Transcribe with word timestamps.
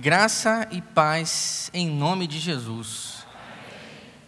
Graça 0.00 0.66
e 0.70 0.80
paz 0.80 1.70
em 1.74 1.86
nome 1.86 2.26
de 2.26 2.38
Jesus. 2.38 3.26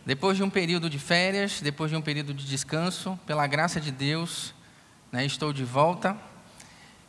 Depois 0.04 0.36
de 0.36 0.42
um 0.42 0.50
período 0.50 0.90
de 0.90 0.98
férias, 0.98 1.62
depois 1.62 1.90
de 1.90 1.96
um 1.96 2.02
período 2.02 2.34
de 2.34 2.44
descanso, 2.44 3.18
pela 3.26 3.46
graça 3.46 3.80
de 3.80 3.90
Deus, 3.90 4.52
né, 5.10 5.24
estou 5.24 5.50
de 5.50 5.64
volta. 5.64 6.14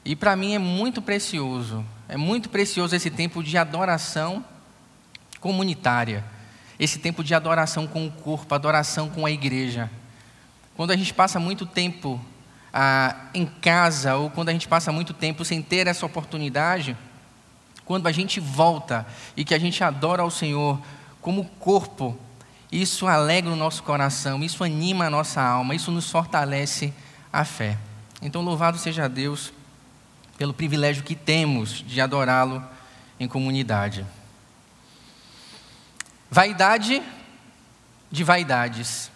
E 0.05 0.15
para 0.15 0.33
mim 0.37 0.55
é 0.55 0.59
muito 0.59 1.01
precioso, 1.01 1.85
é 2.07 2.15
muito 2.15 2.47
precioso 2.47 2.95
esse 2.95 3.09
tempo 3.09 3.43
de 3.43 3.57
adoração 3.57 4.45
comunitária, 5.41 6.23
esse 6.79 6.99
tempo 6.99 7.21
de 7.21 7.35
adoração 7.35 7.85
com 7.85 8.07
o 8.07 8.11
corpo, 8.11 8.55
adoração 8.55 9.09
com 9.09 9.25
a 9.25 9.31
igreja. 9.31 9.91
Quando 10.73 10.91
a 10.91 10.95
gente 10.95 11.13
passa 11.13 11.37
muito 11.37 11.65
tempo 11.65 12.17
ah, 12.71 13.25
em 13.33 13.45
casa, 13.45 14.15
ou 14.15 14.29
quando 14.29 14.47
a 14.47 14.53
gente 14.53 14.69
passa 14.69 14.89
muito 14.89 15.13
tempo 15.13 15.43
sem 15.43 15.61
ter 15.61 15.85
essa 15.85 16.05
oportunidade, 16.05 16.95
quando 17.85 18.07
a 18.07 18.11
gente 18.11 18.39
volta 18.39 19.05
e 19.35 19.43
que 19.43 19.53
a 19.53 19.59
gente 19.59 19.83
adora 19.83 20.21
ao 20.21 20.31
Senhor 20.31 20.79
como 21.21 21.45
corpo, 21.59 22.17
isso 22.71 23.07
alegra 23.07 23.51
o 23.51 23.55
nosso 23.55 23.83
coração, 23.83 24.43
isso 24.43 24.63
anima 24.63 25.05
a 25.05 25.09
nossa 25.09 25.41
alma, 25.41 25.75
isso 25.75 25.91
nos 25.91 26.09
fortalece 26.09 26.93
a 27.31 27.45
fé. 27.45 27.77
Então, 28.21 28.41
louvado 28.41 28.77
seja 28.77 29.07
Deus 29.07 29.53
pelo 30.37 30.53
privilégio 30.53 31.03
que 31.03 31.15
temos 31.15 31.83
de 31.85 32.01
adorá-lo 32.01 32.63
em 33.19 33.27
comunidade. 33.27 34.05
Vaidade 36.31 37.01
de 38.11 38.23
vaidades, 38.23 39.11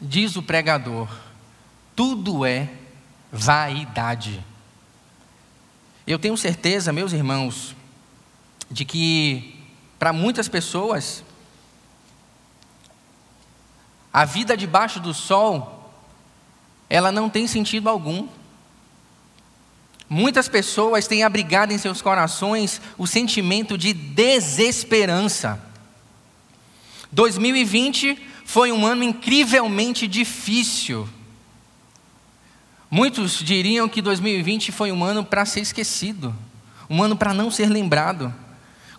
diz 0.00 0.36
o 0.36 0.42
pregador 0.42 1.08
tudo 1.98 2.46
é 2.46 2.70
vaidade. 3.32 4.38
Eu 6.08 6.18
tenho 6.18 6.38
certeza, 6.38 6.90
meus 6.90 7.12
irmãos, 7.12 7.76
de 8.70 8.86
que 8.86 9.54
para 9.98 10.10
muitas 10.10 10.48
pessoas 10.48 11.22
a 14.10 14.24
vida 14.24 14.56
debaixo 14.56 15.00
do 15.00 15.12
sol 15.12 15.92
ela 16.88 17.12
não 17.12 17.28
tem 17.28 17.46
sentido 17.46 17.90
algum. 17.90 18.26
Muitas 20.08 20.48
pessoas 20.48 21.06
têm 21.06 21.24
abrigado 21.24 21.72
em 21.72 21.78
seus 21.78 22.00
corações 22.00 22.80
o 22.96 23.06
sentimento 23.06 23.76
de 23.76 23.92
desesperança. 23.92 25.62
2020 27.12 28.18
foi 28.46 28.72
um 28.72 28.86
ano 28.86 29.04
incrivelmente 29.04 30.08
difícil 30.08 31.06
Muitos 32.90 33.38
diriam 33.38 33.88
que 33.88 34.00
2020 34.00 34.72
foi 34.72 34.90
um 34.90 35.04
ano 35.04 35.24
para 35.24 35.44
ser 35.44 35.60
esquecido, 35.60 36.34
um 36.88 37.02
ano 37.02 37.16
para 37.16 37.34
não 37.34 37.50
ser 37.50 37.68
lembrado. 37.68 38.32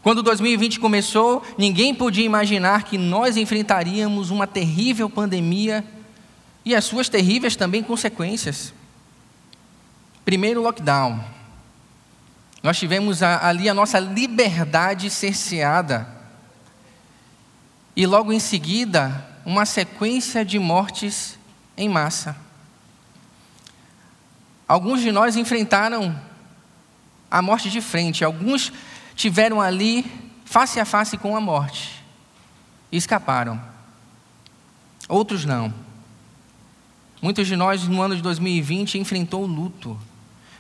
Quando 0.02 0.22
2020 0.22 0.80
começou, 0.80 1.44
ninguém 1.58 1.94
podia 1.94 2.26
imaginar 2.26 2.84
que 2.84 2.98
nós 2.98 3.36
enfrentaríamos 3.36 4.30
uma 4.30 4.46
terrível 4.46 5.10
pandemia 5.10 5.84
e 6.64 6.76
as 6.76 6.86
suas 6.86 7.10
terríveis 7.10 7.56
também 7.56 7.82
consequências. 7.82 8.74
Primeiro 10.24 10.62
lockdown. 10.62 11.20
Nós 12.62 12.78
tivemos 12.78 13.24
ali 13.24 13.68
a 13.68 13.74
nossa 13.74 14.00
liberdade 14.00 15.10
cerceada. 15.10 16.08
E 17.96 18.06
logo 18.06 18.32
em 18.32 18.40
seguida, 18.40 19.26
uma 19.46 19.66
sequência 19.66 20.46
de 20.46 20.60
mortes 20.60 21.40
em 21.76 21.90
massa. 21.90 22.49
Alguns 24.70 25.02
de 25.02 25.12
nós 25.12 25.36
enfrentaram 25.36 26.16
a 27.32 27.42
morte 27.42 27.72
de 27.72 27.82
frente, 27.82 28.24
alguns 28.24 28.72
tiveram 29.16 29.60
ali 29.60 30.06
face 30.46 30.80
a 30.80 30.86
face 30.86 31.18
com 31.18 31.36
a 31.36 31.42
morte 31.42 32.06
e 32.92 32.98
escaparam. 32.98 33.60
Outros 35.08 35.44
não. 35.44 35.74
Muitos 37.20 37.48
de 37.48 37.56
nós 37.56 37.88
no 37.88 38.00
ano 38.00 38.16
de 38.16 38.22
2020 38.22 39.00
enfrentou 39.00 39.42
o 39.42 39.48
luto, 39.48 40.00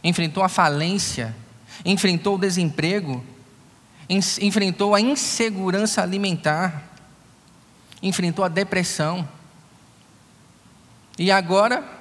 enfrentou 0.04 0.42
a 0.42 0.50
falência, 0.50 1.36
enfrentou 1.86 2.34
o 2.34 2.40
desemprego, 2.40 3.24
enfrentou 4.10 4.96
a 4.96 5.00
insegurança 5.00 6.02
alimentar, 6.02 6.84
enfrentou 8.02 8.44
a 8.44 8.48
depressão. 8.48 9.30
E 11.16 11.32
agora 11.32 11.99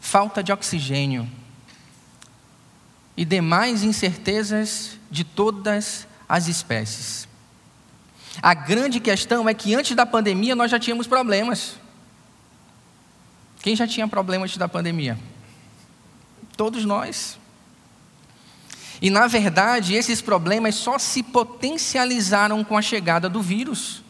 falta 0.00 0.42
de 0.42 0.50
oxigênio 0.50 1.30
e 3.16 3.24
demais 3.24 3.82
incertezas 3.84 4.98
de 5.10 5.22
todas 5.22 6.06
as 6.28 6.48
espécies. 6.48 7.28
A 8.42 8.54
grande 8.54 8.98
questão 8.98 9.48
é 9.48 9.52
que 9.52 9.74
antes 9.74 9.94
da 9.94 10.06
pandemia 10.06 10.56
nós 10.56 10.70
já 10.70 10.78
tínhamos 10.78 11.06
problemas. 11.06 11.74
Quem 13.60 13.76
já 13.76 13.86
tinha 13.86 14.08
problema 14.08 14.44
antes 14.44 14.56
da 14.56 14.68
pandemia? 14.68 15.18
Todos 16.56 16.84
nós. 16.84 17.38
E 19.02 19.10
na 19.10 19.26
verdade, 19.26 19.94
esses 19.94 20.22
problemas 20.22 20.74
só 20.74 20.98
se 20.98 21.22
potencializaram 21.22 22.62
com 22.64 22.76
a 22.76 22.82
chegada 22.82 23.28
do 23.28 23.42
vírus. 23.42 24.02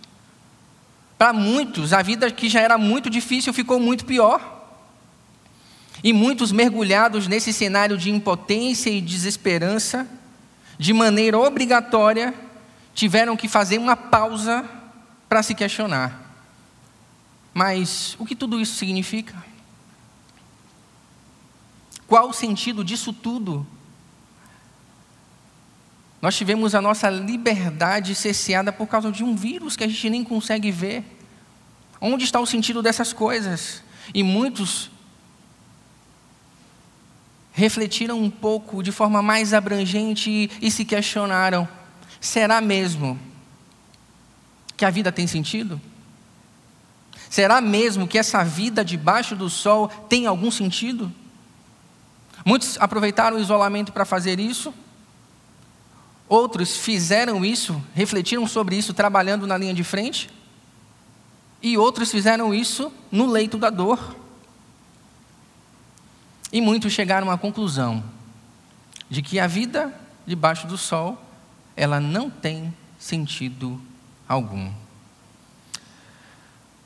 Para 1.17 1.33
muitos, 1.33 1.93
a 1.93 2.03
vida 2.03 2.31
que 2.31 2.49
já 2.49 2.61
era 2.61 2.79
muito 2.79 3.11
difícil 3.11 3.53
ficou 3.53 3.79
muito 3.81 4.05
pior. 4.05 4.60
E 6.03 6.13
muitos 6.13 6.51
mergulhados 6.51 7.27
nesse 7.27 7.53
cenário 7.53 7.99
de 7.99 8.11
impotência 8.11 8.91
e 8.91 9.01
desesperança, 9.01 10.09
de 10.79 10.93
maneira 10.93 11.39
obrigatória, 11.39 12.35
tiveram 12.95 13.37
que 13.37 13.49
fazer 13.49 13.79
uma 13.79 13.97
pausa 13.97 14.65
para 15.29 15.43
se 15.43 15.55
questionar. 15.55 16.31
Mas 17.53 18.17
o 18.19 18.25
que 18.25 18.35
tudo 18.35 18.61
isso 18.61 18.77
significa? 18.77 19.35
Qual 22.07 22.31
o 22.31 22.33
sentido 22.33 22.83
disso 22.83 23.13
tudo? 23.13 23.67
Nós 26.21 26.37
tivemos 26.37 26.75
a 26.75 26.81
nossa 26.81 27.09
liberdade 27.09 28.15
cerceada 28.15 28.73
por 28.73 28.87
causa 28.87 29.11
de 29.13 29.25
um 29.25 29.35
vírus 29.35 29.77
que 29.77 29.85
a 29.85 29.89
gente 29.89 30.11
nem 30.11 30.25
consegue 30.25 30.71
ver. 30.71 31.05
Onde 32.01 32.25
está 32.25 32.41
o 32.41 32.47
sentido 32.47 32.83
dessas 32.83 33.13
coisas? 33.13 33.83
E 34.13 34.23
muitos 34.23 34.91
refletiram 37.61 38.19
um 38.19 38.31
pouco 38.31 38.83
de 38.83 38.91
forma 38.91 39.21
mais 39.21 39.53
abrangente 39.53 40.51
e, 40.61 40.71
se 40.71 40.83
questionaram: 40.85 41.69
será 42.19 42.61
mesmo 42.61 43.21
que 44.77 44.85
a 44.85 44.91
vida 44.91 45.13
tem 45.13 45.27
sentido? 45.27 45.79
Será 47.29 47.61
mesmo 47.61 48.09
que 48.09 48.19
essa 48.19 48.43
vida 48.43 48.85
debaixo 48.85 49.37
do 49.37 49.51
sol 49.51 49.89
tem 50.09 50.27
algum 50.27 50.51
sentido? 50.51 51.13
Muitos 52.45 52.79
aproveitaram 52.81 53.37
o 53.37 53.41
isolamento 53.41 53.93
para 53.93 54.07
fazer 54.07 54.41
isso. 54.41 54.73
Outros 56.27 56.79
fizeram 56.79 57.45
isso, 57.45 57.81
refletiram 57.95 58.47
sobre 58.49 58.77
isso 58.77 58.95
trabalhando 58.95 59.47
na 59.47 59.59
linha 59.59 59.75
de 59.75 59.85
frente. 59.85 60.31
E 61.63 61.77
outros 61.77 62.11
fizeram 62.11 62.55
isso 62.55 62.91
no 63.13 63.27
leito 63.27 63.59
da 63.59 63.69
dor. 63.69 64.17
E 66.53 66.61
muitos 66.61 66.93
chegaram 66.93 67.31
à 67.31 67.39
conclusão 67.39 68.03
de 69.09 69.23
que 69.23 69.39
a 69.39 69.47
vida 69.47 69.95
debaixo 70.31 70.67
do 70.67 70.79
sol, 70.79 71.21
ela 71.77 72.01
não 72.01 72.31
tem 72.31 72.73
sentido 72.99 73.81
algum. 74.29 74.73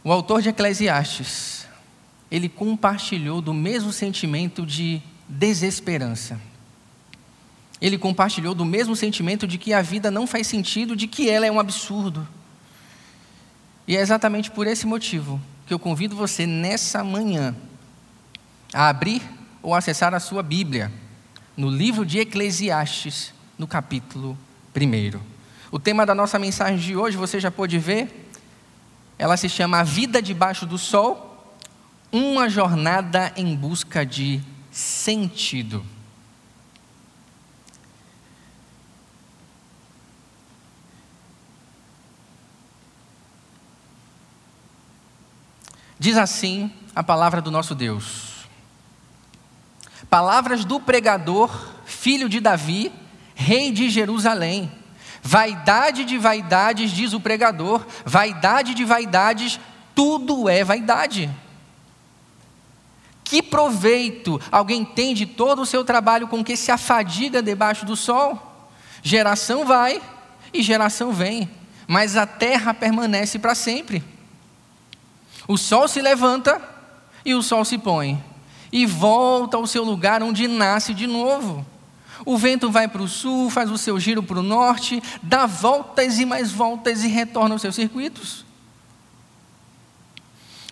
O 0.03 0.10
autor 0.10 0.41
de 0.41 0.48
Eclesiastes, 0.48 1.66
ele 2.30 2.48
compartilhou 2.48 3.42
do 3.42 3.53
mesmo 3.53 3.92
sentimento 3.92 4.64
de 4.64 5.03
desesperança. 5.28 6.41
Ele 7.80 7.98
compartilhou 7.98 8.54
do 8.54 8.64
mesmo 8.64 8.97
sentimento 8.97 9.47
de 9.47 9.58
que 9.58 9.72
a 9.72 9.82
vida 9.82 10.10
não 10.10 10.27
faz 10.27 10.47
sentido, 10.47 10.97
de 10.97 11.06
que 11.06 11.28
ela 11.28 11.47
é 11.47 11.53
um 11.53 11.60
absurdo. 11.60 12.27
E 13.86 13.97
é 13.97 14.00
exatamente 14.00 14.50
por 14.50 14.66
esse 14.66 14.86
motivo 14.86 15.41
que 15.66 15.74
eu 15.74 15.78
convido 15.78 16.16
você 16.16 16.47
nessa 16.47 17.04
manhã 17.04 17.54
a 18.72 18.89
abrir 18.89 19.22
ou 19.65 19.75
acessar 19.75 20.13
a 20.13 20.21
sua 20.21 20.43
Bíblia, 20.43 20.93
no 21.57 21.71
livro 21.71 22.05
de 22.05 22.19
Eclesiastes, 22.19 23.33
no 23.59 23.66
capítulo 23.66 24.37
1. 24.77 25.19
O 25.71 25.78
tema 25.78 26.05
da 26.05 26.15
nossa 26.15 26.39
mensagem 26.39 26.77
de 26.77 26.95
hoje, 26.95 27.16
você 27.16 27.41
já 27.41 27.51
pôde 27.51 27.78
ver? 27.78 28.31
Ela 29.19 29.39
se 29.39 29.49
chama 29.49 29.78
A 29.78 29.83
Vida 29.83 30.21
Debaixo 30.21 30.66
do 30.66 30.77
Sol, 30.77 31.57
uma 32.13 32.47
jornada 32.47 33.33
em 33.37 33.57
busca 33.57 34.05
de 34.05 34.43
sentido. 34.71 35.83
Diz 45.99 46.19
assim 46.19 46.71
a 46.95 47.03
palavra 47.03 47.41
do 47.41 47.51
nosso 47.51 47.75
Deus. 47.75 48.34
Palavras 50.15 50.65
do 50.65 50.78
pregador, 50.78 51.51
filho 51.84 52.28
de 52.28 52.39
Davi, 52.39 52.93
rei 53.34 53.72
de 53.72 53.91
Jerusalém. 53.91 54.71
Vaidade 55.21 56.05
de 56.05 56.16
vaidades, 56.16 56.93
diz 56.93 57.13
o 57.15 57.19
pregador, 57.19 57.84
vaidade 58.05 58.75
de 58.75 58.84
vaidades, 58.84 59.59
tudo 59.93 60.49
é 60.49 60.63
vaidade. 60.63 61.28
Que 63.25 63.43
proveito 63.43 64.41
alguém 64.53 64.84
tem 64.84 65.15
de 65.15 65.27
todo 65.27 65.63
o 65.63 65.66
seu 65.66 65.84
trabalho 65.84 66.28
com 66.28 66.45
que 66.45 66.57
se 66.57 66.71
afadiga 66.71 67.43
debaixo 67.43 67.84
do 67.84 67.97
sol? 67.97 68.71
Geração 69.03 69.65
vai 69.65 70.01
e 70.53 70.63
geração 70.63 71.13
vem, 71.13 71.51
mas 71.89 72.16
a 72.16 72.25
terra 72.25 72.72
permanece 72.72 73.37
para 73.37 73.57
sempre. 73.57 74.01
O 75.49 75.59
sol 75.59 75.89
se 75.89 76.01
levanta 76.01 76.63
e 77.25 77.34
o 77.34 77.43
sol 77.43 77.65
se 77.65 77.77
põe, 77.77 78.22
e 78.74 78.84
volta 78.86 79.56
ao 79.56 79.68
seu 79.68 79.84
lugar 79.84 80.21
onde 80.21 80.48
nasce 80.48 80.92
de 80.92 81.06
novo. 81.06 81.65
O 82.26 82.36
vento 82.36 82.72
vai 82.72 82.88
para 82.88 83.03
o 83.03 83.06
sul, 83.06 83.48
faz 83.48 83.71
o 83.71 83.78
seu 83.78 84.00
giro 84.00 84.21
para 84.21 84.41
o 84.41 84.42
norte, 84.42 85.00
dá 85.22 85.47
voltas 85.47 86.18
e 86.18 86.26
mais 86.26 86.50
voltas 86.50 87.04
e 87.04 87.09
retorna 87.09 87.54
aos 87.54 87.62
seus 87.62 87.76
circuitos. 87.76 88.44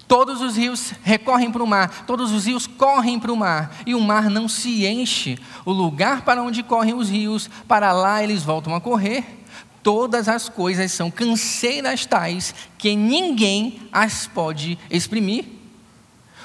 Todos 0.09 0.41
os 0.41 0.57
rios 0.57 0.93
recorrem 1.05 1.53
para 1.53 1.63
o 1.63 1.67
mar, 1.67 2.05
todos 2.05 2.33
os 2.33 2.45
rios 2.45 2.67
correm 2.67 3.21
para 3.21 3.33
o 3.33 3.37
mar, 3.37 3.73
e 3.87 3.95
o 3.95 4.01
mar 4.01 4.29
não 4.29 4.49
se 4.49 4.85
enche. 4.85 5.39
O 5.65 5.71
lugar 5.71 6.23
para 6.23 6.43
onde 6.43 6.65
correm 6.65 6.95
os 6.95 7.09
rios, 7.09 7.49
para 7.69 7.93
lá 7.93 8.21
eles 8.21 8.43
voltam 8.43 8.75
a 8.75 8.81
correr. 8.81 9.45
Todas 9.81 10.29
as 10.29 10.49
coisas 10.49 10.91
são 10.91 11.09
canseiras 11.09 12.05
tais 12.05 12.53
que 12.77 12.97
ninguém 12.97 13.81
as 13.93 14.27
pode 14.27 14.77
exprimir. 14.91 15.62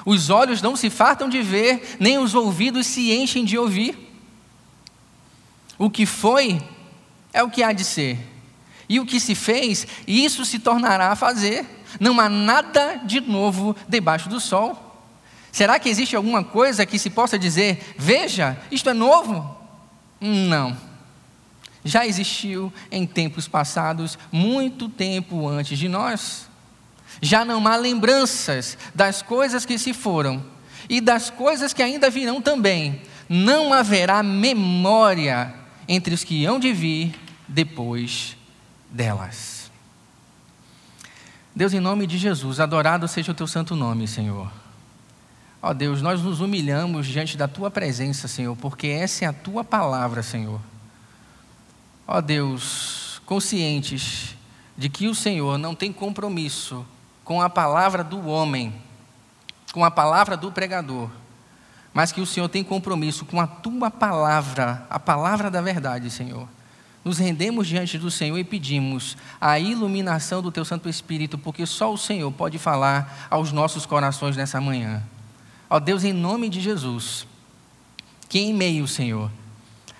Os 0.08 0.30
olhos 0.30 0.62
não 0.62 0.74
se 0.74 0.88
fartam 0.88 1.28
de 1.28 1.42
ver, 1.42 1.98
nem 2.00 2.16
os 2.16 2.34
ouvidos 2.34 2.86
se 2.86 3.12
enchem 3.12 3.44
de 3.44 3.58
ouvir. 3.58 3.94
O 5.76 5.90
que 5.90 6.06
foi 6.06 6.62
é 7.30 7.42
o 7.42 7.50
que 7.50 7.62
há 7.62 7.74
de 7.74 7.84
ser, 7.84 8.18
e 8.88 8.98
o 8.98 9.04
que 9.04 9.20
se 9.20 9.34
fez, 9.34 9.86
isso 10.06 10.46
se 10.46 10.60
tornará 10.60 11.12
a 11.12 11.14
fazer. 11.14 11.66
Não 12.00 12.18
há 12.18 12.26
nada 12.26 13.02
de 13.04 13.20
novo 13.20 13.76
debaixo 13.86 14.30
do 14.30 14.40
sol. 14.40 14.98
Será 15.52 15.78
que 15.78 15.90
existe 15.90 16.16
alguma 16.16 16.42
coisa 16.42 16.86
que 16.86 16.98
se 16.98 17.10
possa 17.10 17.38
dizer, 17.38 17.94
veja, 17.98 18.58
isto 18.70 18.88
é 18.88 18.94
novo? 18.94 19.58
Não. 20.18 20.74
Já 21.84 22.06
existiu 22.06 22.72
em 22.90 23.06
tempos 23.06 23.46
passados, 23.46 24.18
muito 24.32 24.88
tempo 24.88 25.46
antes 25.46 25.78
de 25.78 25.86
nós. 25.86 26.47
Já 27.20 27.44
não 27.44 27.66
há 27.66 27.76
lembranças 27.76 28.78
das 28.94 29.22
coisas 29.22 29.64
que 29.64 29.78
se 29.78 29.92
foram 29.92 30.44
e 30.88 31.00
das 31.00 31.30
coisas 31.30 31.72
que 31.72 31.82
ainda 31.82 32.10
virão 32.10 32.40
também. 32.40 33.02
Não 33.28 33.72
haverá 33.72 34.22
memória 34.22 35.54
entre 35.86 36.14
os 36.14 36.24
que 36.24 36.44
hão 36.44 36.58
de 36.58 36.72
vir 36.72 37.14
depois 37.46 38.36
delas. 38.90 39.70
Deus, 41.54 41.74
em 41.74 41.80
nome 41.80 42.06
de 42.06 42.16
Jesus, 42.16 42.60
adorado 42.60 43.08
seja 43.08 43.32
o 43.32 43.34
teu 43.34 43.46
santo 43.46 43.74
nome, 43.74 44.06
Senhor. 44.06 44.50
Ó 45.60 45.74
Deus, 45.74 46.00
nós 46.00 46.22
nos 46.22 46.40
humilhamos 46.40 47.06
diante 47.06 47.36
da 47.36 47.48
tua 47.48 47.70
presença, 47.70 48.28
Senhor, 48.28 48.56
porque 48.56 48.86
essa 48.86 49.24
é 49.24 49.28
a 49.28 49.32
tua 49.32 49.64
palavra, 49.64 50.22
Senhor. 50.22 50.60
Ó 52.06 52.20
Deus, 52.20 53.20
conscientes 53.26 54.36
de 54.76 54.88
que 54.88 55.08
o 55.08 55.14
Senhor 55.14 55.58
não 55.58 55.74
tem 55.74 55.92
compromisso 55.92 56.86
com 57.28 57.42
a 57.42 57.50
palavra 57.50 58.02
do 58.02 58.26
homem, 58.26 58.74
com 59.74 59.84
a 59.84 59.90
palavra 59.90 60.34
do 60.34 60.50
pregador, 60.50 61.10
mas 61.92 62.10
que 62.10 62.22
o 62.22 62.26
Senhor 62.26 62.48
tem 62.48 62.64
compromisso 62.64 63.26
com 63.26 63.38
a 63.38 63.46
tua 63.46 63.90
palavra, 63.90 64.86
a 64.88 64.98
palavra 64.98 65.50
da 65.50 65.60
verdade, 65.60 66.10
Senhor 66.10 66.48
nos 67.04 67.18
rendemos 67.18 67.66
diante 67.66 67.96
do 67.96 68.10
Senhor 68.10 68.36
e 68.36 68.44
pedimos 68.44 69.16
a 69.40 69.58
iluminação 69.58 70.42
do 70.42 70.50
Teu 70.50 70.64
Santo 70.64 70.88
Espírito, 70.88 71.38
porque 71.38 71.64
só 71.64 71.92
o 71.92 71.96
Senhor 71.96 72.30
pode 72.32 72.58
falar 72.58 73.28
aos 73.30 73.52
nossos 73.52 73.86
corações 73.86 74.36
nessa 74.36 74.60
manhã. 74.60 75.02
Ó 75.70 75.78
Deus, 75.78 76.04
em 76.04 76.12
nome 76.12 76.48
de 76.48 76.60
Jesus, 76.60 77.26
que 78.28 78.38
em 78.38 78.52
meio, 78.52 78.86
Senhor, 78.86 79.30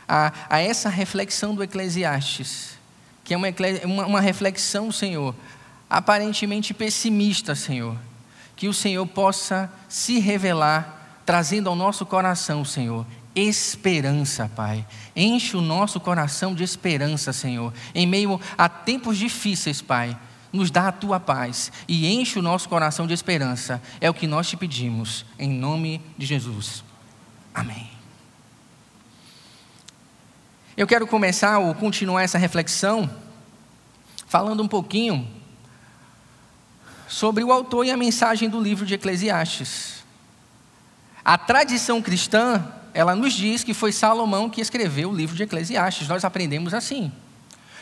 a, 0.07 0.33
a 0.51 0.61
essa 0.61 0.89
reflexão 0.89 1.55
do 1.55 1.63
Eclesiastes, 1.63 2.79
que 3.25 3.33
é 3.33 3.37
uma, 3.37 3.49
uma, 3.85 4.07
uma 4.07 4.21
reflexão, 4.21 4.91
Senhor, 4.91 5.35
aparentemente 5.89 6.75
pessimista, 6.75 7.55
Senhor, 7.55 7.97
que 8.55 8.69
o 8.69 8.75
Senhor 8.75 9.07
possa 9.07 9.73
se 9.89 10.19
revelar, 10.19 11.23
trazendo 11.25 11.69
ao 11.69 11.77
nosso 11.77 12.05
coração, 12.05 12.65
Senhor, 12.65 13.07
esperança, 13.35 14.51
Pai. 14.55 14.85
Enche 15.15 15.57
o 15.57 15.61
nosso 15.61 16.01
coração 16.01 16.55
de 16.55 16.63
esperança, 16.63 17.33
Senhor. 17.33 17.73
Em 17.95 18.07
meio 18.07 18.41
a 18.57 18.69
tempos 18.69 19.17
difíceis, 19.17 19.81
Pai, 19.81 20.17
nos 20.53 20.71
dá 20.71 20.89
a 20.89 20.93
tua 20.93 21.21
paz 21.21 21.71
e 21.87 22.07
enche 22.07 22.39
o 22.39 22.43
nosso 22.43 22.69
coração 22.69 23.07
de 23.07 23.15
esperança. 23.15 23.81
É 24.01 24.11
o 24.11 24.15
que 24.15 24.27
nós 24.27 24.49
te 24.49 24.57
pedimos, 24.57 25.25
em 25.39 25.51
nome 25.51 26.01
de 26.17 26.27
Jesus. 26.27 26.83
Amém. 27.55 27.91
Eu 30.77 30.87
quero 30.87 31.07
começar 31.07 31.59
ou 31.59 31.75
continuar 31.75 32.23
essa 32.23 32.39
reflexão 32.39 33.11
falando 34.27 34.63
um 34.63 34.69
pouquinho 34.69 35.38
sobre 37.09 37.43
o 37.43 37.51
autor 37.51 37.87
e 37.87 37.91
a 37.91 37.97
mensagem 37.97 38.49
do 38.49 38.61
livro 38.61 38.87
de 38.87 38.95
Eclesiastes. 38.95 40.05
A 41.25 41.37
tradição 41.37 42.01
cristã 42.01 42.65
ela 42.95 43.15
nos 43.15 43.33
diz 43.33 43.63
que 43.63 43.75
foi 43.75 43.93
Salomão 43.93 44.51
que 44.51 44.61
escreveu 44.61 45.11
o 45.11 45.15
livro 45.15 45.37
de 45.37 45.43
Eclesiastes. 45.43 46.09
Nós 46.09 46.25
aprendemos 46.25 46.75
assim. 46.75 47.13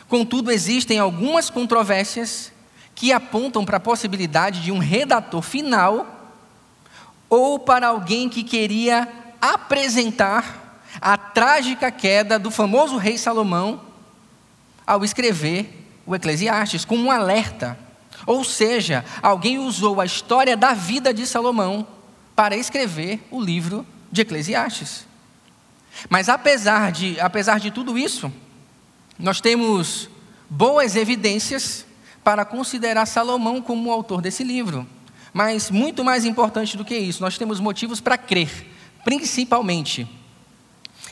Contudo, 0.07 0.51
existem 0.51 0.99
algumas 0.99 1.49
controvérsias 1.49 2.51
que 2.93 3.11
apontam 3.11 3.65
para 3.65 3.77
a 3.77 3.79
possibilidade 3.79 4.61
de 4.61 4.71
um 4.71 4.77
redator 4.77 5.41
final 5.41 6.35
ou 7.29 7.59
para 7.59 7.87
alguém 7.87 8.29
que 8.29 8.43
queria 8.43 9.07
apresentar 9.41 10.81
a 11.01 11.17
trágica 11.17 11.91
queda 11.91 12.39
do 12.39 12.49
famoso 12.49 12.97
rei 12.97 13.17
Salomão 13.17 13.81
ao 14.85 15.03
escrever 15.03 15.85
o 16.05 16.15
Eclesiastes 16.15 16.85
como 16.85 17.03
um 17.03 17.11
alerta. 17.11 17.77
Ou 18.27 18.43
seja, 18.43 19.05
alguém 19.23 19.57
usou 19.57 20.01
a 20.01 20.05
história 20.05 20.57
da 20.57 20.73
vida 20.73 21.13
de 21.13 21.25
Salomão 21.25 21.87
para 22.35 22.57
escrever 22.57 23.25
o 23.31 23.41
livro 23.41 23.87
de 24.11 24.21
Eclesiastes. 24.21 25.07
Mas 26.09 26.27
apesar 26.27 26.91
de, 26.91 27.17
apesar 27.21 27.57
de 27.57 27.71
tudo 27.71 27.97
isso, 27.97 28.31
nós 29.17 29.39
temos 29.39 30.09
boas 30.49 30.97
evidências 30.97 31.85
para 32.21 32.43
considerar 32.43 33.05
Salomão 33.05 33.61
como 33.61 33.89
o 33.89 33.93
autor 33.93 34.21
desse 34.21 34.43
livro. 34.43 34.85
Mas 35.33 35.71
muito 35.71 36.03
mais 36.03 36.25
importante 36.25 36.75
do 36.75 36.83
que 36.83 36.97
isso, 36.97 37.21
nós 37.21 37.37
temos 37.37 37.61
motivos 37.61 38.01
para 38.01 38.17
crer, 38.17 38.67
principalmente, 39.05 40.05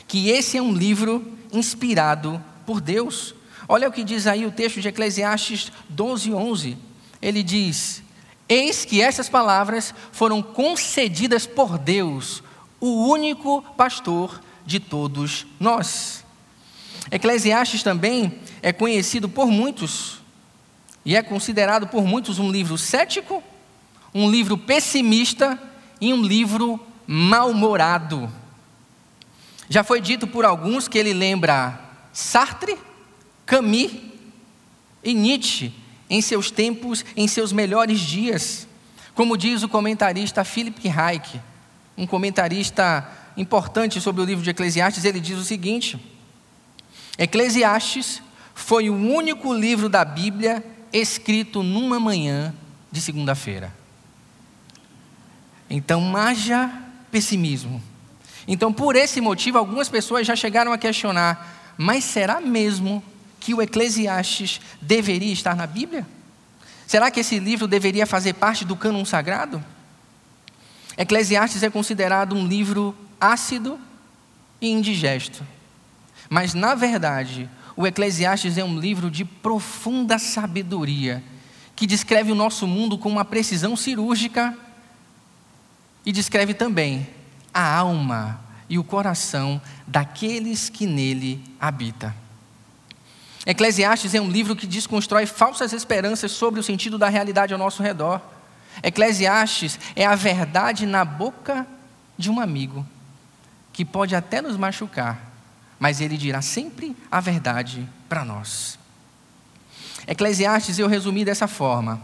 que 0.06 0.28
esse 0.28 0.58
é 0.58 0.62
um 0.62 0.72
livro 0.72 1.26
inspirado 1.50 2.42
por 2.66 2.78
Deus. 2.78 3.34
Olha 3.66 3.88
o 3.88 3.92
que 3.92 4.04
diz 4.04 4.26
aí 4.26 4.44
o 4.44 4.52
texto 4.52 4.82
de 4.82 4.88
Eclesiastes 4.88 5.72
12, 5.88 6.34
11. 6.34 6.86
Ele 7.20 7.42
diz: 7.42 8.02
Eis 8.48 8.84
que 8.84 9.00
essas 9.00 9.28
palavras 9.28 9.94
foram 10.12 10.42
concedidas 10.42 11.46
por 11.46 11.78
Deus, 11.78 12.42
o 12.80 13.08
único 13.08 13.62
pastor 13.76 14.40
de 14.64 14.78
todos 14.78 15.46
nós. 15.58 16.24
Eclesiastes 17.10 17.82
também 17.82 18.40
é 18.62 18.72
conhecido 18.72 19.28
por 19.28 19.46
muitos 19.46 20.18
e 21.04 21.14
é 21.14 21.22
considerado 21.22 21.86
por 21.86 22.04
muitos 22.04 22.38
um 22.38 22.50
livro 22.50 22.76
cético, 22.76 23.42
um 24.12 24.30
livro 24.30 24.58
pessimista 24.58 25.60
e 26.00 26.12
um 26.12 26.22
livro 26.22 26.80
mal-humorado. 27.06 28.30
Já 29.68 29.82
foi 29.82 30.00
dito 30.00 30.26
por 30.26 30.44
alguns 30.44 30.88
que 30.88 30.98
ele 30.98 31.12
lembra 31.12 31.80
Sartre, 32.12 32.76
Camus 33.44 33.92
e 35.02 35.14
Nietzsche 35.14 35.72
em 36.08 36.20
seus 36.20 36.50
tempos, 36.50 37.04
em 37.16 37.26
seus 37.26 37.52
melhores 37.52 38.00
dias. 38.00 38.66
Como 39.14 39.36
diz 39.36 39.62
o 39.62 39.68
comentarista 39.68 40.44
Philip 40.44 40.88
Reich, 40.88 41.40
um 41.96 42.06
comentarista 42.06 43.08
importante 43.36 44.00
sobre 44.00 44.22
o 44.22 44.24
livro 44.24 44.44
de 44.44 44.50
Eclesiastes, 44.50 45.04
ele 45.04 45.20
diz 45.20 45.38
o 45.38 45.44
seguinte: 45.44 45.98
Eclesiastes 47.18 48.22
foi 48.54 48.88
o 48.90 48.94
único 48.94 49.52
livro 49.52 49.88
da 49.88 50.04
Bíblia 50.04 50.64
escrito 50.92 51.62
numa 51.62 51.98
manhã 51.98 52.54
de 52.90 53.00
segunda-feira. 53.00 53.74
Então, 55.68 56.16
haja 56.16 56.70
pessimismo. 57.10 57.82
Então, 58.46 58.72
por 58.72 58.94
esse 58.94 59.20
motivo, 59.20 59.58
algumas 59.58 59.88
pessoas 59.88 60.26
já 60.26 60.36
chegaram 60.36 60.72
a 60.72 60.78
questionar: 60.78 61.74
mas 61.76 62.04
será 62.04 62.40
mesmo 62.40 63.02
que 63.40 63.54
o 63.54 63.62
Eclesiastes 63.62 64.60
deveria 64.80 65.32
estar 65.32 65.54
na 65.54 65.66
Bíblia? 65.66 66.06
Será 66.86 67.10
que 67.10 67.20
esse 67.20 67.38
livro 67.38 67.66
deveria 67.66 68.06
fazer 68.06 68.34
parte 68.34 68.64
do 68.64 68.76
cânon 68.76 69.04
sagrado? 69.04 69.62
Eclesiastes 70.96 71.62
é 71.62 71.70
considerado 71.70 72.34
um 72.34 72.46
livro 72.46 72.96
ácido 73.20 73.78
e 74.60 74.70
indigesto. 74.70 75.44
Mas, 76.30 76.54
na 76.54 76.74
verdade, 76.74 77.48
o 77.76 77.86
Eclesiastes 77.86 78.56
é 78.56 78.64
um 78.64 78.78
livro 78.78 79.10
de 79.10 79.24
profunda 79.24 80.18
sabedoria, 80.18 81.22
que 81.74 81.86
descreve 81.86 82.32
o 82.32 82.36
nosso 82.36 82.66
mundo 82.66 82.96
com 82.96 83.08
uma 83.08 83.24
precisão 83.24 83.76
cirúrgica 83.76 84.56
e 86.04 86.10
descreve 86.10 86.54
também 86.54 87.06
a 87.52 87.76
alma 87.76 88.40
e 88.68 88.78
o 88.78 88.84
coração 88.84 89.60
daqueles 89.86 90.68
que 90.68 90.86
nele 90.86 91.42
habitam. 91.60 92.12
Eclesiastes 93.46 94.12
é 94.12 94.20
um 94.20 94.28
livro 94.28 94.56
que 94.56 94.66
desconstrói 94.66 95.24
falsas 95.24 95.72
esperanças 95.72 96.32
sobre 96.32 96.58
o 96.58 96.62
sentido 96.64 96.98
da 96.98 97.08
realidade 97.08 97.52
ao 97.52 97.58
nosso 97.58 97.80
redor. 97.80 98.20
Eclesiastes 98.82 99.78
é 99.94 100.04
a 100.04 100.16
verdade 100.16 100.84
na 100.84 101.04
boca 101.04 101.64
de 102.18 102.28
um 102.28 102.40
amigo, 102.40 102.84
que 103.72 103.84
pode 103.84 104.16
até 104.16 104.42
nos 104.42 104.56
machucar, 104.56 105.32
mas 105.78 106.00
ele 106.00 106.16
dirá 106.16 106.42
sempre 106.42 106.96
a 107.08 107.20
verdade 107.20 107.88
para 108.08 108.24
nós. 108.24 108.80
Eclesiastes 110.08 110.80
eu 110.80 110.88
resumi 110.88 111.24
dessa 111.24 111.46
forma. 111.46 112.02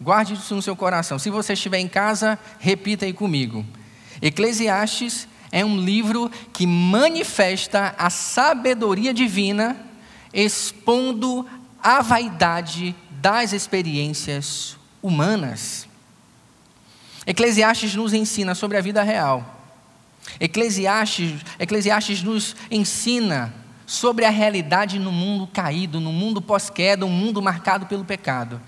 Guarde 0.00 0.34
isso 0.34 0.54
no 0.54 0.62
seu 0.62 0.76
coração. 0.76 1.18
Se 1.18 1.28
você 1.28 1.54
estiver 1.54 1.78
em 1.78 1.88
casa, 1.88 2.38
repita 2.60 3.04
aí 3.04 3.12
comigo. 3.12 3.66
Eclesiastes 4.22 5.26
é 5.50 5.64
um 5.64 5.76
livro 5.76 6.30
que 6.52 6.66
manifesta 6.68 7.96
a 7.98 8.10
sabedoria 8.10 9.12
divina 9.12 9.87
expondo 10.32 11.46
a 11.82 12.00
vaidade 12.02 12.94
das 13.10 13.52
experiências 13.52 14.76
humanas. 15.02 15.88
Eclesiastes 17.26 17.94
nos 17.94 18.12
ensina 18.12 18.54
sobre 18.54 18.78
a 18.78 18.80
vida 18.80 19.02
real. 19.02 19.56
Eclesiastes, 20.40 21.40
Eclesiastes 21.58 22.22
nos 22.22 22.56
ensina 22.70 23.54
sobre 23.86 24.24
a 24.24 24.30
realidade 24.30 24.98
no 24.98 25.10
mundo 25.10 25.46
caído, 25.46 26.00
no 26.00 26.12
mundo 26.12 26.42
pós-queda, 26.42 27.06
um 27.06 27.10
mundo 27.10 27.40
marcado 27.40 27.86
pelo 27.86 28.04
pecado. 28.04 28.60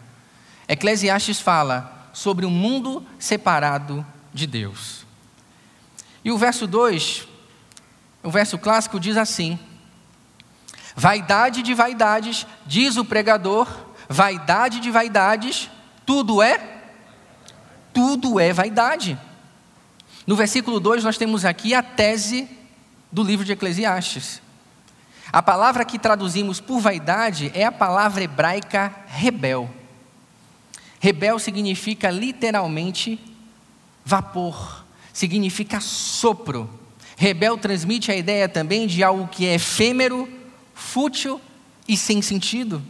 Eclesiastes 0.67 1.41
fala 1.41 2.11
sobre 2.13 2.47
um 2.47 2.51
mundo 2.51 3.05
separado 3.19 4.05
de 4.33 4.47
Deus. 4.47 5.05
E 6.25 6.31
o 6.31 6.39
verso 6.39 6.67
2, 6.67 7.29
o 8.23 8.31
verso 8.31 8.59
clássico 8.59 9.01
diz 9.01 9.17
assim: 9.17 9.59
Vaidade 10.97 11.63
de 11.63 11.75
vaidades, 11.75 12.47
diz 12.67 12.97
o 12.97 13.05
pregador, 13.05 13.69
vaidade 14.09 14.81
de 14.81 14.91
vaidades, 14.91 15.71
tudo 16.05 16.43
é 16.43 16.81
tudo 17.93 18.39
é 18.39 18.53
vaidade. 18.53 19.19
No 20.27 20.37
versículo 20.37 20.79
2 20.81 21.05
nós 21.05 21.19
temos 21.19 21.45
aqui 21.45 21.75
a 21.75 21.83
tese 21.83 22.49
do 23.11 23.23
livro 23.23 23.45
de 23.45 23.53
Eclesiastes. 23.53 24.41
A 25.33 25.43
palavra 25.43 25.85
que 25.85 25.99
traduzimos 25.99 26.61
por 26.61 26.81
vaidade 26.81 27.51
é 27.55 27.65
a 27.65 27.73
palavra 27.73 28.25
hebraica 28.25 28.95
rebel. 29.07 29.71
Rebel 31.01 31.39
significa 31.39 32.11
literalmente 32.11 33.19
vapor, 34.05 34.85
significa 35.13 35.81
sopro. 35.81 36.69
Rebel 37.17 37.57
transmite 37.59 38.11
a 38.11 38.17
ideia 38.17 38.49
também 38.49 38.87
de 38.87 39.03
algo 39.03 39.29
que 39.29 39.47
é 39.47 39.55
efêmero, 39.55 40.29
fútil 40.81 41.41
e 41.87 41.97
sem 41.97 42.23
sentido. 42.23 42.83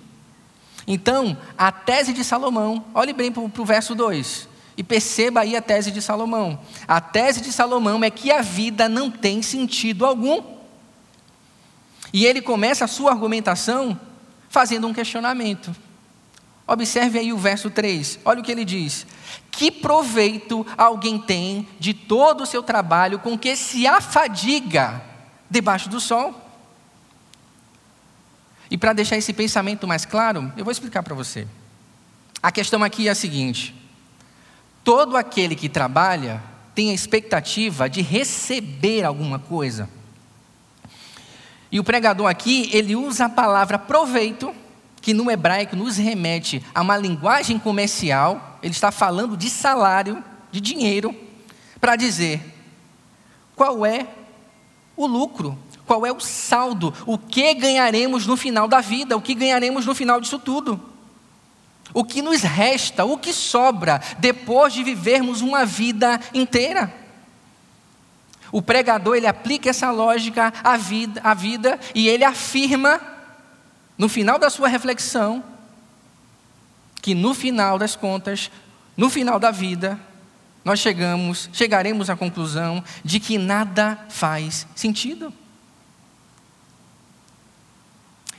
Então, 0.86 1.36
a 1.58 1.70
tese 1.70 2.12
de 2.12 2.24
Salomão, 2.24 2.84
olhe 2.94 3.12
bem 3.12 3.30
para 3.30 3.42
o 3.42 3.64
verso 3.64 3.94
2 3.94 4.48
e 4.76 4.82
perceba 4.82 5.40
aí 5.40 5.56
a 5.56 5.62
tese 5.62 5.90
de 5.90 6.00
Salomão. 6.00 6.58
A 6.88 7.00
tese 7.00 7.40
de 7.40 7.52
Salomão 7.52 8.02
é 8.02 8.10
que 8.10 8.30
a 8.30 8.40
vida 8.40 8.88
não 8.88 9.10
tem 9.10 9.42
sentido 9.42 10.06
algum. 10.06 10.42
E 12.12 12.24
ele 12.24 12.40
começa 12.40 12.84
a 12.84 12.88
sua 12.88 13.10
argumentação 13.10 13.98
fazendo 14.48 14.86
um 14.86 14.94
questionamento. 14.94 15.74
Observe 16.66 17.18
aí 17.18 17.32
o 17.32 17.38
verso 17.38 17.68
3, 17.68 18.20
olha 18.24 18.40
o 18.40 18.44
que 18.44 18.52
ele 18.52 18.64
diz: 18.64 19.06
Que 19.50 19.70
proveito 19.70 20.66
alguém 20.78 21.18
tem 21.18 21.68
de 21.78 21.92
todo 21.92 22.42
o 22.42 22.46
seu 22.46 22.62
trabalho 22.62 23.18
com 23.18 23.36
que 23.36 23.56
se 23.56 23.86
afadiga 23.86 25.02
debaixo 25.50 25.88
do 25.88 26.00
sol? 26.00 26.49
E 28.70 28.78
para 28.78 28.92
deixar 28.92 29.16
esse 29.16 29.32
pensamento 29.32 29.86
mais 29.86 30.04
claro, 30.04 30.52
eu 30.56 30.64
vou 30.64 30.70
explicar 30.70 31.02
para 31.02 31.14
você. 31.14 31.46
A 32.42 32.52
questão 32.52 32.84
aqui 32.84 33.08
é 33.08 33.10
a 33.10 33.14
seguinte: 33.14 33.74
todo 34.84 35.16
aquele 35.16 35.56
que 35.56 35.68
trabalha 35.68 36.40
tem 36.74 36.90
a 36.90 36.94
expectativa 36.94 37.90
de 37.90 38.00
receber 38.00 39.04
alguma 39.04 39.38
coisa. 39.38 39.88
E 41.72 41.78
o 41.78 41.84
pregador 41.84 42.28
aqui, 42.28 42.70
ele 42.72 42.96
usa 42.96 43.26
a 43.26 43.28
palavra 43.28 43.78
proveito, 43.78 44.54
que 45.00 45.14
no 45.14 45.30
hebraico 45.30 45.76
nos 45.76 45.96
remete 45.96 46.64
a 46.74 46.80
uma 46.80 46.96
linguagem 46.96 47.58
comercial, 47.58 48.58
ele 48.62 48.72
está 48.72 48.90
falando 48.90 49.36
de 49.36 49.48
salário, 49.48 50.22
de 50.50 50.60
dinheiro, 50.60 51.14
para 51.80 51.96
dizer 51.96 52.40
qual 53.54 53.84
é 53.86 54.06
o 54.96 55.06
lucro 55.06 55.58
qual 55.90 56.06
é 56.06 56.12
o 56.12 56.20
saldo? 56.20 56.94
O 57.04 57.18
que 57.18 57.52
ganharemos 57.52 58.24
no 58.24 58.36
final 58.36 58.68
da 58.68 58.80
vida? 58.80 59.16
O 59.16 59.20
que 59.20 59.34
ganharemos 59.34 59.84
no 59.84 59.92
final 59.92 60.20
disso 60.20 60.38
tudo? 60.38 60.80
O 61.92 62.04
que 62.04 62.22
nos 62.22 62.42
resta? 62.42 63.04
O 63.04 63.18
que 63.18 63.32
sobra 63.32 64.00
depois 64.20 64.72
de 64.72 64.84
vivermos 64.84 65.40
uma 65.40 65.66
vida 65.66 66.20
inteira? 66.32 66.94
O 68.52 68.62
pregador 68.62 69.16
ele 69.16 69.26
aplica 69.26 69.68
essa 69.68 69.90
lógica 69.90 70.52
à 70.62 70.76
vida, 70.76 71.20
à 71.24 71.34
vida 71.34 71.80
e 71.92 72.08
ele 72.08 72.22
afirma 72.22 73.00
no 73.98 74.08
final 74.08 74.38
da 74.38 74.48
sua 74.48 74.68
reflexão 74.68 75.42
que 77.02 77.16
no 77.16 77.34
final 77.34 77.76
das 77.80 77.96
contas, 77.96 78.48
no 78.96 79.10
final 79.10 79.40
da 79.40 79.50
vida, 79.50 79.98
nós 80.64 80.78
chegamos, 80.78 81.50
chegaremos 81.52 82.08
à 82.08 82.14
conclusão 82.14 82.80
de 83.04 83.18
que 83.18 83.36
nada 83.38 83.98
faz 84.08 84.68
sentido. 84.76 85.34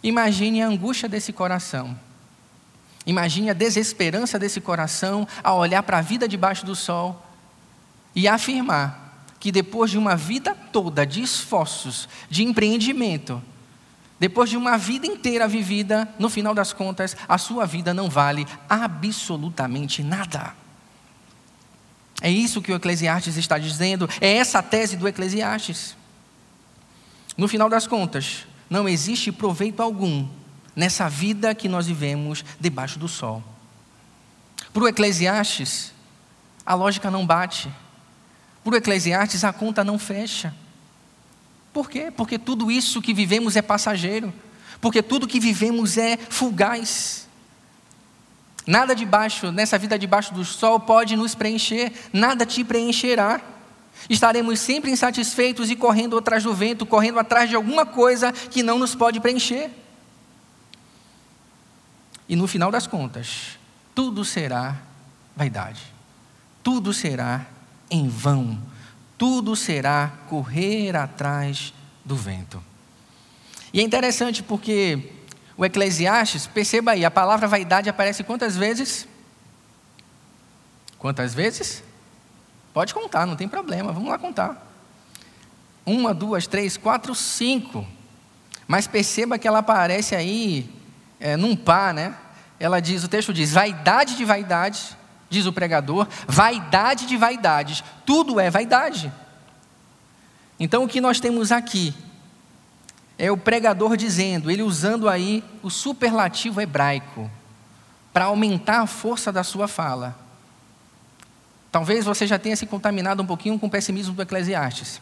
Imagine 0.03 0.61
a 0.61 0.67
angústia 0.67 1.07
desse 1.07 1.31
coração. 1.31 1.97
Imagine 3.05 3.49
a 3.49 3.53
desesperança 3.53 4.37
desse 4.37 4.61
coração 4.61 5.27
ao 5.43 5.57
olhar 5.57 5.83
para 5.83 5.97
a 5.97 6.01
vida 6.01 6.27
debaixo 6.27 6.65
do 6.65 6.75
sol 6.75 7.25
e 8.15 8.27
afirmar 8.27 9.25
que 9.39 9.51
depois 9.51 9.89
de 9.89 9.97
uma 9.97 10.15
vida 10.15 10.55
toda 10.71 11.05
de 11.05 11.21
esforços, 11.21 12.07
de 12.29 12.43
empreendimento, 12.43 13.41
depois 14.19 14.51
de 14.51 14.55
uma 14.55 14.77
vida 14.77 15.07
inteira 15.07 15.47
vivida, 15.47 16.07
no 16.19 16.29
final 16.29 16.53
das 16.53 16.73
contas, 16.73 17.17
a 17.27 17.39
sua 17.39 17.65
vida 17.65 17.91
não 17.91 18.07
vale 18.07 18.45
absolutamente 18.69 20.03
nada. 20.03 20.53
É 22.21 22.29
isso 22.29 22.61
que 22.61 22.71
o 22.71 22.75
Eclesiastes 22.75 23.35
está 23.35 23.57
dizendo, 23.57 24.07
é 24.21 24.35
essa 24.35 24.59
a 24.59 24.63
tese 24.63 24.95
do 24.95 25.07
Eclesiastes. 25.07 25.97
No 27.35 27.47
final 27.47 27.67
das 27.67 27.87
contas, 27.87 28.45
não 28.71 28.87
existe 28.87 29.33
proveito 29.33 29.83
algum 29.83 30.25
nessa 30.73 31.09
vida 31.09 31.53
que 31.53 31.67
nós 31.67 31.87
vivemos 31.87 32.45
debaixo 32.57 32.97
do 32.97 33.09
sol. 33.09 33.43
Para 34.73 34.83
o 34.83 34.87
Eclesiastes, 34.87 35.91
a 36.65 36.73
lógica 36.73 37.11
não 37.11 37.25
bate. 37.25 37.69
Para 38.63 38.73
o 38.73 38.77
Eclesiastes, 38.77 39.43
a 39.43 39.51
conta 39.51 39.83
não 39.83 39.99
fecha. 39.99 40.55
Por 41.73 41.89
quê? 41.89 42.09
Porque 42.15 42.39
tudo 42.39 42.71
isso 42.71 43.01
que 43.01 43.13
vivemos 43.13 43.57
é 43.57 43.61
passageiro. 43.61 44.33
Porque 44.79 45.03
tudo 45.03 45.27
que 45.27 45.39
vivemos 45.39 45.97
é 45.97 46.17
fugaz. 46.29 47.27
Nada 48.65 48.95
debaixo, 48.95 49.51
nessa 49.51 49.77
vida 49.77 49.99
debaixo 49.99 50.33
do 50.33 50.45
sol, 50.45 50.79
pode 50.79 51.17
nos 51.17 51.35
preencher, 51.35 51.91
nada 52.13 52.45
te 52.45 52.63
preencherá. 52.63 53.41
Estaremos 54.09 54.59
sempre 54.59 54.91
insatisfeitos 54.91 55.69
e 55.69 55.75
correndo 55.75 56.17
atrás 56.17 56.43
do 56.43 56.53
vento, 56.53 56.85
correndo 56.85 57.19
atrás 57.19 57.49
de 57.49 57.55
alguma 57.55 57.85
coisa 57.85 58.31
que 58.31 58.63
não 58.63 58.77
nos 58.77 58.95
pode 58.95 59.19
preencher. 59.19 59.69
E 62.27 62.35
no 62.35 62.47
final 62.47 62.71
das 62.71 62.87
contas, 62.87 63.59
tudo 63.93 64.23
será 64.23 64.77
vaidade, 65.35 65.81
tudo 66.63 66.93
será 66.93 67.45
em 67.89 68.07
vão, 68.07 68.57
tudo 69.17 69.55
será 69.55 70.13
correr 70.29 70.95
atrás 70.95 71.73
do 72.05 72.15
vento. 72.15 72.63
E 73.73 73.79
é 73.79 73.83
interessante 73.83 74.41
porque 74.41 75.11
o 75.57 75.65
Eclesiastes, 75.65 76.47
perceba 76.47 76.91
aí, 76.91 77.05
a 77.05 77.11
palavra 77.11 77.47
vaidade 77.47 77.89
aparece 77.89 78.23
quantas 78.23 78.57
vezes? 78.57 79.07
Quantas 80.97 81.33
vezes? 81.33 81.83
Pode 82.73 82.93
contar, 82.93 83.25
não 83.25 83.35
tem 83.35 83.47
problema, 83.47 83.91
vamos 83.91 84.09
lá 84.09 84.17
contar. 84.17 84.67
Uma, 85.85 86.13
duas, 86.13 86.47
três, 86.47 86.77
quatro, 86.77 87.13
cinco. 87.13 87.85
Mas 88.67 88.87
perceba 88.87 89.37
que 89.37 89.47
ela 89.47 89.59
aparece 89.59 90.15
aí 90.15 90.69
é, 91.19 91.35
num 91.35 91.55
par, 91.55 91.93
né? 91.93 92.15
Ela 92.59 92.79
diz, 92.79 93.03
o 93.03 93.07
texto 93.07 93.33
diz, 93.33 93.51
vaidade 93.51 94.15
de 94.15 94.23
vaidade, 94.23 94.97
diz 95.29 95.45
o 95.45 95.53
pregador, 95.53 96.07
vaidade 96.27 97.05
de 97.05 97.17
vaidades, 97.17 97.83
tudo 98.05 98.39
é 98.39 98.49
vaidade. 98.49 99.11
Então 100.59 100.83
o 100.83 100.87
que 100.87 101.01
nós 101.01 101.19
temos 101.19 101.51
aqui 101.51 101.93
é 103.17 103.31
o 103.31 103.37
pregador 103.37 103.97
dizendo, 103.97 104.49
ele 104.49 104.63
usando 104.63 105.09
aí 105.09 105.43
o 105.61 105.69
superlativo 105.69 106.61
hebraico 106.61 107.29
para 108.13 108.25
aumentar 108.25 108.81
a 108.81 108.87
força 108.87 109.31
da 109.31 109.43
sua 109.43 109.67
fala. 109.67 110.15
Talvez 111.71 112.03
você 112.03 112.27
já 112.27 112.37
tenha 112.37 112.55
se 112.55 112.65
contaminado 112.65 113.23
um 113.23 113.25
pouquinho 113.25 113.57
com 113.57 113.67
o 113.67 113.69
pessimismo 113.69 114.13
do 114.13 114.21
Eclesiastes. 114.21 115.01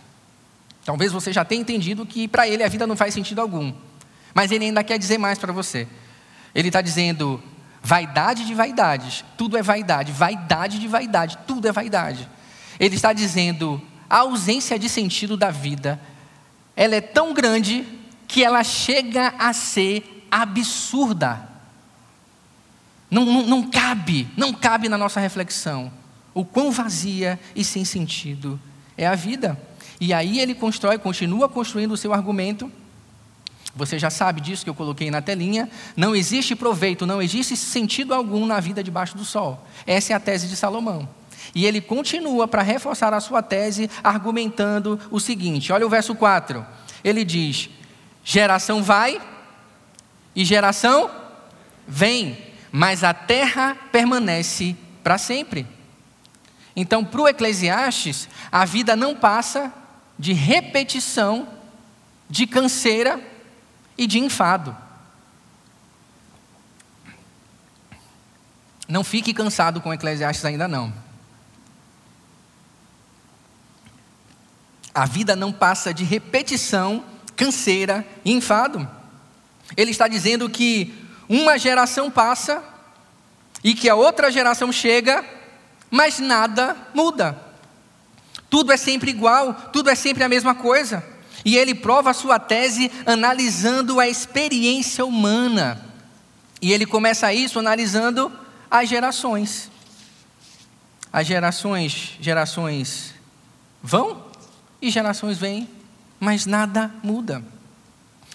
Talvez 0.86 1.12
você 1.12 1.34
já 1.34 1.44
tenha 1.44 1.62
entendido 1.62 2.06
que 2.06 2.28
para 2.28 2.48
ele 2.48 2.64
a 2.64 2.70
vida 2.70 2.86
não 2.86 2.96
faz 2.96 3.14
sentido 3.14 3.42
algum. 3.42 3.74
Mas 4.34 4.52
ele 4.52 4.66
ainda 4.66 4.84
quer 4.84 5.00
dizer 5.00 5.18
mais 5.18 5.40
para 5.40 5.52
você. 5.52 5.88
Ele 6.54 6.70
está 6.70 6.82
dizendo: 6.82 7.42
vaidade 7.82 8.46
de 8.46 8.54
vaidades, 8.54 9.26
tudo 9.36 9.58
é 9.58 9.64
vaidade, 9.64 10.12
vaidade 10.12 10.78
de 10.78 10.88
vaidade, 10.88 11.40
tudo 11.48 11.68
é 11.68 11.72
vaidade. 11.72 12.30
Ele 12.80 12.96
está 12.96 13.14
dizendo: 13.14 13.82
a 14.08 14.20
ausência 14.20 14.78
de 14.78 14.88
sentido 14.88 15.36
da 15.36 15.50
vida, 15.50 16.00
ela 16.76 16.96
é 16.96 17.02
tão 17.02 17.34
grande 17.34 17.84
que 18.28 18.44
ela 18.44 18.64
chega 18.64 19.34
a 19.40 19.54
ser 19.54 20.28
absurda. 20.30 21.50
Não, 23.10 23.26
não, 23.26 23.48
não 23.48 23.70
cabe, 23.72 24.28
não 24.38 24.54
cabe 24.54 24.88
na 24.88 25.00
nossa 25.00 25.20
reflexão 25.20 25.92
o 26.34 26.46
quão 26.46 26.72
vazia 26.72 27.40
e 27.56 27.64
sem 27.64 27.84
sentido 27.84 28.60
é 28.98 29.08
a 29.08 29.16
vida. 29.16 29.60
E 30.00 30.14
aí 30.14 30.40
ele 30.40 30.56
constrói, 30.56 30.98
continua 30.98 31.50
construindo 31.50 31.92
o 31.92 31.98
seu 31.98 32.14
argumento. 32.14 32.72
Você 33.76 34.00
já 34.00 34.10
sabe 34.10 34.42
disso 34.42 34.64
que 34.64 34.70
eu 34.70 34.76
coloquei 34.76 35.12
na 35.12 35.22
telinha. 35.22 35.70
Não 35.96 36.16
existe 36.16 36.56
proveito, 36.56 37.06
não 37.06 37.22
existe 37.22 37.56
sentido 37.56 38.14
algum 38.14 38.46
na 38.46 38.60
vida 38.60 38.84
debaixo 38.84 39.18
do 39.18 39.26
sol. 39.26 39.66
Essa 39.86 40.14
é 40.14 40.16
a 40.16 40.20
tese 40.20 40.48
de 40.48 40.56
Salomão. 40.56 41.08
E 41.54 41.66
ele 41.66 41.82
continua 41.82 42.48
para 42.48 42.62
reforçar 42.62 43.14
a 43.14 43.20
sua 43.20 43.42
tese, 43.42 43.90
argumentando 44.04 45.00
o 45.12 45.20
seguinte: 45.20 45.72
olha 45.72 45.86
o 45.86 45.90
verso 45.90 46.16
4. 46.16 46.66
Ele 47.04 47.24
diz: 47.24 47.70
geração 48.24 48.84
vai 48.84 49.22
e 50.36 50.46
geração 50.46 51.10
vem, 51.88 52.38
mas 52.72 53.04
a 53.04 53.14
terra 53.14 53.76
permanece 53.92 54.76
para 55.04 55.18
sempre. 55.18 55.66
Então, 56.80 57.04
para 57.04 57.20
o 57.20 57.28
Eclesiastes, 57.28 58.30
a 58.50 58.64
vida 58.64 58.96
não 58.96 59.14
passa 59.14 59.70
de 60.18 60.32
repetição, 60.32 61.46
de 62.30 62.48
canseira 62.48 63.20
e 63.98 64.08
de 64.08 64.18
enfado. 64.18 64.74
Não 68.88 69.04
fique 69.04 69.34
cansado 69.34 69.82
com 69.82 69.94
Eclesiastes 69.94 70.46
ainda 70.46 70.70
não. 70.70 70.94
A 74.96 75.06
vida 75.06 75.36
não 75.36 75.52
passa 75.52 75.94
de 75.94 76.06
repetição, 76.06 77.04
canseira 77.36 78.08
e 78.24 78.32
enfado. 78.32 78.90
Ele 79.76 79.92
está 79.92 80.08
dizendo 80.08 80.50
que 80.50 80.96
uma 81.28 81.58
geração 81.58 82.10
passa 82.10 82.64
e 83.62 83.76
que 83.76 83.90
a 83.90 83.96
outra 83.96 84.32
geração 84.32 84.72
chega 84.72 85.39
mas 85.90 86.20
nada 86.20 86.76
muda. 86.94 87.38
Tudo 88.50 88.72
é 88.72 88.78
sempre 88.78 89.12
igual, 89.12 89.54
tudo 89.72 89.90
é 89.90 89.96
sempre 89.96 90.24
a 90.24 90.30
mesma 90.30 90.56
coisa. 90.56 91.04
E 91.46 91.56
ele 91.56 91.74
prova 91.74 92.10
a 92.10 92.14
sua 92.14 92.40
tese 92.40 92.92
analisando 93.06 94.00
a 94.00 94.08
experiência 94.08 95.06
humana. 95.06 95.86
E 96.62 96.74
ele 96.74 96.86
começa 96.86 97.34
isso 97.34 97.60
analisando 97.60 98.32
as 98.70 98.90
gerações. 98.90 99.72
As 101.12 101.26
gerações, 101.26 102.18
gerações 102.20 103.14
vão 103.82 104.26
e 104.82 104.90
gerações 104.90 105.38
vêm, 105.38 105.68
mas 106.20 106.46
nada 106.46 106.92
muda. 107.02 107.44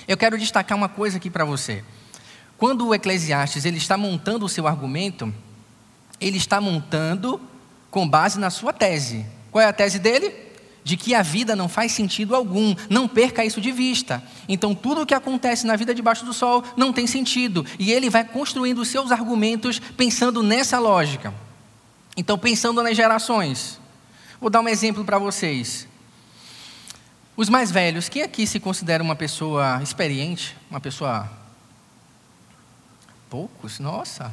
Eu 0.09 0.17
quero 0.17 0.39
destacar 0.39 0.77
uma 0.77 0.89
coisa 0.89 1.19
aqui 1.19 1.31
para 1.31 1.45
você. 1.45 1.85
Quando 2.57 2.87
o 2.87 2.95
Eclesiastes 2.95 3.65
ele 3.65 3.79
está 3.79 3.97
montando 3.97 4.45
o 4.45 4.49
seu 4.49 4.67
argumento, 4.67 5.33
ele 6.21 6.37
está 6.37 6.61
montando 6.61 7.41
com 7.95 8.09
base 8.09 8.41
na 8.41 8.51
sua 8.51 8.73
tese. 8.73 9.25
Qual 9.53 9.63
é 9.63 9.67
a 9.67 9.73
tese 9.73 10.01
dele? 10.01 10.35
De 10.83 10.97
que 10.97 11.15
a 11.15 11.23
vida 11.23 11.55
não 11.55 11.69
faz 11.69 11.93
sentido 11.93 12.35
algum, 12.35 12.75
não 12.91 13.07
perca 13.07 13.45
isso 13.45 13.61
de 13.61 13.71
vista. 13.71 14.21
Então, 14.49 14.75
tudo 14.75 15.03
o 15.03 15.07
que 15.07 15.15
acontece 15.15 15.65
na 15.65 15.77
vida 15.77 15.95
debaixo 15.95 16.25
do 16.25 16.33
sol 16.33 16.65
não 16.77 16.93
tem 16.93 17.07
sentido. 17.07 17.65
E 17.79 17.93
ele 17.93 18.11
vai 18.11 18.25
construindo 18.25 18.81
os 18.81 18.89
seus 18.89 19.13
argumentos 19.13 19.79
pensando 19.79 20.43
nessa 20.43 20.81
lógica. 20.81 21.33
Então, 22.17 22.37
pensando 22.37 22.83
nas 22.83 22.97
gerações. 22.97 23.79
Vou 24.41 24.51
dar 24.51 24.61
um 24.61 24.69
exemplo 24.69 25.05
para 25.05 25.17
vocês. 25.17 25.87
Os 27.37 27.49
mais 27.49 27.71
velhos, 27.71 28.09
quem 28.09 28.23
aqui 28.23 28.45
se 28.45 28.59
considera 28.59 29.05
uma 29.05 29.15
pessoa 29.15 29.81
experiente? 29.81 30.57
Uma 30.69 30.81
pessoa. 30.81 31.31
Poucos? 33.31 33.79
Nossa, 33.79 34.33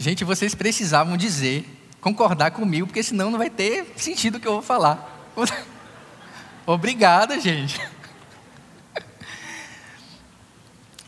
Gente, 0.00 0.24
vocês 0.24 0.54
precisavam 0.54 1.14
dizer, 1.14 1.62
concordar 2.00 2.52
comigo, 2.52 2.86
porque 2.86 3.02
senão 3.02 3.30
não 3.30 3.36
vai 3.36 3.50
ter 3.50 3.84
sentido 3.96 4.36
o 4.36 4.40
que 4.40 4.48
eu 4.48 4.54
vou 4.54 4.62
falar. 4.62 5.30
Obrigada, 6.66 7.38
gente. 7.38 7.78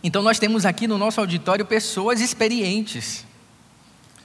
Então, 0.05 0.21
nós 0.21 0.37
temos 0.37 0.67
aqui 0.67 0.89
no 0.89 0.99
nosso 0.99 1.21
auditório 1.21 1.65
pessoas 1.65 2.21
experientes, 2.21 3.25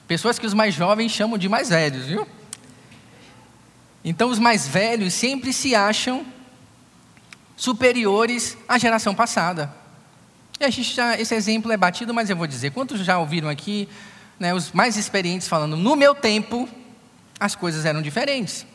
pessoas 0.08 0.36
que 0.36 0.44
os 0.44 0.52
mais 0.52 0.74
jovens 0.74 1.12
chamam 1.12 1.38
de 1.38 1.48
mais 1.48 1.68
velhos, 1.68 2.06
viu? 2.06 2.26
Então, 4.04 4.28
os 4.28 4.40
mais 4.40 4.66
velhos 4.66 5.14
sempre 5.14 5.52
se 5.52 5.76
acham 5.76 6.26
superiores 7.56 8.58
à 8.68 8.76
geração 8.76 9.14
passada. 9.14 9.72
E 10.58 10.64
a 10.64 10.68
gente 10.70 10.92
já, 10.92 11.16
esse 11.16 11.32
exemplo 11.32 11.70
é 11.70 11.76
batido, 11.76 12.12
mas 12.12 12.28
eu 12.28 12.34
vou 12.34 12.48
dizer: 12.48 12.72
quantos 12.72 12.98
já 13.04 13.16
ouviram 13.16 13.48
aqui 13.48 13.88
né, 14.38 14.54
os 14.54 14.72
mais 14.72 14.96
experientes 14.96 15.48
falando, 15.48 15.76
no 15.76 15.96
meu 15.96 16.14
tempo, 16.14 16.68
as 17.38 17.54
coisas 17.54 17.84
eram 17.84 18.00
diferentes. 18.00 18.66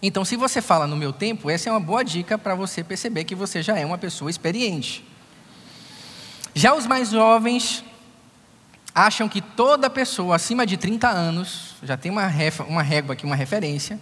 Então, 0.00 0.24
se 0.24 0.36
você 0.36 0.62
fala 0.62 0.86
no 0.86 0.96
meu 0.96 1.12
tempo, 1.12 1.50
essa 1.50 1.68
é 1.68 1.72
uma 1.72 1.80
boa 1.80 2.04
dica 2.04 2.38
para 2.38 2.54
você 2.54 2.84
perceber 2.84 3.24
que 3.24 3.34
você 3.34 3.62
já 3.62 3.78
é 3.78 3.84
uma 3.84 3.98
pessoa 3.98 4.30
experiente. 4.30 5.04
Já 6.54 6.74
os 6.74 6.86
mais 6.86 7.10
jovens 7.10 7.84
acham 8.94 9.28
que 9.28 9.40
toda 9.40 9.90
pessoa 9.90 10.36
acima 10.36 10.64
de 10.64 10.76
30 10.76 11.08
anos, 11.08 11.74
já 11.82 11.96
tem 11.96 12.10
uma, 12.10 12.26
refa, 12.26 12.64
uma 12.64 12.82
régua 12.82 13.12
aqui, 13.14 13.24
uma 13.24 13.36
referência. 13.36 13.98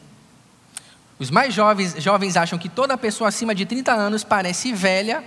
Os 1.19 1.31
mais 1.31 1.55
jovens, 1.55 1.95
jovens 2.03 2.37
acham 2.37 2.59
que 2.59 2.69
toda 2.69 2.97
pessoa 2.99 3.29
acima 3.29 3.55
de 3.55 3.65
30 3.65 3.93
anos 3.93 4.23
parece 4.23 4.73
velha 4.73 5.25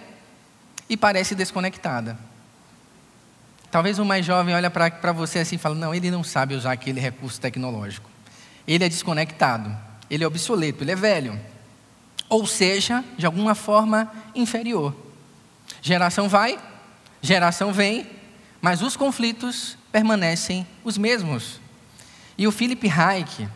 e 0.88 0.95
parece 0.95 1.34
desconectada. 1.34 2.17
Talvez 3.71 3.99
o 3.99 4.05
mais 4.05 4.25
jovem 4.25 4.55
olha 4.55 4.69
para 4.69 5.12
você 5.12 5.39
assim 5.39 5.55
e 5.55 5.60
fala: 5.60 5.75
não, 5.75 5.93
ele 5.93 6.10
não 6.10 6.23
sabe 6.23 6.55
usar 6.55 6.71
aquele 6.71 6.99
recurso 6.99 7.39
tecnológico. 7.39 8.10
Ele 8.67 8.84
é 8.84 8.89
desconectado, 8.89 9.75
ele 10.10 10.23
é 10.23 10.27
obsoleto, 10.27 10.84
ele 10.84 10.91
é 10.91 10.95
velho. 10.95 11.39
Ou 12.27 12.45
seja, 12.45 13.03
de 13.17 13.25
alguma 13.25 13.55
forma 13.55 14.12
inferior. 14.36 14.95
Geração 15.82 16.27
vai, 16.27 16.60
geração 17.21 17.71
vem, 17.71 18.08
mas 18.62 18.82
os 18.82 18.95
conflitos 18.95 19.77
permanecem 19.91 20.67
os 20.84 20.97
mesmos. 20.97 21.60
E 22.38 22.47
o 22.47 22.51
Philip 22.51 22.89
Hayek, 22.89 23.47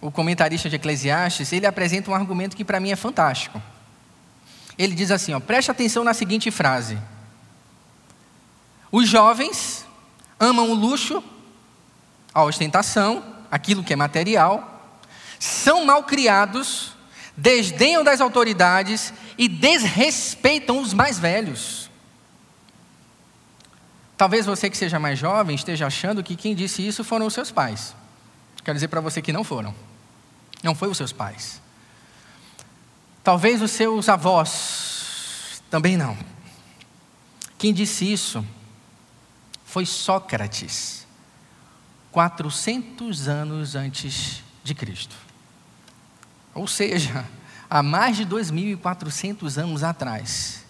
o 0.00 0.10
comentarista 0.10 0.68
de 0.68 0.76
Eclesiastes, 0.76 1.52
ele 1.52 1.66
apresenta 1.66 2.10
um 2.10 2.14
argumento 2.14 2.56
que 2.56 2.64
para 2.64 2.80
mim 2.80 2.90
é 2.90 2.96
fantástico. 2.96 3.60
Ele 4.76 4.94
diz 4.94 5.10
assim: 5.10 5.32
ó, 5.34 5.40
preste 5.40 5.70
atenção 5.70 6.04
na 6.04 6.14
seguinte 6.14 6.50
frase. 6.50 6.98
Os 8.96 9.08
jovens 9.08 9.84
amam 10.38 10.70
o 10.70 10.74
luxo, 10.74 11.20
a 12.32 12.44
ostentação, 12.44 13.24
aquilo 13.50 13.82
que 13.82 13.92
é 13.92 13.96
material, 13.96 14.88
são 15.36 15.84
mal 15.84 16.04
criados, 16.04 16.92
desdenham 17.36 18.04
das 18.04 18.20
autoridades 18.20 19.12
e 19.36 19.48
desrespeitam 19.48 20.80
os 20.80 20.94
mais 20.94 21.18
velhos. 21.18 21.90
Talvez 24.16 24.46
você 24.46 24.70
que 24.70 24.76
seja 24.76 25.00
mais 25.00 25.18
jovem 25.18 25.56
esteja 25.56 25.88
achando 25.88 26.22
que 26.22 26.36
quem 26.36 26.54
disse 26.54 26.86
isso 26.86 27.02
foram 27.02 27.26
os 27.26 27.34
seus 27.34 27.50
pais. 27.50 27.96
Quero 28.62 28.76
dizer 28.76 28.86
para 28.86 29.00
você 29.00 29.20
que 29.20 29.32
não 29.32 29.42
foram. 29.42 29.74
Não 30.62 30.72
foi 30.72 30.88
os 30.88 30.96
seus 30.96 31.12
pais. 31.12 31.60
Talvez 33.24 33.60
os 33.60 33.72
seus 33.72 34.08
avós 34.08 35.60
também 35.68 35.96
não. 35.96 36.16
Quem 37.58 37.74
disse 37.74 38.12
isso 38.12 38.46
foi 39.74 39.84
Sócrates, 39.84 41.04
400 42.12 43.26
anos 43.26 43.74
antes 43.74 44.40
de 44.62 44.72
Cristo. 44.72 45.16
Ou 46.54 46.68
seja, 46.68 47.28
há 47.68 47.82
mais 47.82 48.16
de 48.16 48.24
2.400 48.24 49.60
anos 49.60 49.82
atrás, 49.82 50.64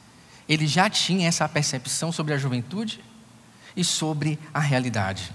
ele 0.48 0.66
já 0.66 0.88
tinha 0.88 1.28
essa 1.28 1.46
percepção 1.46 2.10
sobre 2.10 2.32
a 2.32 2.38
juventude 2.38 3.04
e 3.76 3.84
sobre 3.84 4.38
a 4.54 4.58
realidade. 4.58 5.30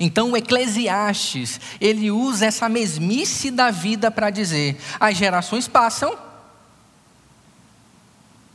Então 0.00 0.32
o 0.32 0.36
Eclesiastes, 0.36 1.60
ele 1.80 2.10
usa 2.10 2.46
essa 2.46 2.68
mesmice 2.68 3.52
da 3.52 3.70
vida 3.70 4.10
para 4.10 4.30
dizer: 4.30 4.80
as 4.98 5.16
gerações 5.16 5.68
passam 5.68 6.18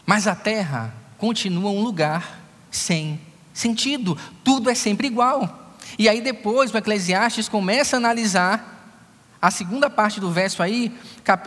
Mas 0.06 0.28
a 0.28 0.36
terra 0.36 0.94
continua 1.18 1.70
um 1.70 1.82
lugar 1.82 2.42
sem 2.70 3.29
sentido, 3.54 4.18
tudo 4.44 4.70
é 4.70 4.76
sempre 4.76 5.08
igual. 5.08 5.74
E 5.98 6.08
aí 6.08 6.22
depois 6.22 6.74
o 6.74 6.78
Eclesiastes 6.78 7.50
começa 7.50 7.96
a 7.96 8.00
analisar 8.00 8.98
a 9.42 9.50
segunda 9.50 9.90
parte 9.90 10.20
do 10.20 10.32
verso 10.32 10.62
aí, 10.62 10.92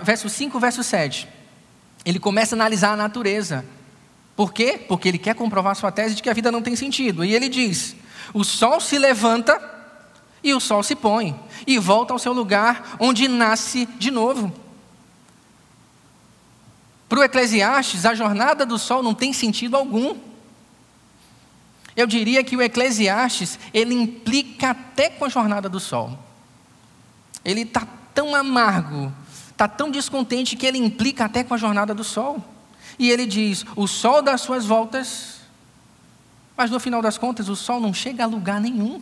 verso 0.03 0.29
5, 0.29 0.59
verso 0.59 0.83
7. 0.83 1.29
Ele 2.05 2.19
começa 2.19 2.55
a 2.55 2.57
analisar 2.57 2.93
a 2.93 2.97
natureza. 2.97 3.65
Por 4.35 4.53
quê? 4.53 4.81
Porque 4.89 5.09
ele 5.09 5.19
quer 5.19 5.35
comprovar 5.35 5.77
sua 5.77 5.93
tese 5.93 6.15
de 6.15 6.23
que 6.23 6.31
a 6.31 6.35
vida 6.35 6.51
não 6.51 6.63
tem 6.63 6.75
sentido. 6.75 7.25
E 7.25 7.35
ele 7.35 7.49
diz: 7.49 7.95
o 8.33 8.43
sol 8.45 8.81
se 8.81 8.99
levanta 8.99 9.61
e 10.43 10.53
o 10.55 10.61
sol 10.61 10.83
se 10.83 10.97
põe, 10.97 11.39
e 11.67 11.79
volta 11.79 12.13
ao 12.13 12.19
seu 12.19 12.33
lugar 12.33 12.97
onde 12.99 13.29
nasce 13.29 13.87
de 13.99 14.11
novo. 14.11 14.53
Para 17.09 17.21
o 17.21 17.23
Eclesiastes, 17.23 18.07
a 18.07 18.15
jornada 18.15 18.67
do 18.67 18.79
sol 18.79 19.03
não 19.03 19.15
tem 19.15 19.33
sentido 19.33 19.77
algum. 19.77 20.17
Eu 21.95 22.07
diria 22.07 22.43
que 22.43 22.57
o 22.57 22.63
Eclesiastes, 22.63 23.59
ele 23.73 23.95
implica 23.95 24.71
até 24.71 25.11
com 25.11 25.25
a 25.25 25.29
jornada 25.29 25.69
do 25.69 25.79
sol. 25.79 26.19
Ele 27.45 27.63
está 27.63 27.87
tão 28.15 28.35
amargo, 28.35 29.13
está 29.51 29.69
tão 29.69 29.91
descontente 29.91 30.57
que 30.57 30.67
ele 30.67 30.79
implica 30.79 31.25
até 31.25 31.45
com 31.45 31.55
a 31.55 31.59
jornada 31.59 31.95
do 31.95 32.03
sol. 32.03 32.43
E 32.99 33.11
ele 33.11 33.27
diz: 33.27 33.65
o 33.77 33.87
sol 33.87 34.23
dá 34.23 34.39
suas 34.39 34.65
voltas, 34.65 35.41
mas 36.57 36.71
no 36.71 36.81
final 36.81 37.03
das 37.03 37.19
contas 37.19 37.49
o 37.49 37.57
sol 37.57 37.81
não 37.81 37.93
chega 37.93 38.25
a 38.25 38.27
lugar 38.27 38.61
nenhum. 38.61 39.01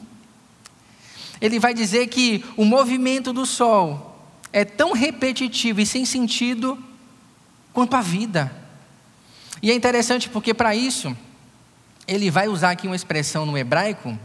Ele 1.40 1.59
vai 1.59 1.72
dizer 1.72 2.09
que 2.09 2.44
o 2.57 2.64
movimento 2.64 3.33
do 3.33 3.46
sol 3.46 4.18
é 4.53 4.64
tão 4.64 4.92
repetitivo 4.92 5.81
e 5.81 5.87
sem 5.87 6.05
sentido 6.05 6.79
quanto 7.72 7.94
a 7.94 8.00
vida. 8.00 8.55
E 9.62 9.70
é 9.70 9.74
interessante 9.74 10.29
porque 10.29 10.53
para 10.53 10.74
isso 10.74 11.16
ele 12.11 12.29
vai 12.29 12.49
usar 12.49 12.73
aqui 12.73 12.88
uma 12.88 12.96
expressão 12.96 13.46
no 13.46 13.57
hebraico 13.57 14.18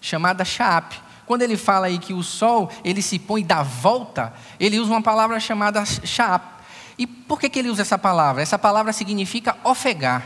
chamada 0.00 0.44
shaap. 0.44 0.94
Quando 1.26 1.42
ele 1.42 1.56
fala 1.56 1.86
aí 1.86 1.98
que 1.98 2.14
o 2.14 2.22
sol 2.22 2.70
ele 2.84 3.02
se 3.02 3.18
põe 3.18 3.44
da 3.44 3.64
volta, 3.64 4.32
ele 4.60 4.78
usa 4.78 4.92
uma 4.92 5.02
palavra 5.02 5.40
chamada 5.40 5.84
shaap. 5.84 6.62
E 6.96 7.04
por 7.04 7.40
que, 7.40 7.50
que 7.50 7.58
ele 7.58 7.68
usa 7.68 7.82
essa 7.82 7.98
palavra? 7.98 8.42
Essa 8.42 8.56
palavra 8.56 8.92
significa 8.92 9.56
ofegar. 9.64 10.24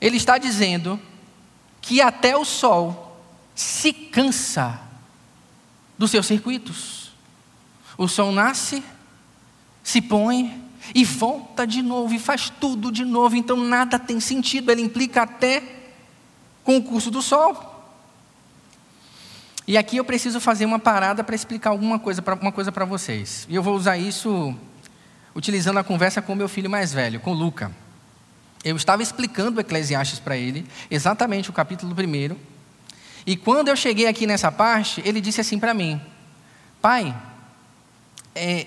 Ele 0.00 0.16
está 0.16 0.38
dizendo 0.38 1.00
que 1.80 2.00
até 2.00 2.36
o 2.36 2.44
sol 2.44 3.20
se 3.56 3.92
cansa 3.92 4.80
dos 5.98 6.12
seus 6.12 6.26
circuitos. 6.26 7.10
O 7.98 8.06
sol 8.06 8.30
nasce, 8.30 8.84
se 9.82 10.00
põe 10.00 10.62
e 10.94 11.04
volta 11.04 11.66
de 11.66 11.82
novo 11.82 12.14
e 12.14 12.18
faz 12.18 12.50
tudo 12.50 12.90
de 12.90 13.04
novo, 13.04 13.36
então 13.36 13.56
nada 13.56 13.98
tem 13.98 14.20
sentido. 14.20 14.70
Ele 14.70 14.82
implica 14.82 15.22
até 15.22 15.62
com 16.64 16.76
o 16.76 16.82
curso 16.82 17.10
do 17.10 17.22
sol. 17.22 17.74
E 19.66 19.76
aqui 19.76 19.96
eu 19.96 20.04
preciso 20.04 20.40
fazer 20.40 20.64
uma 20.64 20.78
parada 20.78 21.24
para 21.24 21.34
explicar 21.34 21.70
alguma 21.70 21.98
coisa, 21.98 22.22
uma 22.40 22.52
coisa 22.52 22.70
para 22.70 22.84
vocês. 22.84 23.46
E 23.48 23.54
eu 23.54 23.62
vou 23.62 23.74
usar 23.74 23.96
isso 23.96 24.54
utilizando 25.34 25.78
a 25.78 25.84
conversa 25.84 26.22
com 26.22 26.34
meu 26.34 26.48
filho 26.48 26.70
mais 26.70 26.92
velho, 26.92 27.20
com 27.20 27.32
Luca. 27.32 27.72
Eu 28.64 28.76
estava 28.76 29.02
explicando 29.02 29.58
o 29.58 29.60
Eclesiastes 29.60 30.18
para 30.18 30.36
ele, 30.36 30.66
exatamente 30.90 31.50
o 31.50 31.52
capítulo 31.52 31.94
primeiro. 31.94 32.38
E 33.26 33.36
quando 33.36 33.68
eu 33.68 33.76
cheguei 33.76 34.06
aqui 34.06 34.26
nessa 34.26 34.52
parte, 34.52 35.02
ele 35.04 35.20
disse 35.20 35.40
assim 35.40 35.58
para 35.58 35.74
mim: 35.74 36.00
Pai, 36.80 37.14
é, 38.34 38.66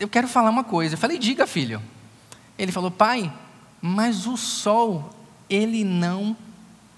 eu 0.00 0.08
quero 0.08 0.26
falar 0.26 0.50
uma 0.50 0.64
coisa. 0.64 0.94
Eu 0.94 0.98
falei: 0.98 1.18
Diga, 1.18 1.46
filho. 1.46 1.80
Ele 2.58 2.72
falou: 2.72 2.90
Pai, 2.90 3.32
mas 3.80 4.26
o 4.26 4.36
sol, 4.36 5.10
ele 5.48 5.84
não 5.84 6.36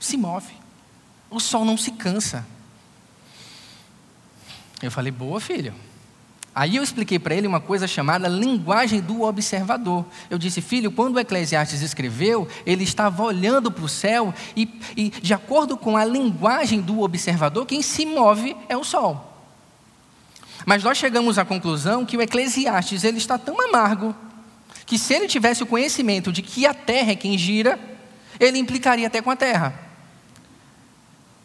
se 0.01 0.17
move. 0.17 0.55
O 1.31 1.38
sol 1.38 1.65
não 1.65 1.77
se 1.77 1.93
cansa. 1.93 2.47
Eu 4.83 4.91
falei, 4.91 5.12
boa, 5.12 5.41
filho. 5.41 5.73
Aí 6.55 6.77
eu 6.77 6.83
expliquei 6.83 7.19
para 7.19 7.35
ele 7.35 7.47
uma 7.47 7.61
coisa 7.61 7.87
chamada 7.87 8.29
linguagem 8.29 9.01
do 9.01 9.23
observador. 9.23 10.05
Eu 10.29 10.37
disse, 10.37 10.61
filho, 10.61 10.93
quando 10.93 11.17
o 11.17 11.21
Eclesiastes 11.21 11.81
escreveu, 11.81 12.47
ele 12.67 12.85
estava 12.85 13.23
olhando 13.23 13.71
para 13.71 13.85
o 13.85 13.88
céu 13.88 14.35
e, 14.55 14.69
e, 14.95 15.09
de 15.09 15.33
acordo 15.33 15.79
com 15.79 15.97
a 15.97 16.05
linguagem 16.05 16.83
do 16.83 17.01
observador, 17.01 17.65
quem 17.65 17.81
se 17.81 18.05
move 18.05 18.55
é 18.69 18.77
o 18.77 18.85
sol. 18.85 19.32
Mas 20.64 20.83
nós 20.83 20.98
chegamos 20.98 21.38
à 21.38 21.44
conclusão 21.44 22.05
que 22.05 22.16
o 22.16 22.22
Eclesiastes 22.22 23.05
ele 23.05 23.18
está 23.18 23.37
tão 23.38 23.61
amargo 23.68 24.14
que 24.87 24.98
se 24.98 25.14
ele 25.14 25.27
tivesse 25.27 25.62
o 25.62 25.66
conhecimento 25.66 26.33
de 26.33 26.42
que 26.42 26.66
a 26.66 26.75
terra 26.75 27.12
é 27.12 27.16
quem 27.16 27.37
gira, 27.38 27.79
ele 28.38 28.59
implicaria 28.59 29.07
até 29.07 29.22
com 29.22 29.31
a 29.31 29.37
terra. 29.37 29.75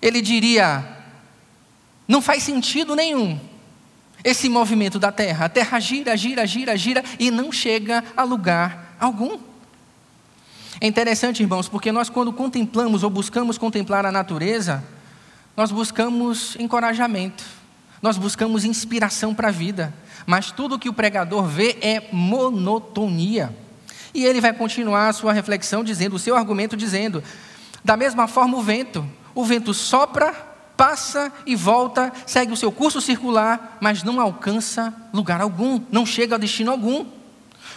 Ele 0.01 0.21
diria: 0.21 0.97
não 2.07 2.21
faz 2.21 2.43
sentido 2.43 2.95
nenhum 2.95 3.39
esse 4.23 4.49
movimento 4.49 4.99
da 4.99 5.11
Terra. 5.11 5.45
A 5.45 5.49
Terra 5.49 5.79
gira, 5.79 6.15
gira, 6.15 6.45
gira, 6.45 6.77
gira 6.77 7.03
e 7.19 7.29
não 7.29 7.51
chega 7.51 8.03
a 8.15 8.23
lugar 8.23 8.95
algum. 8.99 9.39
É 10.79 10.87
interessante, 10.87 11.41
irmãos, 11.41 11.67
porque 11.67 11.91
nós, 11.91 12.09
quando 12.09 12.31
contemplamos 12.31 13.03
ou 13.03 13.09
buscamos 13.09 13.57
contemplar 13.57 14.05
a 14.05 14.11
natureza, 14.11 14.83
nós 15.55 15.71
buscamos 15.71 16.55
encorajamento, 16.59 17.43
nós 18.01 18.17
buscamos 18.17 18.65
inspiração 18.65 19.33
para 19.33 19.47
a 19.47 19.51
vida, 19.51 19.93
mas 20.25 20.51
tudo 20.51 20.79
que 20.79 20.89
o 20.89 20.93
pregador 20.93 21.43
vê 21.45 21.77
é 21.81 22.09
monotonia. 22.11 23.55
E 24.13 24.25
ele 24.25 24.41
vai 24.41 24.53
continuar 24.53 25.09
a 25.09 25.13
sua 25.13 25.33
reflexão 25.33 25.83
dizendo, 25.83 26.15
o 26.15 26.19
seu 26.19 26.35
argumento 26.35 26.75
dizendo: 26.77 27.23
da 27.83 27.97
mesma 27.97 28.27
forma 28.27 28.57
o 28.57 28.61
vento, 28.61 29.07
o 29.33 29.43
vento 29.43 29.73
sopra 29.73 30.47
passa 30.77 31.33
e 31.45 31.55
volta, 31.55 32.13
segue 32.25 32.53
o 32.53 32.55
seu 32.55 32.71
curso 32.71 33.01
circular, 33.01 33.79
mas 33.81 34.03
não 34.03 34.21
alcança 34.21 34.93
lugar 35.11 35.41
algum, 35.41 35.81
não 35.91 36.05
chega 36.05 36.35
a 36.35 36.37
destino 36.37 36.71
algum. 36.71 37.05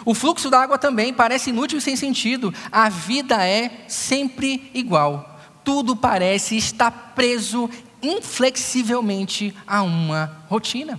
O 0.05 0.15
fluxo 0.15 0.51
da 0.51 0.61
água 0.61 0.79
também 0.79 1.13
parece 1.13 1.51
inútil 1.51 1.79
e 1.79 1.81
sem 1.81 1.97
sentido. 1.97 2.55
A 2.71 2.89
vida 2.89 3.45
é 3.45 3.85
sempre 3.89 4.71
igual. 4.75 5.41
Tudo 5.65 5.97
parece 5.97 6.57
estar 6.57 6.91
preso 7.15 7.69
inflexivelmente 8.03 9.55
a 9.67 9.83
uma 9.83 10.45
rotina. 10.49 10.99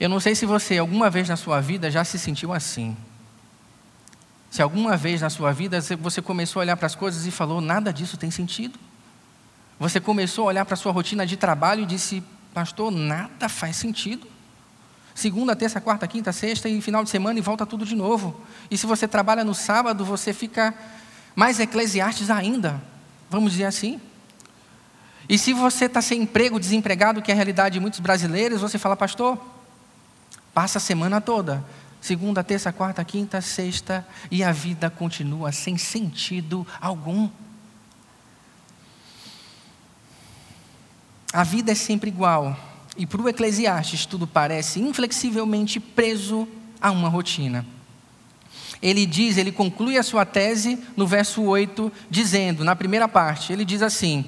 Eu 0.00 0.08
não 0.08 0.20
sei 0.20 0.34
se 0.34 0.46
você 0.46 0.78
alguma 0.78 1.10
vez 1.10 1.28
na 1.28 1.36
sua 1.36 1.60
vida 1.60 1.90
já 1.90 2.04
se 2.04 2.18
sentiu 2.18 2.52
assim. 2.52 2.96
Se 4.50 4.62
alguma 4.62 4.96
vez 4.96 5.20
na 5.20 5.30
sua 5.30 5.52
vida 5.52 5.80
você 6.00 6.22
começou 6.22 6.60
a 6.60 6.62
olhar 6.62 6.76
para 6.76 6.86
as 6.86 6.94
coisas 6.94 7.26
e 7.26 7.30
falou: 7.30 7.60
nada 7.60 7.92
disso 7.92 8.16
tem 8.16 8.30
sentido. 8.30 8.78
Você 9.78 10.00
começou 10.00 10.44
a 10.44 10.48
olhar 10.48 10.64
para 10.64 10.74
a 10.74 10.76
sua 10.76 10.92
rotina 10.92 11.24
de 11.24 11.36
trabalho 11.36 11.82
e 11.82 11.86
disse, 11.86 12.22
pastor, 12.52 12.90
nada 12.90 13.48
faz 13.48 13.76
sentido. 13.76 14.26
Segunda, 15.14 15.54
terça, 15.54 15.80
quarta, 15.80 16.06
quinta, 16.06 16.32
sexta 16.32 16.68
e 16.68 16.80
final 16.80 17.04
de 17.04 17.10
semana 17.10 17.38
e 17.38 17.42
volta 17.42 17.64
tudo 17.64 17.84
de 17.84 17.94
novo. 17.94 18.40
E 18.70 18.76
se 18.76 18.86
você 18.86 19.06
trabalha 19.06 19.44
no 19.44 19.54
sábado, 19.54 20.04
você 20.04 20.32
fica 20.32 20.74
mais 21.34 21.60
eclesiastes 21.60 22.30
ainda, 22.30 22.82
vamos 23.30 23.52
dizer 23.52 23.64
assim. 23.64 24.00
E 25.28 25.36
se 25.36 25.52
você 25.52 25.84
está 25.84 26.00
sem 26.00 26.22
emprego, 26.22 26.58
desempregado, 26.58 27.20
que 27.20 27.30
é 27.30 27.34
a 27.34 27.36
realidade 27.36 27.74
de 27.74 27.80
muitos 27.80 28.00
brasileiros, 28.00 28.62
você 28.62 28.78
fala, 28.78 28.96
pastor, 28.96 29.38
passa 30.54 30.78
a 30.78 30.80
semana 30.80 31.20
toda, 31.20 31.62
segunda, 32.00 32.42
terça, 32.42 32.72
quarta, 32.72 33.04
quinta, 33.04 33.40
sexta, 33.42 34.06
e 34.30 34.42
a 34.42 34.50
vida 34.52 34.88
continua 34.88 35.52
sem 35.52 35.76
sentido 35.76 36.66
algum. 36.80 37.28
A 41.30 41.44
vida 41.44 41.72
é 41.72 41.74
sempre 41.74 42.08
igual. 42.08 42.58
E 42.96 43.06
para 43.06 43.20
o 43.20 43.28
Eclesiastes, 43.28 44.06
tudo 44.06 44.26
parece 44.26 44.80
inflexivelmente 44.80 45.78
preso 45.78 46.48
a 46.80 46.90
uma 46.90 47.08
rotina. 47.10 47.66
Ele 48.80 49.04
diz, 49.04 49.36
ele 49.36 49.52
conclui 49.52 49.98
a 49.98 50.02
sua 50.02 50.24
tese 50.24 50.82
no 50.96 51.06
verso 51.06 51.42
8, 51.42 51.92
dizendo, 52.08 52.64
na 52.64 52.74
primeira 52.74 53.06
parte, 53.06 53.52
ele 53.52 53.64
diz 53.64 53.82
assim: 53.82 54.24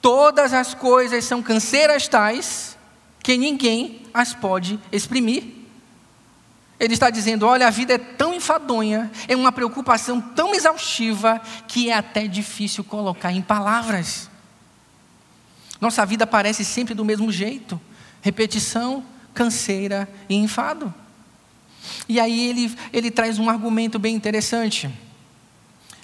Todas 0.00 0.52
as 0.52 0.74
coisas 0.74 1.24
são 1.24 1.42
canseiras 1.42 2.08
tais 2.08 2.76
que 3.22 3.36
ninguém 3.36 4.02
as 4.14 4.34
pode 4.34 4.80
exprimir. 4.90 5.44
Ele 6.78 6.94
está 6.94 7.10
dizendo: 7.10 7.46
olha, 7.46 7.66
a 7.66 7.70
vida 7.70 7.94
é 7.94 7.98
tão 7.98 8.34
enfadonha, 8.34 9.10
é 9.28 9.36
uma 9.36 9.52
preocupação 9.52 10.20
tão 10.20 10.54
exaustiva, 10.54 11.40
que 11.68 11.90
é 11.90 11.94
até 11.94 12.26
difícil 12.26 12.82
colocar 12.82 13.30
em 13.32 13.42
palavras. 13.42 14.30
Nossa 15.78 16.04
vida 16.06 16.26
parece 16.26 16.64
sempre 16.64 16.94
do 16.94 17.04
mesmo 17.04 17.30
jeito: 17.30 17.78
repetição, 18.22 19.04
canseira 19.34 20.08
e 20.28 20.34
enfado. 20.34 20.92
E 22.08 22.18
aí 22.18 22.48
ele, 22.48 22.76
ele 22.92 23.10
traz 23.10 23.38
um 23.38 23.48
argumento 23.50 23.98
bem 23.98 24.14
interessante. 24.14 24.90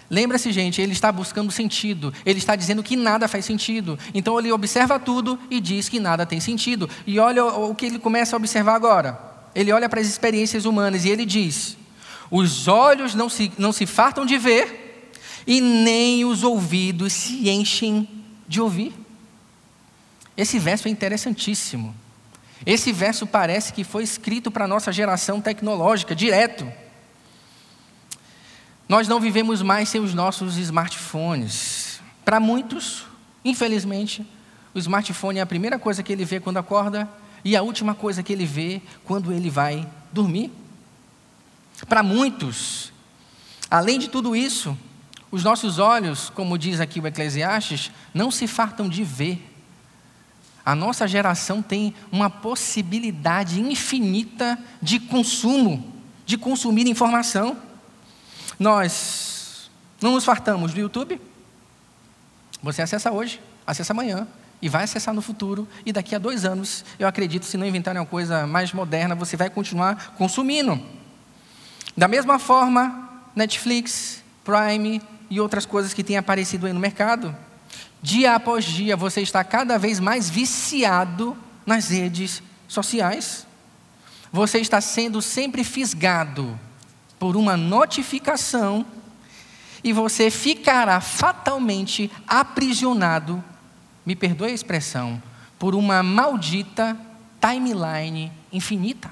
Lembra-se, 0.08 0.52
gente, 0.52 0.80
ele 0.80 0.92
está 0.92 1.10
buscando 1.10 1.50
sentido, 1.50 2.14
ele 2.24 2.38
está 2.38 2.54
dizendo 2.54 2.82
que 2.82 2.94
nada 2.94 3.26
faz 3.26 3.44
sentido. 3.44 3.98
Então 4.14 4.38
ele 4.38 4.52
observa 4.52 4.98
tudo 4.98 5.38
e 5.50 5.60
diz 5.60 5.88
que 5.88 5.98
nada 5.98 6.24
tem 6.24 6.38
sentido. 6.38 6.88
E 7.06 7.18
olha 7.18 7.44
o 7.44 7.74
que 7.74 7.86
ele 7.86 7.98
começa 7.98 8.36
a 8.36 8.38
observar 8.38 8.74
agora. 8.74 9.18
Ele 9.54 9.72
olha 9.72 9.88
para 9.88 10.00
as 10.00 10.06
experiências 10.06 10.64
humanas 10.64 11.04
e 11.04 11.08
ele 11.08 11.24
diz: 11.24 11.76
Os 12.30 12.68
olhos 12.68 13.14
não 13.14 13.28
se, 13.28 13.50
não 13.58 13.72
se 13.72 13.84
fartam 13.84 14.24
de 14.24 14.38
ver, 14.38 15.10
e 15.46 15.60
nem 15.60 16.24
os 16.24 16.44
ouvidos 16.44 17.12
se 17.12 17.48
enchem 17.48 18.08
de 18.46 18.60
ouvir. 18.60 18.94
Esse 20.36 20.58
verso 20.58 20.86
é 20.86 20.90
interessantíssimo. 20.90 21.94
Esse 22.64 22.92
verso 22.92 23.26
parece 23.26 23.72
que 23.72 23.82
foi 23.82 24.02
escrito 24.02 24.50
para 24.50 24.66
a 24.66 24.68
nossa 24.68 24.92
geração 24.92 25.40
tecnológica, 25.40 26.14
direto. 26.14 26.70
Nós 28.88 29.08
não 29.08 29.20
vivemos 29.20 29.62
mais 29.62 29.88
sem 29.88 30.00
os 30.00 30.14
nossos 30.14 30.56
smartphones. 30.58 32.00
Para 32.24 32.38
muitos, 32.38 33.04
infelizmente, 33.44 34.24
o 34.72 34.78
smartphone 34.78 35.40
é 35.40 35.42
a 35.42 35.46
primeira 35.46 35.78
coisa 35.78 36.02
que 36.02 36.12
ele 36.12 36.24
vê 36.24 36.38
quando 36.38 36.58
acorda 36.58 37.08
e 37.44 37.56
a 37.56 37.62
última 37.62 37.94
coisa 37.94 38.22
que 38.22 38.32
ele 38.32 38.46
vê 38.46 38.80
quando 39.04 39.32
ele 39.32 39.50
vai 39.50 39.88
dormir. 40.12 40.52
Para 41.88 42.02
muitos, 42.02 42.92
além 43.68 43.98
de 43.98 44.08
tudo 44.08 44.36
isso, 44.36 44.76
os 45.32 45.42
nossos 45.42 45.78
olhos, 45.78 46.30
como 46.30 46.56
diz 46.56 46.80
aqui 46.80 47.00
o 47.00 47.06
Eclesiastes, 47.06 47.90
não 48.14 48.30
se 48.30 48.46
fartam 48.46 48.88
de 48.88 49.02
ver. 49.02 49.52
A 50.64 50.74
nossa 50.74 51.08
geração 51.08 51.60
tem 51.60 51.92
uma 52.10 52.30
possibilidade 52.30 53.60
infinita 53.60 54.58
de 54.80 55.00
consumo, 55.00 55.92
de 56.24 56.38
consumir 56.38 56.86
informação. 56.86 57.65
Nós 58.58 59.70
não 60.00 60.12
nos 60.12 60.24
fartamos 60.24 60.72
do 60.72 60.80
YouTube. 60.80 61.20
Você 62.62 62.82
acessa 62.82 63.10
hoje, 63.12 63.40
acessa 63.66 63.92
amanhã 63.92 64.26
e 64.60 64.68
vai 64.68 64.84
acessar 64.84 65.14
no 65.14 65.22
futuro. 65.22 65.68
E 65.84 65.92
daqui 65.92 66.14
a 66.14 66.18
dois 66.18 66.44
anos, 66.44 66.84
eu 66.98 67.06
acredito, 67.06 67.44
se 67.44 67.56
não 67.56 67.66
inventarem 67.66 68.00
uma 68.00 68.06
coisa 68.06 68.46
mais 68.46 68.72
moderna, 68.72 69.14
você 69.14 69.36
vai 69.36 69.50
continuar 69.50 70.14
consumindo. 70.16 70.80
Da 71.96 72.08
mesma 72.08 72.38
forma, 72.38 73.08
Netflix, 73.34 74.22
Prime 74.44 75.02
e 75.28 75.40
outras 75.40 75.66
coisas 75.66 75.92
que 75.92 76.04
têm 76.04 76.16
aparecido 76.16 76.66
aí 76.66 76.72
no 76.72 76.80
mercado. 76.80 77.34
Dia 78.02 78.34
após 78.34 78.64
dia, 78.64 78.96
você 78.96 79.20
está 79.20 79.42
cada 79.42 79.78
vez 79.78 79.98
mais 79.98 80.30
viciado 80.30 81.36
nas 81.64 81.88
redes 81.88 82.42
sociais. 82.68 83.46
Você 84.32 84.58
está 84.58 84.80
sendo 84.80 85.20
sempre 85.20 85.64
fisgado 85.64 86.58
por 87.18 87.36
uma 87.36 87.56
notificação 87.56 88.84
e 89.82 89.92
você 89.92 90.30
ficará 90.30 91.00
fatalmente 91.00 92.10
aprisionado, 92.26 93.42
me 94.04 94.16
perdoe 94.16 94.50
a 94.50 94.54
expressão, 94.54 95.22
por 95.58 95.74
uma 95.74 96.02
maldita 96.02 96.96
timeline 97.40 98.32
infinita. 98.52 99.10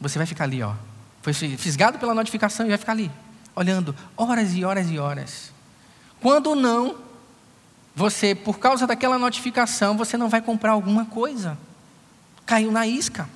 Você 0.00 0.18
vai 0.18 0.26
ficar 0.26 0.44
ali, 0.44 0.62
ó. 0.62 0.74
Foi 1.22 1.32
fisgado 1.32 1.98
pela 1.98 2.14
notificação 2.14 2.66
e 2.66 2.68
vai 2.70 2.78
ficar 2.78 2.92
ali, 2.92 3.10
olhando 3.54 3.94
horas 4.16 4.54
e 4.54 4.64
horas 4.64 4.90
e 4.90 4.98
horas. 4.98 5.52
Quando 6.20 6.54
não, 6.54 6.96
você, 7.94 8.34
por 8.34 8.58
causa 8.58 8.86
daquela 8.86 9.18
notificação, 9.18 9.96
você 9.96 10.16
não 10.16 10.28
vai 10.28 10.40
comprar 10.40 10.72
alguma 10.72 11.04
coisa. 11.04 11.58
Caiu 12.44 12.72
na 12.72 12.86
isca. 12.86 13.28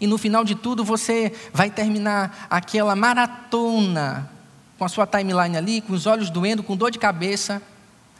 E 0.00 0.06
no 0.06 0.18
final 0.18 0.44
de 0.44 0.54
tudo, 0.54 0.84
você 0.84 1.32
vai 1.52 1.70
terminar 1.70 2.46
aquela 2.50 2.94
maratona 2.96 4.30
com 4.78 4.84
a 4.84 4.88
sua 4.88 5.06
timeline 5.06 5.56
ali, 5.56 5.80
com 5.80 5.92
os 5.92 6.06
olhos 6.06 6.30
doendo, 6.30 6.62
com 6.62 6.76
dor 6.76 6.90
de 6.90 6.98
cabeça, 6.98 7.62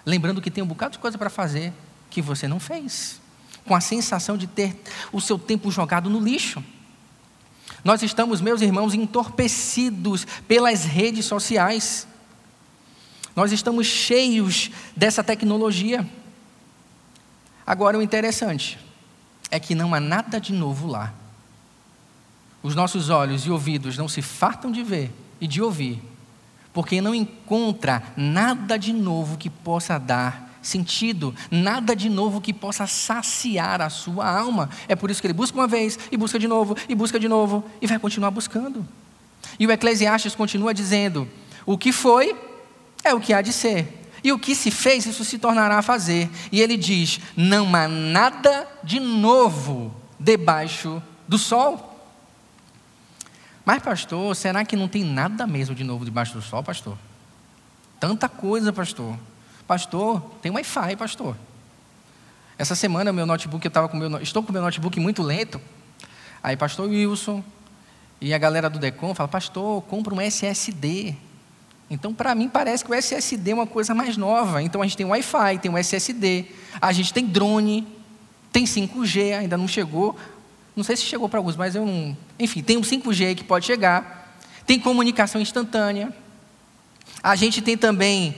lembrando 0.06 0.40
que 0.40 0.50
tem 0.50 0.62
um 0.62 0.66
bocado 0.66 0.92
de 0.92 0.98
coisa 0.98 1.18
para 1.18 1.30
fazer 1.30 1.72
que 2.10 2.22
você 2.22 2.46
não 2.46 2.60
fez, 2.60 3.20
com 3.64 3.74
a 3.74 3.80
sensação 3.80 4.36
de 4.36 4.46
ter 4.46 4.80
o 5.12 5.20
seu 5.20 5.38
tempo 5.38 5.70
jogado 5.70 6.08
no 6.08 6.20
lixo. 6.20 6.62
Nós 7.82 8.02
estamos, 8.02 8.40
meus 8.40 8.62
irmãos, 8.62 8.94
entorpecidos 8.94 10.26
pelas 10.46 10.84
redes 10.84 11.26
sociais. 11.26 12.06
Nós 13.34 13.52
estamos 13.52 13.86
cheios 13.86 14.70
dessa 14.96 15.24
tecnologia. 15.24 16.08
Agora, 17.66 17.98
o 17.98 18.02
interessante 18.02 18.78
é 19.50 19.58
que 19.58 19.74
não 19.74 19.94
há 19.94 20.00
nada 20.00 20.40
de 20.40 20.52
novo 20.52 20.86
lá. 20.86 21.12
Os 22.64 22.74
nossos 22.74 23.10
olhos 23.10 23.44
e 23.44 23.50
ouvidos 23.50 23.98
não 23.98 24.08
se 24.08 24.22
fartam 24.22 24.72
de 24.72 24.82
ver 24.82 25.12
e 25.38 25.46
de 25.46 25.60
ouvir, 25.60 26.02
porque 26.72 26.98
não 26.98 27.14
encontra 27.14 28.02
nada 28.16 28.78
de 28.78 28.90
novo 28.90 29.36
que 29.36 29.50
possa 29.50 29.98
dar 29.98 30.58
sentido, 30.62 31.34
nada 31.50 31.94
de 31.94 32.08
novo 32.08 32.40
que 32.40 32.54
possa 32.54 32.86
saciar 32.86 33.82
a 33.82 33.90
sua 33.90 34.26
alma. 34.26 34.70
É 34.88 34.96
por 34.96 35.10
isso 35.10 35.20
que 35.20 35.26
ele 35.26 35.34
busca 35.34 35.58
uma 35.58 35.66
vez, 35.66 35.98
e 36.10 36.16
busca 36.16 36.38
de 36.38 36.48
novo, 36.48 36.74
e 36.88 36.94
busca 36.94 37.20
de 37.20 37.28
novo, 37.28 37.62
e 37.82 37.86
vai 37.86 37.98
continuar 37.98 38.30
buscando. 38.30 38.88
E 39.58 39.66
o 39.66 39.70
Eclesiastes 39.70 40.34
continua 40.34 40.72
dizendo: 40.72 41.28
o 41.66 41.76
que 41.76 41.92
foi, 41.92 42.34
é 43.04 43.12
o 43.12 43.20
que 43.20 43.34
há 43.34 43.42
de 43.42 43.52
ser. 43.52 44.08
E 44.24 44.32
o 44.32 44.38
que 44.38 44.54
se 44.54 44.70
fez, 44.70 45.04
isso 45.04 45.22
se 45.22 45.36
tornará 45.36 45.76
a 45.76 45.82
fazer. 45.82 46.30
E 46.50 46.62
ele 46.62 46.78
diz: 46.78 47.20
não 47.36 47.76
há 47.76 47.86
nada 47.86 48.66
de 48.82 48.98
novo 48.98 49.94
debaixo 50.18 51.02
do 51.28 51.36
sol. 51.36 51.93
Mas, 53.64 53.82
pastor, 53.82 54.34
será 54.36 54.64
que 54.64 54.76
não 54.76 54.88
tem 54.88 55.02
nada 55.02 55.46
mesmo 55.46 55.74
de 55.74 55.84
novo 55.84 56.04
debaixo 56.04 56.34
do 56.34 56.42
sol, 56.42 56.62
pastor? 56.62 56.98
Tanta 57.98 58.28
coisa, 58.28 58.72
pastor. 58.72 59.18
Pastor, 59.66 60.20
tem 60.42 60.52
Wi-Fi, 60.52 60.96
pastor. 60.96 61.34
Essa 62.58 62.74
semana 62.74 63.12
meu 63.12 63.24
notebook, 63.24 63.64
eu 63.64 63.68
estava 63.68 63.88
com 63.88 63.96
meu, 63.96 64.20
estou 64.20 64.42
com 64.42 64.52
meu 64.52 64.60
notebook 64.60 65.00
muito 65.00 65.22
lento. 65.22 65.60
Aí, 66.42 66.56
pastor 66.56 66.88
Wilson 66.88 67.42
e 68.20 68.34
a 68.34 68.38
galera 68.38 68.68
do 68.68 68.78
Decom 68.78 69.14
fala, 69.14 69.28
pastor, 69.28 69.82
compra 69.82 70.14
um 70.14 70.20
SSD. 70.20 71.14
Então, 71.90 72.14
para 72.14 72.34
mim, 72.34 72.48
parece 72.48 72.84
que 72.84 72.90
o 72.90 72.94
SSD 72.94 73.50
é 73.50 73.54
uma 73.54 73.66
coisa 73.66 73.94
mais 73.94 74.16
nova. 74.16 74.62
Então, 74.62 74.82
a 74.82 74.84
gente 74.84 74.96
tem 74.96 75.06
Wi-Fi, 75.06 75.58
tem 75.58 75.70
um 75.70 75.78
SSD, 75.78 76.46
a 76.80 76.92
gente 76.92 77.12
tem 77.12 77.26
drone, 77.26 77.86
tem 78.52 78.64
5G, 78.64 79.38
ainda 79.38 79.56
não 79.56 79.66
chegou. 79.66 80.16
Não 80.74 80.82
sei 80.82 80.96
se 80.96 81.02
chegou 81.04 81.28
para 81.28 81.38
alguns, 81.38 81.56
mas 81.56 81.74
eu 81.74 81.86
não. 81.86 82.16
Enfim, 82.38 82.62
tem 82.62 82.76
um 82.76 82.82
5G 82.82 83.36
que 83.36 83.44
pode 83.44 83.66
chegar. 83.66 84.36
Tem 84.66 84.78
comunicação 84.78 85.40
instantânea. 85.40 86.12
A 87.22 87.36
gente 87.36 87.62
tem 87.62 87.76
também 87.76 88.36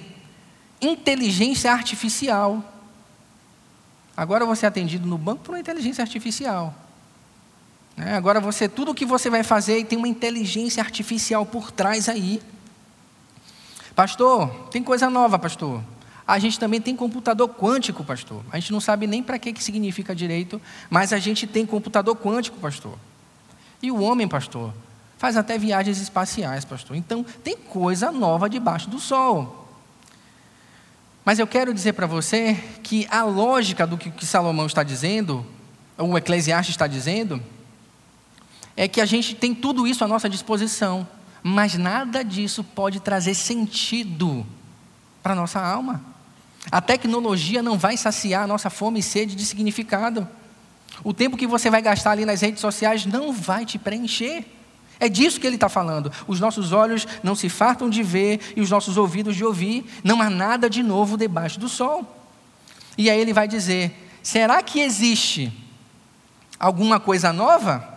inteligência 0.81 1.73
artificial. 1.73 2.63
Agora 4.17 4.45
você 4.45 4.67
é 4.67 4.69
atendido 4.69 5.07
no 5.07 5.19
banco 5.19 5.43
por 5.43 5.53
uma 5.53 5.61
inteligência 5.61 6.03
artificial. 6.03 6.75
Né? 7.97 8.15
Agora 8.15 8.41
você, 8.41 8.69
tudo 8.69 8.91
o 8.91 8.95
que 8.95 9.07
você 9.07 9.31
vai 9.31 9.43
fazer 9.43 9.85
tem 9.85 9.99
uma 9.99 10.09
inteligência 10.09 10.83
artificial 10.83 11.47
por 11.47 11.71
trás 11.71 12.09
aí. 12.09 12.43
Pastor, 13.95 14.49
tem 14.71 14.83
coisa 14.83 15.09
nova, 15.09 15.39
pastor. 15.39 15.83
A 16.27 16.39
gente 16.41 16.59
também 16.59 16.81
tem 16.81 16.97
computador 16.97 17.49
quântico, 17.49 18.03
pastor. 18.03 18.43
A 18.51 18.59
gente 18.59 18.73
não 18.73 18.81
sabe 18.81 19.07
nem 19.07 19.23
para 19.23 19.39
que, 19.39 19.53
que 19.53 19.63
significa 19.63 20.15
direito, 20.15 20.61
mas 20.91 21.13
a 21.13 21.19
gente 21.19 21.47
tem 21.47 21.65
computador 21.65 22.17
quântico, 22.17 22.59
pastor. 22.59 22.99
E 23.81 23.93
o 23.93 24.01
homem, 24.01 24.27
pastor, 24.27 24.75
faz 25.17 25.37
até 25.37 25.57
viagens 25.57 26.01
espaciais, 26.01 26.65
pastor. 26.65 26.97
Então, 26.97 27.25
tem 27.45 27.57
coisa 27.57 28.11
nova 28.11 28.51
debaixo 28.51 28.91
do 28.91 28.99
sol. 28.99 29.69
Mas 31.25 31.39
eu 31.39 31.47
quero 31.47 31.73
dizer 31.73 31.93
para 31.93 32.07
você 32.07 32.55
que 32.83 33.07
a 33.09 33.23
lógica 33.23 33.87
do 33.87 33.97
que 33.97 34.27
Salomão 34.27 34.67
está 34.67 34.83
dizendo, 34.83 35.47
ou 35.97 36.11
o 36.11 36.19
Eclesiastes 36.19 36.75
está 36.75 36.89
dizendo, 36.89 37.41
é 38.77 38.89
que 38.89 39.01
a 39.01 39.07
gente 39.07 39.35
tem 39.35 39.55
tudo 39.55 39.87
isso 39.87 40.05
à 40.05 40.09
nossa 40.09 40.29
disposição, 40.29 41.07
mas 41.43 41.75
nada 41.75 42.25
disso 42.25 42.65
pode 42.65 42.99
trazer 43.01 43.35
sentido 43.35 44.45
para 45.23 45.33
a 45.33 45.37
nossa 45.37 45.61
alma. 45.61 46.16
A 46.71 46.81
tecnologia 46.81 47.63
não 47.63 47.79
vai 47.79 47.97
saciar 47.97 48.45
a 48.45 48.47
nossa 48.47 48.69
fome 48.69 49.01
e 49.01 49.03
sede 49.03 49.35
de 49.35 49.45
significado. 49.45 50.29
O 51.05 51.13
tempo 51.13 51.37
que 51.37 51.47
você 51.47 51.71
vai 51.71 51.83
gastar 51.83 52.13
ali 52.13 52.25
nas 52.25 52.41
redes 52.41 52.61
sociais 52.61 53.07
não 53.07 53.33
vai 53.33 53.65
te 53.65 53.79
preencher. 53.79 54.45
É 54.99 55.09
disso 55.09 55.39
que 55.39 55.47
ele 55.47 55.57
está 55.57 55.69
falando. 55.69 56.11
Os 56.27 56.41
nossos 56.41 56.73
olhos 56.73 57.07
não 57.23 57.35
se 57.35 57.49
fartam 57.49 57.89
de 57.91 58.03
ver 58.03 58.55
e 58.57 58.61
os 58.61 58.71
nossos 58.71 58.97
ouvidos 58.97 59.37
de 59.37 59.45
ouvir. 59.45 59.85
Não 60.03 60.23
há 60.23 60.31
nada 60.31 60.71
de 60.71 60.83
novo 60.83 61.17
debaixo 61.17 61.61
do 61.61 61.69
sol. 61.69 62.17
E 62.97 63.11
aí 63.11 63.21
ele 63.21 63.33
vai 63.33 63.47
dizer: 63.47 64.09
será 64.23 64.63
que 64.63 64.81
existe 64.81 65.53
alguma 66.59 66.99
coisa 66.99 67.33
nova? 67.33 67.95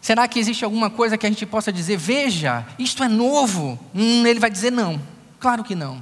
Será 0.00 0.26
que 0.26 0.40
existe 0.40 0.64
alguma 0.64 0.90
coisa 0.90 1.16
que 1.16 1.24
a 1.24 1.28
gente 1.28 1.46
possa 1.46 1.72
dizer, 1.72 1.96
veja, 1.96 2.66
isto 2.76 3.04
é 3.04 3.08
novo? 3.08 3.78
Hum, 3.94 4.26
ele 4.26 4.40
vai 4.40 4.50
dizer 4.50 4.72
não. 4.72 5.00
Claro 5.42 5.64
que 5.64 5.74
não. 5.74 6.00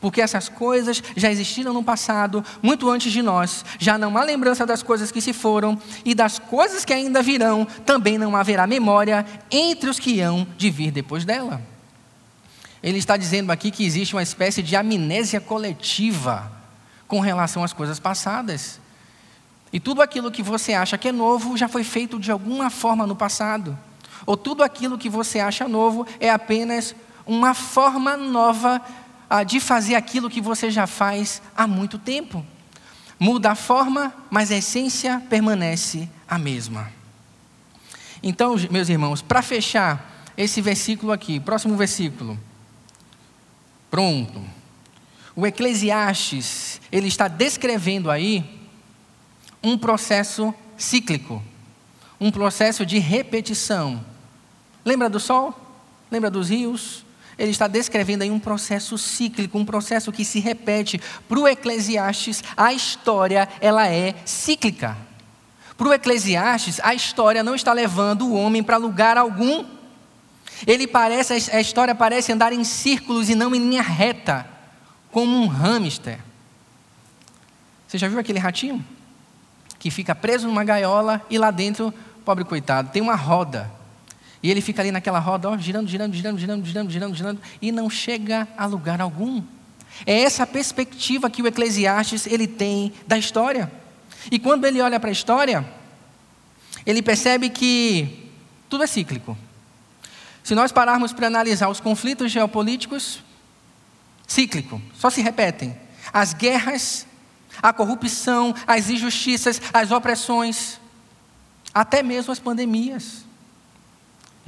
Porque 0.00 0.20
essas 0.20 0.48
coisas 0.48 1.00
já 1.14 1.30
existiram 1.30 1.72
no 1.72 1.84
passado, 1.84 2.44
muito 2.60 2.90
antes 2.90 3.12
de 3.12 3.22
nós. 3.22 3.64
Já 3.78 3.96
não 3.96 4.18
há 4.18 4.24
lembrança 4.24 4.66
das 4.66 4.82
coisas 4.82 5.12
que 5.12 5.20
se 5.20 5.32
foram, 5.32 5.80
e 6.04 6.12
das 6.12 6.40
coisas 6.40 6.84
que 6.84 6.92
ainda 6.92 7.22
virão, 7.22 7.64
também 7.86 8.18
não 8.18 8.34
haverá 8.34 8.66
memória 8.66 9.24
entre 9.48 9.88
os 9.88 10.00
que 10.00 10.20
hão 10.20 10.44
de 10.58 10.70
vir 10.70 10.90
depois 10.90 11.24
dela. 11.24 11.62
Ele 12.82 12.98
está 12.98 13.16
dizendo 13.16 13.52
aqui 13.52 13.70
que 13.70 13.84
existe 13.84 14.16
uma 14.16 14.24
espécie 14.24 14.60
de 14.60 14.74
amnésia 14.74 15.40
coletiva 15.40 16.50
com 17.06 17.20
relação 17.20 17.62
às 17.62 17.72
coisas 17.72 18.00
passadas. 18.00 18.80
E 19.72 19.78
tudo 19.78 20.02
aquilo 20.02 20.32
que 20.32 20.42
você 20.42 20.72
acha 20.72 20.98
que 20.98 21.06
é 21.06 21.12
novo 21.12 21.56
já 21.56 21.68
foi 21.68 21.84
feito 21.84 22.18
de 22.18 22.32
alguma 22.32 22.70
forma 22.70 23.06
no 23.06 23.14
passado. 23.14 23.78
Ou 24.26 24.36
tudo 24.36 24.64
aquilo 24.64 24.98
que 24.98 25.08
você 25.08 25.38
acha 25.38 25.68
novo 25.68 26.04
é 26.18 26.28
apenas 26.28 26.92
uma 27.30 27.54
forma 27.54 28.16
nova 28.16 28.82
ah, 29.28 29.44
de 29.44 29.60
fazer 29.60 29.94
aquilo 29.94 30.28
que 30.28 30.40
você 30.40 30.68
já 30.68 30.84
faz 30.84 31.40
há 31.56 31.64
muito 31.64 31.96
tempo. 31.96 32.44
Muda 33.20 33.52
a 33.52 33.54
forma, 33.54 34.12
mas 34.28 34.50
a 34.50 34.56
essência 34.56 35.22
permanece 35.30 36.10
a 36.28 36.36
mesma. 36.36 36.92
Então, 38.20 38.56
meus 38.68 38.88
irmãos, 38.88 39.22
para 39.22 39.42
fechar 39.42 40.24
esse 40.36 40.60
versículo 40.60 41.12
aqui, 41.12 41.38
próximo 41.38 41.76
versículo. 41.76 42.36
Pronto. 43.88 44.42
O 45.36 45.46
Eclesiastes, 45.46 46.80
ele 46.90 47.06
está 47.06 47.28
descrevendo 47.28 48.10
aí 48.10 48.58
um 49.62 49.78
processo 49.78 50.52
cíclico, 50.76 51.40
um 52.20 52.32
processo 52.32 52.84
de 52.84 52.98
repetição. 52.98 54.04
Lembra 54.84 55.08
do 55.08 55.20
sol? 55.20 55.54
Lembra 56.10 56.28
dos 56.28 56.48
rios? 56.48 57.04
Ele 57.40 57.50
está 57.50 57.66
descrevendo 57.66 58.22
aí 58.22 58.30
um 58.30 58.38
processo 58.38 58.96
cíclico, 58.96 59.58
um 59.58 59.64
processo 59.64 60.12
que 60.12 60.24
se 60.24 60.38
repete. 60.38 61.00
Para 61.28 61.40
o 61.40 61.48
Eclesiastes, 61.48 62.44
a 62.56 62.72
história 62.72 63.48
ela 63.60 63.88
é 63.88 64.14
cíclica. 64.24 64.96
Para 65.76 65.88
o 65.88 65.92
Eclesiastes, 65.92 66.78
a 66.82 66.94
história 66.94 67.42
não 67.42 67.54
está 67.54 67.72
levando 67.72 68.28
o 68.28 68.34
homem 68.34 68.62
para 68.62 68.76
lugar 68.76 69.16
algum. 69.16 69.64
Ele 70.66 70.86
parece, 70.86 71.50
a 71.50 71.60
história 71.60 71.94
parece 71.94 72.30
andar 72.30 72.52
em 72.52 72.62
círculos 72.62 73.28
e 73.28 73.34
não 73.34 73.54
em 73.54 73.58
linha 73.58 73.82
reta, 73.82 74.46
como 75.10 75.36
um 75.36 75.46
hamster. 75.46 76.18
Você 77.88 77.98
já 77.98 78.06
viu 78.06 78.20
aquele 78.20 78.38
ratinho? 78.38 78.84
que 79.80 79.90
fica 79.90 80.14
preso 80.14 80.46
numa 80.46 80.62
gaiola 80.62 81.22
e 81.30 81.38
lá 81.38 81.50
dentro, 81.50 81.92
pobre 82.22 82.44
coitado, 82.44 82.90
tem 82.90 83.00
uma 83.00 83.16
roda. 83.16 83.68
E 84.42 84.50
ele 84.50 84.60
fica 84.60 84.80
ali 84.80 84.90
naquela 84.90 85.18
roda, 85.18 85.50
ó, 85.50 85.56
girando, 85.56 85.88
girando, 85.88 86.14
girando, 86.14 86.38
girando, 86.38 86.64
girando, 86.64 86.90
girando, 86.90 87.14
girando, 87.14 87.40
e 87.60 87.70
não 87.70 87.90
chega 87.90 88.48
a 88.56 88.66
lugar 88.66 89.00
algum. 89.00 89.42
É 90.06 90.22
essa 90.22 90.46
perspectiva 90.46 91.28
que 91.28 91.42
o 91.42 91.46
Eclesiastes 91.46 92.26
ele 92.26 92.46
tem 92.46 92.92
da 93.06 93.18
história. 93.18 93.70
E 94.30 94.38
quando 94.38 94.64
ele 94.64 94.80
olha 94.80 94.98
para 94.98 95.10
a 95.10 95.12
história, 95.12 95.66
ele 96.86 97.02
percebe 97.02 97.50
que 97.50 98.30
tudo 98.68 98.84
é 98.84 98.86
cíclico. 98.86 99.36
Se 100.42 100.54
nós 100.54 100.72
pararmos 100.72 101.12
para 101.12 101.26
analisar 101.26 101.68
os 101.68 101.80
conflitos 101.80 102.32
geopolíticos, 102.32 103.22
cíclico, 104.26 104.80
só 104.94 105.10
se 105.10 105.20
repetem. 105.20 105.76
As 106.12 106.32
guerras 106.32 107.06
a 107.62 107.72
corrupção, 107.72 108.54
as 108.66 108.88
injustiças, 108.88 109.60
as 109.72 109.90
opressões, 109.90 110.80
até 111.74 112.02
mesmo 112.02 112.32
as 112.32 112.38
pandemias. 112.38 113.24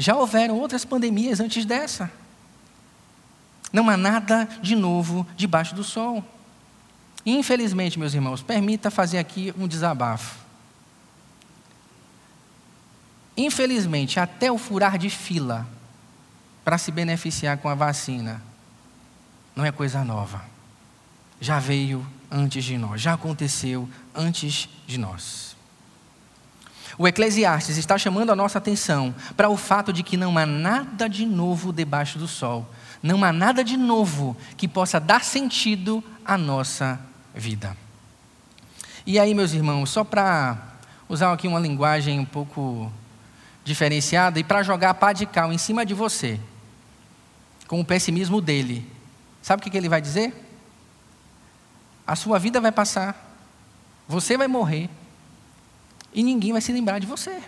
Já 0.02 0.16
houveram 0.16 0.58
outras 0.58 0.84
pandemias 0.84 1.38
antes 1.38 1.64
dessa. 1.64 2.10
Não 3.72 3.88
há 3.88 3.96
nada 3.96 4.48
de 4.60 4.74
novo 4.74 5.24
debaixo 5.36 5.76
do 5.76 5.84
sol. 5.84 6.24
Infelizmente, 7.24 8.00
meus 8.00 8.12
irmãos, 8.12 8.42
permita 8.42 8.90
fazer 8.90 9.18
aqui 9.18 9.54
um 9.56 9.68
desabafo. 9.68 10.40
Infelizmente, 13.36 14.18
até 14.18 14.50
o 14.50 14.58
furar 14.58 14.98
de 14.98 15.08
fila 15.08 15.68
para 16.64 16.78
se 16.78 16.90
beneficiar 16.90 17.58
com 17.58 17.68
a 17.68 17.74
vacina 17.74 18.42
não 19.54 19.64
é 19.64 19.70
coisa 19.70 20.02
nova. 20.02 20.42
Já 21.40 21.60
veio 21.60 22.04
antes 22.28 22.64
de 22.64 22.76
nós, 22.76 23.00
já 23.00 23.14
aconteceu 23.14 23.88
antes 24.12 24.68
de 24.84 24.98
nós. 24.98 25.51
O 26.98 27.08
Eclesiastes 27.08 27.78
está 27.78 27.96
chamando 27.96 28.30
a 28.30 28.36
nossa 28.36 28.58
atenção 28.58 29.14
para 29.36 29.48
o 29.48 29.56
fato 29.56 29.92
de 29.92 30.02
que 30.02 30.16
não 30.16 30.36
há 30.36 30.44
nada 30.44 31.08
de 31.08 31.24
novo 31.24 31.72
debaixo 31.72 32.18
do 32.18 32.28
sol, 32.28 32.68
não 33.02 33.24
há 33.24 33.32
nada 33.32 33.64
de 33.64 33.76
novo 33.76 34.36
que 34.56 34.68
possa 34.68 35.00
dar 35.00 35.24
sentido 35.24 36.04
à 36.24 36.36
nossa 36.36 37.00
vida. 37.34 37.76
E 39.06 39.18
aí, 39.18 39.34
meus 39.34 39.52
irmãos, 39.52 39.90
só 39.90 40.04
para 40.04 40.56
usar 41.08 41.32
aqui 41.32 41.48
uma 41.48 41.58
linguagem 41.58 42.20
um 42.20 42.24
pouco 42.24 42.92
diferenciada 43.64 44.38
e 44.38 44.44
para 44.44 44.62
jogar 44.62 44.90
a 44.90 44.94
pá 44.94 45.12
de 45.12 45.24
cal 45.24 45.52
em 45.52 45.58
cima 45.58 45.86
de 45.86 45.94
você, 45.94 46.38
com 47.66 47.80
o 47.80 47.84
pessimismo 47.84 48.40
dele, 48.40 48.86
sabe 49.40 49.60
o 49.66 49.70
que 49.70 49.76
ele 49.76 49.88
vai 49.88 50.00
dizer? 50.00 50.34
A 52.06 52.14
sua 52.14 52.38
vida 52.38 52.60
vai 52.60 52.70
passar, 52.70 53.34
você 54.06 54.36
vai 54.36 54.46
morrer 54.46 54.90
e 56.12 56.22
ninguém 56.22 56.52
vai 56.52 56.60
se 56.60 56.72
lembrar 56.72 56.98
de 56.98 57.06
você. 57.06 57.42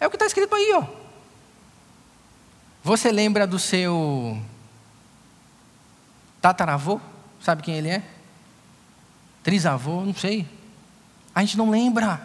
É 0.00 0.06
o 0.06 0.10
que 0.10 0.16
está 0.16 0.26
escrito 0.26 0.54
aí, 0.54 0.72
ó. 0.74 0.84
Você 2.84 3.12
lembra 3.12 3.46
do 3.46 3.58
seu 3.58 4.40
tataravô? 6.40 7.00
Sabe 7.40 7.62
quem 7.62 7.76
ele 7.76 7.88
é? 7.88 8.02
Trisavô? 9.42 10.04
Não 10.04 10.14
sei. 10.14 10.46
A 11.34 11.40
gente 11.40 11.56
não 11.56 11.70
lembra. 11.70 12.20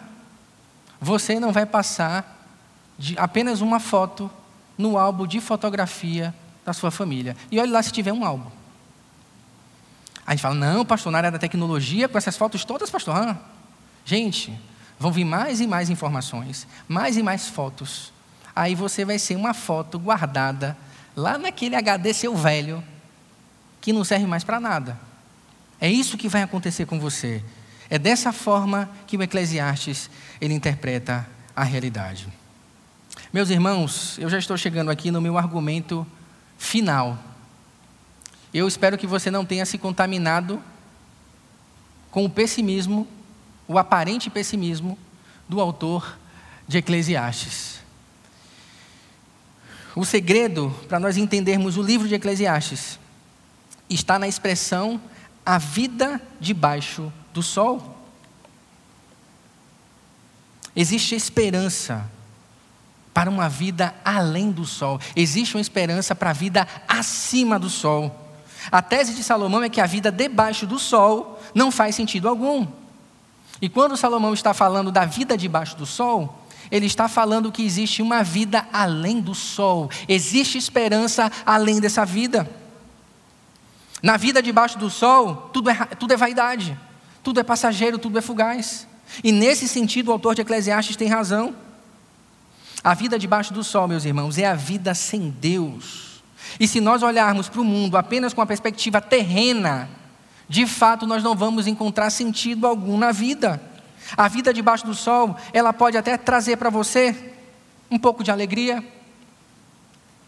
Você 1.00 1.38
não 1.38 1.52
vai 1.52 1.64
passar 1.64 2.36
de 2.98 3.16
apenas 3.18 3.60
uma 3.60 3.78
foto 3.78 4.30
no 4.76 4.98
álbum 4.98 5.26
de 5.26 5.40
fotografia 5.40 6.34
da 6.64 6.72
sua 6.72 6.90
família. 6.90 7.36
E 7.50 7.58
olhe 7.60 7.70
lá 7.70 7.82
se 7.82 7.92
tiver 7.92 8.12
um 8.12 8.24
álbum. 8.24 8.50
A 10.26 10.32
gente 10.32 10.42
fala, 10.42 10.54
não, 10.54 10.84
pastor, 10.84 11.10
na 11.10 11.18
área 11.18 11.30
da 11.30 11.38
tecnologia, 11.38 12.08
com 12.08 12.18
essas 12.18 12.36
fotos 12.36 12.64
todas, 12.64 12.90
pastor. 12.90 13.16
Ah, 13.16 13.38
gente, 14.04 14.58
vão 14.98 15.12
vir 15.12 15.24
mais 15.24 15.60
e 15.60 15.66
mais 15.66 15.90
informações, 15.90 16.66
mais 16.88 17.16
e 17.16 17.22
mais 17.22 17.48
fotos. 17.48 18.12
Aí 18.54 18.74
você 18.74 19.04
vai 19.04 19.18
ser 19.18 19.36
uma 19.36 19.54
foto 19.54 19.98
guardada 19.98 20.76
lá 21.16 21.38
naquele 21.38 21.76
HD 21.76 22.12
seu 22.12 22.36
velho, 22.36 22.82
que 23.80 23.92
não 23.92 24.04
serve 24.04 24.26
mais 24.26 24.44
para 24.44 24.58
nada. 24.58 24.98
É 25.80 25.90
isso 25.90 26.18
que 26.18 26.28
vai 26.28 26.42
acontecer 26.42 26.86
com 26.86 26.98
você. 26.98 27.42
É 27.88 27.98
dessa 27.98 28.32
forma 28.32 28.90
que 29.06 29.16
o 29.16 29.22
Eclesiastes 29.22 30.10
ele 30.40 30.54
interpreta 30.54 31.26
a 31.54 31.62
realidade. 31.62 32.28
Meus 33.32 33.50
irmãos, 33.50 34.18
eu 34.18 34.28
já 34.28 34.38
estou 34.38 34.56
chegando 34.56 34.90
aqui 34.90 35.10
no 35.10 35.20
meu 35.20 35.38
argumento 35.38 36.06
final 36.58 37.18
eu 38.52 38.66
espero 38.66 38.96
que 38.96 39.06
você 39.06 39.30
não 39.30 39.44
tenha 39.44 39.66
se 39.66 39.76
contaminado 39.76 40.62
com 42.10 42.24
o 42.24 42.30
pessimismo, 42.30 43.06
o 43.68 43.78
aparente 43.78 44.30
pessimismo 44.30 44.98
do 45.46 45.60
autor 45.60 46.18
de 46.66 46.78
Eclesiastes. 46.78 47.78
O 49.94 50.04
segredo 50.04 50.74
para 50.88 50.98
nós 50.98 51.16
entendermos 51.16 51.76
o 51.76 51.82
livro 51.82 52.08
de 52.08 52.14
Eclesiastes 52.14 52.98
está 53.90 54.18
na 54.18 54.26
expressão 54.26 55.00
a 55.44 55.58
vida 55.58 56.20
debaixo 56.40 57.12
do 57.32 57.42
sol. 57.42 57.96
Existe 60.74 61.14
esperança 61.14 62.08
para 63.12 63.28
uma 63.28 63.48
vida 63.48 63.94
além 64.04 64.52
do 64.52 64.64
sol, 64.64 65.00
existe 65.16 65.56
uma 65.56 65.60
esperança 65.60 66.14
para 66.14 66.30
a 66.30 66.34
vida 66.34 66.68
acima 66.86 67.58
do 67.58 67.68
sol. 67.68 68.14
A 68.70 68.80
tese 68.80 69.14
de 69.14 69.24
Salomão 69.24 69.62
é 69.62 69.68
que 69.68 69.80
a 69.80 69.86
vida 69.86 70.12
debaixo 70.12 70.66
do 70.66 70.78
sol 70.78 71.42
não 71.52 71.72
faz 71.72 71.96
sentido 71.96 72.28
algum. 72.28 72.66
E 73.60 73.68
quando 73.68 73.96
Salomão 73.96 74.32
está 74.32 74.54
falando 74.54 74.92
da 74.92 75.04
vida 75.04 75.36
debaixo 75.36 75.76
do 75.76 75.86
sol, 75.86 76.44
ele 76.70 76.86
está 76.86 77.08
falando 77.08 77.50
que 77.50 77.64
existe 77.64 78.02
uma 78.02 78.22
vida 78.22 78.66
além 78.72 79.20
do 79.20 79.34
sol, 79.34 79.90
existe 80.06 80.58
esperança 80.58 81.30
além 81.44 81.80
dessa 81.80 82.04
vida. 82.04 82.48
Na 84.02 84.16
vida 84.16 84.42
debaixo 84.42 84.78
do 84.78 84.88
sol, 84.88 85.50
tudo 85.52 85.70
é, 85.70 85.74
tudo 85.74 86.12
é 86.12 86.16
vaidade, 86.16 86.78
tudo 87.22 87.40
é 87.40 87.42
passageiro, 87.42 87.98
tudo 87.98 88.18
é 88.18 88.22
fugaz. 88.22 88.86
E 89.24 89.32
nesse 89.32 89.66
sentido, 89.66 90.08
o 90.08 90.12
autor 90.12 90.34
de 90.34 90.42
Eclesiastes 90.42 90.96
tem 90.96 91.08
razão. 91.08 91.54
A 92.84 92.94
vida 92.94 93.18
debaixo 93.18 93.52
do 93.52 93.64
sol, 93.64 93.88
meus 93.88 94.04
irmãos, 94.04 94.38
é 94.38 94.46
a 94.46 94.54
vida 94.54 94.94
sem 94.94 95.30
Deus. 95.30 96.22
E 96.60 96.68
se 96.68 96.80
nós 96.80 97.02
olharmos 97.02 97.48
para 97.48 97.60
o 97.60 97.64
mundo 97.64 97.96
apenas 97.96 98.32
com 98.32 98.40
a 98.40 98.46
perspectiva 98.46 99.00
terrena, 99.00 99.88
de 100.48 100.66
fato 100.66 101.06
nós 101.06 101.22
não 101.22 101.34
vamos 101.34 101.66
encontrar 101.66 102.10
sentido 102.10 102.66
algum 102.66 102.96
na 102.96 103.12
vida. 103.12 103.60
A 104.16 104.26
vida 104.26 104.54
debaixo 104.54 104.86
do 104.86 104.94
sol, 104.94 105.36
ela 105.52 105.72
pode 105.72 105.98
até 105.98 106.16
trazer 106.16 106.56
para 106.56 106.70
você 106.70 107.34
um 107.90 107.98
pouco 107.98 108.24
de 108.24 108.30
alegria, 108.30 108.82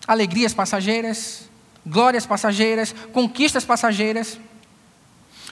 alegrias 0.07 0.53
passageiras, 0.53 1.49
glórias 1.87 2.27
passageiras, 2.27 2.95
conquistas 3.13 3.65
passageiras. 3.65 4.39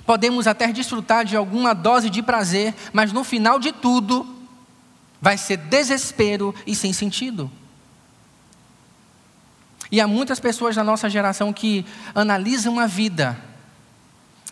Podemos 0.05 0.47
até 0.47 0.71
desfrutar 0.71 1.25
de 1.25 1.37
alguma 1.37 1.75
dose 1.75 2.11
de 2.11 2.23
prazer, 2.23 2.75
mas 2.93 3.13
no 3.13 3.25
final 3.25 3.59
de 3.59 3.73
tudo, 3.73 4.37
vai 5.21 5.39
ser 5.39 5.57
desespero 5.57 6.55
e 6.67 6.75
sem 6.75 6.93
sentido. 6.93 7.51
E 9.91 10.03
há 10.03 10.07
muitas 10.07 10.39
pessoas 10.39 10.77
da 10.77 10.85
nossa 10.85 11.09
geração 11.09 11.51
que 11.51 11.85
analisam 12.15 12.79
a 12.79 12.87
vida 12.87 13.48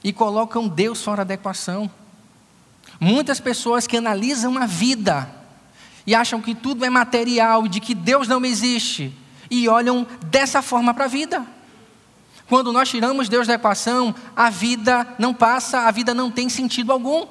e 0.07 0.13
colocam 0.13 0.69
Deus 0.69 1.03
fora 1.03 1.25
da 1.25 1.35
equação. 1.35 1.91
Muitas 3.01 3.41
pessoas 3.41 3.89
que 3.89 3.97
analisam 3.97 4.57
a 4.57 4.65
vida 4.65 5.29
e 6.07 6.15
acham 6.15 6.41
que 6.41 6.55
tudo 6.55 6.85
é 6.85 6.89
material, 6.89 7.67
de 7.67 7.81
que 7.81 7.93
Deus 7.93 8.29
não 8.29 8.45
existe, 8.45 9.13
e 9.51 9.69
olham 9.69 10.07
dessa 10.27 10.63
forma 10.63 10.95
para 10.95 11.07
a 11.07 11.09
vida. 11.09 11.45
Quando 12.49 12.73
nós 12.73 12.89
tiramos 12.89 13.29
Deus 13.29 13.49
da 13.49 13.55
equação, 13.55 14.15
a 14.37 14.49
vida 14.49 15.05
não 15.19 15.35
passa, 15.35 15.81
a 15.81 15.91
vida 15.91 16.15
não 16.15 16.31
tem 16.31 16.49
sentido 16.49 16.93
algum. 16.93 17.27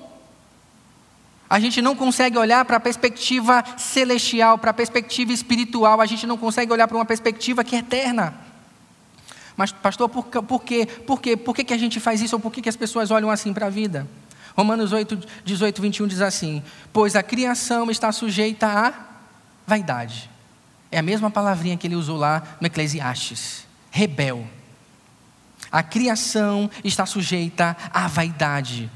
A 1.49 1.61
gente 1.61 1.81
não 1.81 1.95
consegue 1.95 2.37
olhar 2.37 2.65
para 2.65 2.75
a 2.75 2.81
perspectiva 2.81 3.63
celestial, 3.77 4.57
para 4.57 4.71
a 4.71 4.73
perspectiva 4.73 5.31
espiritual, 5.31 6.01
a 6.01 6.05
gente 6.05 6.27
não 6.27 6.37
consegue 6.37 6.73
olhar 6.73 6.89
para 6.89 6.97
uma 6.97 7.05
perspectiva 7.05 7.63
que 7.63 7.77
é 7.77 7.79
eterna. 7.79 8.33
Mas, 9.57 9.71
pastor, 9.71 10.09
por, 10.09 10.25
por 10.25 10.63
quê? 10.63 10.85
Por 10.85 11.21
quê? 11.21 11.37
Por 11.37 11.55
que, 11.55 11.63
que 11.63 11.73
a 11.73 11.77
gente 11.77 11.99
faz 11.99 12.21
isso 12.21 12.35
ou 12.35 12.39
por 12.39 12.51
que, 12.51 12.61
que 12.61 12.69
as 12.69 12.75
pessoas 12.75 13.11
olham 13.11 13.29
assim 13.29 13.53
para 13.53 13.67
a 13.67 13.69
vida? 13.69 14.07
Romanos 14.55 14.93
8, 14.93 15.19
18, 15.43 15.81
21 15.81 16.07
diz 16.07 16.21
assim: 16.21 16.63
Pois 16.93 17.15
a 17.15 17.23
criação 17.23 17.91
está 17.91 18.11
sujeita 18.11 18.67
à 18.67 18.93
vaidade. 19.67 20.29
É 20.91 20.99
a 20.99 21.03
mesma 21.03 21.29
palavrinha 21.29 21.77
que 21.77 21.87
ele 21.87 21.95
usou 21.95 22.17
lá 22.17 22.41
no 22.59 22.67
Eclesiastes: 22.67 23.65
rebel. 23.91 24.47
A 25.71 25.83
criação 25.83 26.69
está 26.83 27.05
sujeita 27.05 27.75
à 27.91 28.07
vaidade, 28.07 28.89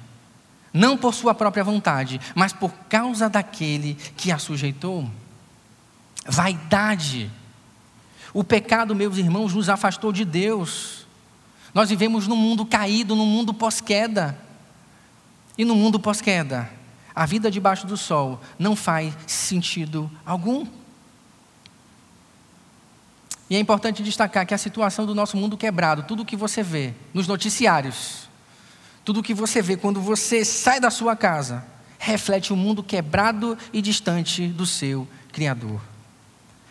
não 0.72 0.97
por 0.97 1.14
sua 1.14 1.34
própria 1.34 1.64
vontade, 1.64 2.22
mas 2.36 2.53
por 2.53 2.72
causa 2.88 3.28
daquele 3.28 3.95
que 4.16 4.32
a 4.32 4.38
sujeitou. 4.38 5.10
Vaidade. 6.26 7.30
O 8.34 8.43
pecado, 8.43 8.95
meus 8.95 9.17
irmãos, 9.17 9.53
nos 9.53 9.69
afastou 9.69 10.11
de 10.11 10.23
Deus. 10.23 11.07
Nós 11.73 11.89
vivemos 11.89 12.27
num 12.27 12.36
mundo 12.36 12.65
caído, 12.65 13.15
num 13.15 13.25
mundo 13.25 13.53
pós-queda. 13.53 14.38
E 15.57 15.65
no 15.65 15.75
mundo 15.75 15.99
pós-queda, 15.99 16.69
a 17.13 17.25
vida 17.25 17.51
debaixo 17.51 17.86
do 17.86 17.97
sol 17.97 18.39
não 18.57 18.75
faz 18.75 19.13
sentido 19.27 20.09
algum. 20.25 20.65
E 23.49 23.55
é 23.55 23.59
importante 23.59 24.03
destacar 24.03 24.45
que 24.45 24.53
a 24.53 24.57
situação 24.57 25.05
do 25.05 25.15
nosso 25.15 25.36
mundo 25.36 25.57
quebrado, 25.57 26.03
tudo 26.03 26.23
que 26.23 26.36
você 26.36 26.61
vê 26.61 26.93
nos 27.13 27.27
noticiários, 27.27 28.30
tudo 29.03 29.23
que 29.23 29.34
você 29.34 29.61
vê 29.61 29.75
quando 29.75 29.99
você 29.99 30.45
sai 30.45 30.80
da 30.80 30.91
sua 30.91 31.15
casa, 31.15 31.65
reflete 31.97 32.53
o 32.53 32.55
um 32.55 32.59
mundo 32.59 32.84
quebrado 32.84 33.57
e 33.73 33.82
distante 33.82 34.47
do 34.47 34.65
seu 34.65 35.07
Criador. 35.32 35.82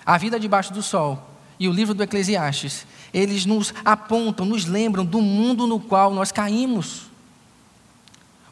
A 0.07 0.17
vida 0.17 0.41
debaixo 0.41 0.73
do 0.73 0.83
sol 0.83 1.28
e 1.59 1.69
o 1.69 1.73
livro 1.73 1.95
do 1.95 2.03
Eclesiastes, 2.03 2.87
eles 3.13 3.45
nos 3.45 3.75
apontam, 3.85 4.47
nos 4.47 4.65
lembram 4.65 5.05
do 5.05 5.21
mundo 5.21 5.67
no 5.67 5.81
qual 5.81 6.15
nós 6.15 6.31
caímos. 6.31 7.09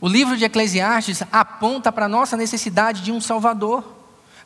O 0.01 0.09
livro 0.09 0.37
de 0.37 0.45
Eclesiastes 0.45 1.23
aponta 1.31 1.93
para 1.93 2.07
a 2.07 2.09
nossa 2.09 2.37
necessidade 2.37 3.03
de 3.03 3.13
um 3.13 3.21
Salvador. 3.21 3.85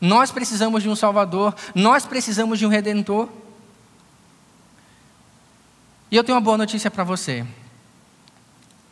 Nós 0.00 0.30
precisamos 0.30 0.82
de 0.82 0.88
um 0.88 0.96
Salvador, 0.96 1.54
nós 1.74 2.04
precisamos 2.04 2.58
de 2.58 2.66
um 2.66 2.68
Redentor. 2.68 3.28
E 6.10 6.16
eu 6.16 6.24
tenho 6.24 6.36
uma 6.36 6.42
boa 6.42 6.58
notícia 6.58 6.90
para 6.90 7.04
você. 7.04 7.46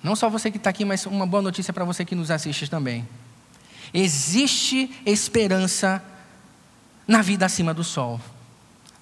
Não 0.03 0.15
só 0.15 0.31
você 0.31 0.51
que 0.51 0.57
está 0.57 0.71
aqui, 0.71 0.85
mas 0.85 1.05
uma 1.07 1.27
boa 1.27 1.43
notícia 1.43 1.73
para 1.73 1.85
você 1.85 2.05
que 2.05 2.15
nos 2.15 2.31
assiste 2.31 2.69
também. 2.69 3.07
Existe 3.93 4.91
esperança 5.05 6.03
na 7.07 7.23
vida 7.23 7.47
acima 7.47 7.75
do 7.75 7.83
sol. 7.83 8.21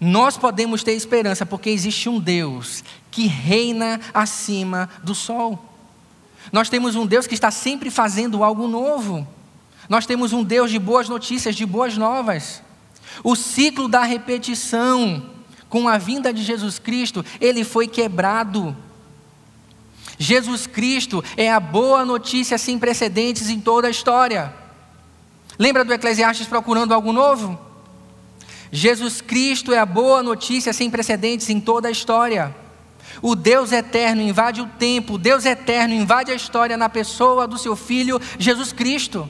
Nós 0.00 0.36
podemos 0.36 0.82
ter 0.82 0.92
esperança 0.92 1.46
porque 1.46 1.70
existe 1.70 2.08
um 2.08 2.20
Deus 2.20 2.84
que 3.10 3.26
reina 3.26 4.00
acima 4.12 4.90
do 5.02 5.14
sol. 5.14 5.72
Nós 6.52 6.68
temos 6.68 6.94
um 6.94 7.06
Deus 7.06 7.26
que 7.26 7.34
está 7.34 7.50
sempre 7.50 7.90
fazendo 7.90 8.44
algo 8.44 8.68
novo. 8.68 9.26
Nós 9.88 10.06
temos 10.06 10.32
um 10.32 10.44
Deus 10.44 10.70
de 10.70 10.78
boas 10.78 11.08
notícias, 11.08 11.56
de 11.56 11.64
boas 11.64 11.96
novas. 11.96 12.62
O 13.24 13.34
ciclo 13.34 13.88
da 13.88 14.02
repetição 14.02 15.30
com 15.68 15.88
a 15.88 15.98
vinda 15.98 16.32
de 16.32 16.42
Jesus 16.42 16.78
Cristo, 16.78 17.24
ele 17.40 17.64
foi 17.64 17.88
quebrado. 17.88 18.76
Jesus 20.18 20.66
Cristo 20.66 21.24
é 21.36 21.50
a 21.50 21.60
boa 21.60 22.04
notícia 22.04 22.58
sem 22.58 22.78
precedentes 22.78 23.48
em 23.48 23.60
toda 23.60 23.88
a 23.88 23.90
história. 23.90 24.54
Lembra 25.58 25.84
do 25.84 25.92
Eclesiastes 25.92 26.46
procurando 26.46 26.92
algo 26.92 27.12
novo? 27.12 27.65
Jesus 28.70 29.20
Cristo 29.20 29.72
é 29.72 29.78
a 29.78 29.86
boa 29.86 30.22
notícia 30.22 30.72
sem 30.72 30.90
precedentes 30.90 31.48
em 31.50 31.60
toda 31.60 31.88
a 31.88 31.90
história. 31.90 32.54
O 33.22 33.34
Deus 33.34 33.72
eterno 33.72 34.20
invade 34.20 34.60
o 34.60 34.66
tempo, 34.66 35.14
o 35.14 35.18
Deus 35.18 35.46
eterno 35.46 35.94
invade 35.94 36.30
a 36.30 36.34
história 36.34 36.76
na 36.76 36.88
pessoa 36.88 37.46
do 37.46 37.56
seu 37.56 37.74
filho 37.74 38.20
Jesus 38.38 38.72
Cristo, 38.72 39.28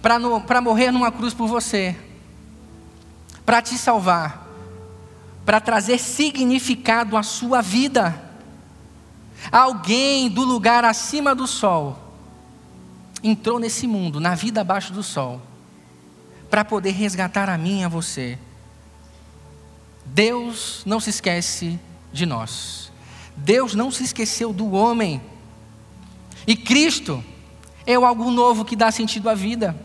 para 0.00 0.60
morrer 0.60 0.90
numa 0.90 1.10
cruz 1.10 1.34
por 1.34 1.48
você, 1.48 1.96
para 3.44 3.60
te 3.60 3.76
salvar, 3.76 4.46
para 5.44 5.60
trazer 5.60 5.98
significado 5.98 7.16
à 7.16 7.22
sua 7.22 7.60
vida. 7.60 8.22
Alguém 9.50 10.28
do 10.28 10.44
lugar 10.44 10.84
acima 10.84 11.34
do 11.34 11.46
sol 11.46 11.98
entrou 13.22 13.58
nesse 13.58 13.86
mundo, 13.86 14.20
na 14.20 14.34
vida 14.34 14.60
abaixo 14.60 14.92
do 14.92 15.02
sol, 15.02 15.40
para 16.50 16.64
poder 16.64 16.92
resgatar 16.92 17.48
a 17.48 17.58
mim 17.58 17.80
e 17.80 17.84
a 17.84 17.88
você. 17.88 18.38
Deus 20.04 20.82
não 20.86 21.00
se 21.00 21.10
esquece 21.10 21.78
de 22.12 22.24
nós. 22.24 22.92
Deus 23.36 23.74
não 23.74 23.90
se 23.90 24.04
esqueceu 24.04 24.52
do 24.52 24.72
homem. 24.72 25.20
E 26.46 26.56
Cristo 26.56 27.22
é 27.86 27.98
o 27.98 28.04
algo 28.04 28.30
novo 28.30 28.64
que 28.64 28.76
dá 28.76 28.90
sentido 28.90 29.28
à 29.28 29.34
vida. 29.34 29.76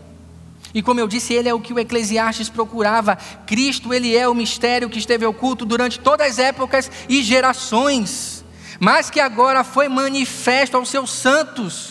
E 0.73 0.81
como 0.81 0.99
eu 0.99 1.07
disse, 1.07 1.33
ele 1.33 1.49
é 1.49 1.53
o 1.53 1.59
que 1.59 1.73
o 1.73 1.79
Eclesiastes 1.79 2.47
procurava. 2.47 3.17
Cristo, 3.45 3.93
ele 3.93 4.15
é 4.15 4.27
o 4.27 4.33
mistério 4.33 4.89
que 4.89 4.99
esteve 4.99 5.25
oculto 5.25 5.65
durante 5.65 5.99
todas 5.99 6.27
as 6.27 6.39
épocas 6.39 6.89
e 7.09 7.21
gerações, 7.21 8.45
mas 8.79 9.09
que 9.09 9.19
agora 9.19 9.63
foi 9.63 9.89
manifesto 9.89 10.77
aos 10.77 10.89
seus 10.89 11.11
santos. 11.11 11.90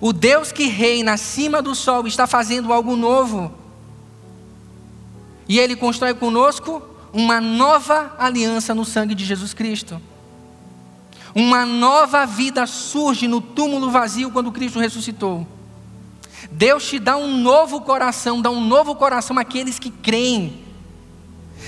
O 0.00 0.12
Deus 0.12 0.52
que 0.52 0.66
reina 0.66 1.12
acima 1.12 1.62
do 1.62 1.74
sol 1.74 2.06
está 2.06 2.26
fazendo 2.26 2.72
algo 2.72 2.96
novo. 2.96 3.52
E 5.48 5.58
ele 5.58 5.76
constrói 5.76 6.14
conosco 6.14 6.82
uma 7.12 7.40
nova 7.40 8.14
aliança 8.18 8.74
no 8.74 8.84
sangue 8.84 9.14
de 9.14 9.24
Jesus 9.24 9.54
Cristo. 9.54 10.00
Uma 11.34 11.64
nova 11.64 12.24
vida 12.26 12.66
surge 12.66 13.28
no 13.28 13.40
túmulo 13.40 13.90
vazio 13.90 14.30
quando 14.30 14.52
Cristo 14.52 14.78
ressuscitou. 14.78 15.46
Deus 16.50 16.86
te 16.86 16.98
dá 16.98 17.16
um 17.16 17.36
novo 17.38 17.80
coração, 17.80 18.40
dá 18.40 18.50
um 18.50 18.60
novo 18.60 18.94
coração 18.94 19.38
àqueles 19.38 19.78
que 19.78 19.90
creem. 19.90 20.64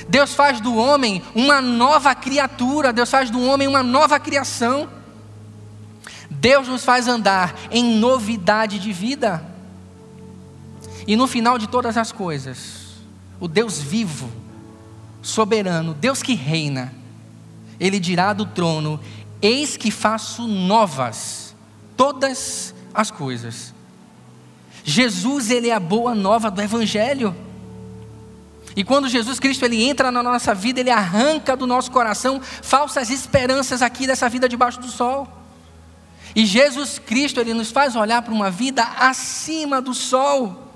Deus 0.08 0.34
faz 0.34 0.60
do 0.60 0.76
homem 0.76 1.22
uma 1.34 1.60
nova 1.60 2.14
criatura, 2.14 2.92
Deus 2.92 3.10
faz 3.10 3.30
do 3.30 3.42
homem 3.42 3.66
uma 3.66 3.82
nova 3.82 4.18
criação. 4.20 4.88
Deus 6.40 6.68
nos 6.68 6.84
faz 6.84 7.08
andar 7.08 7.54
em 7.70 7.96
novidade 7.98 8.78
de 8.78 8.92
vida. 8.92 9.44
E 11.06 11.16
no 11.16 11.26
final 11.26 11.58
de 11.58 11.66
todas 11.66 11.96
as 11.96 12.12
coisas, 12.12 12.86
o 13.40 13.48
Deus 13.48 13.80
vivo, 13.80 14.30
soberano, 15.22 15.94
Deus 15.94 16.22
que 16.22 16.34
reina, 16.34 16.92
ele 17.80 17.98
dirá 17.98 18.32
do 18.32 18.46
trono: 18.46 19.00
Eis 19.42 19.76
que 19.76 19.90
faço 19.90 20.46
novas 20.46 21.54
todas 21.96 22.74
as 22.94 23.10
coisas. 23.10 23.74
Jesus, 24.84 25.50
ele 25.50 25.68
é 25.68 25.74
a 25.74 25.80
boa 25.80 26.14
nova 26.14 26.50
do 26.50 26.62
evangelho. 26.62 27.34
E 28.76 28.84
quando 28.84 29.08
Jesus 29.08 29.40
Cristo 29.40 29.64
ele 29.64 29.82
entra 29.82 30.10
na 30.12 30.22
nossa 30.22 30.54
vida, 30.54 30.78
ele 30.78 30.90
arranca 30.90 31.56
do 31.56 31.66
nosso 31.66 31.90
coração 31.90 32.40
falsas 32.40 33.10
esperanças 33.10 33.82
aqui 33.82 34.06
dessa 34.06 34.28
vida 34.28 34.48
debaixo 34.48 34.80
do 34.80 34.86
sol. 34.86 35.37
E 36.34 36.44
Jesus 36.44 36.98
Cristo 36.98 37.40
ele 37.40 37.54
nos 37.54 37.70
faz 37.70 37.96
olhar 37.96 38.22
para 38.22 38.32
uma 38.32 38.50
vida 38.50 38.82
acima 38.82 39.80
do 39.80 39.94
sol. 39.94 40.72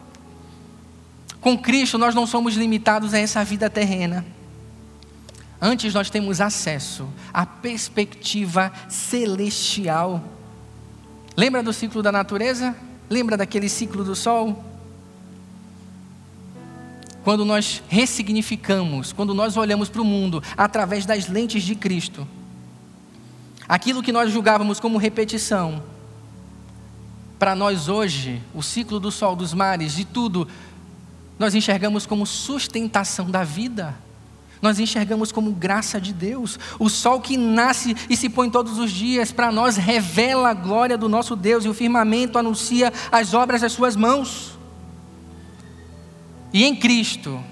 Com 1.40 1.58
Cristo 1.58 1.98
nós 1.98 2.14
não 2.14 2.26
somos 2.26 2.54
limitados 2.54 3.14
a 3.14 3.18
essa 3.18 3.44
vida 3.44 3.68
terrena. 3.68 4.24
Antes 5.60 5.94
nós 5.94 6.10
temos 6.10 6.40
acesso 6.40 7.08
à 7.32 7.46
perspectiva 7.46 8.72
celestial. 8.88 10.22
Lembra 11.36 11.62
do 11.62 11.72
ciclo 11.72 12.02
da 12.02 12.10
natureza? 12.10 12.74
Lembra 13.08 13.36
daquele 13.36 13.68
ciclo 13.68 14.02
do 14.02 14.16
sol? 14.16 14.64
Quando 17.22 17.44
nós 17.44 17.82
ressignificamos, 17.88 19.12
quando 19.12 19.32
nós 19.32 19.56
olhamos 19.56 19.88
para 19.88 20.02
o 20.02 20.04
mundo 20.04 20.42
através 20.56 21.06
das 21.06 21.28
lentes 21.28 21.62
de 21.62 21.74
Cristo, 21.74 22.26
aquilo 23.68 24.02
que 24.02 24.12
nós 24.12 24.30
julgávamos 24.30 24.78
como 24.78 24.98
repetição, 24.98 25.82
para 27.38 27.54
nós 27.54 27.88
hoje, 27.88 28.40
o 28.54 28.62
ciclo 28.62 29.00
do 29.00 29.10
sol, 29.10 29.34
dos 29.34 29.52
mares, 29.52 29.94
de 29.94 30.04
tudo, 30.04 30.46
nós 31.38 31.54
enxergamos 31.54 32.06
como 32.06 32.24
sustentação 32.24 33.30
da 33.30 33.42
vida 33.42 33.96
nós 34.62 34.78
enxergamos 34.78 35.32
como 35.32 35.50
graça 35.50 36.00
de 36.00 36.12
Deus. 36.12 36.56
O 36.78 36.88
sol 36.88 37.20
que 37.20 37.36
nasce 37.36 37.96
e 38.08 38.16
se 38.16 38.28
põe 38.28 38.48
todos 38.48 38.78
os 38.78 38.92
dias 38.92 39.32
para 39.32 39.50
nós 39.50 39.76
revela 39.76 40.50
a 40.50 40.54
glória 40.54 40.96
do 40.96 41.08
nosso 41.08 41.34
Deus 41.34 41.64
e 41.64 41.68
o 41.68 41.74
firmamento 41.74 42.38
anuncia 42.38 42.92
as 43.10 43.34
obras 43.34 43.62
das 43.62 43.72
suas 43.72 43.96
mãos. 43.96 44.56
E 46.52 46.64
em 46.64 46.76
Cristo, 46.76 47.42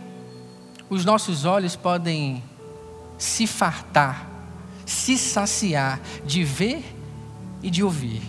os 0.89 1.05
nossos 1.05 1.45
olhos 1.45 1.75
podem 1.75 2.45
se 3.19 3.45
fartar, 3.45 4.30
se 4.91 5.17
saciar 5.17 6.01
de 6.25 6.43
ver 6.43 6.85
e 7.63 7.71
de 7.71 7.83
ouvir. 7.83 8.23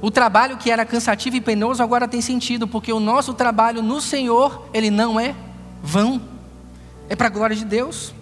O 0.00 0.10
trabalho 0.10 0.56
que 0.56 0.70
era 0.70 0.84
cansativo 0.84 1.36
e 1.36 1.40
penoso 1.40 1.82
agora 1.82 2.08
tem 2.08 2.20
sentido, 2.20 2.68
porque 2.68 2.92
o 2.92 3.00
nosso 3.00 3.32
trabalho 3.32 3.80
no 3.80 4.00
Senhor, 4.00 4.68
ele 4.74 4.90
não 4.90 5.18
é 5.18 5.34
vão, 5.82 6.20
é 7.08 7.16
para 7.16 7.28
a 7.28 7.30
glória 7.30 7.56
de 7.56 7.64
Deus. 7.64 8.12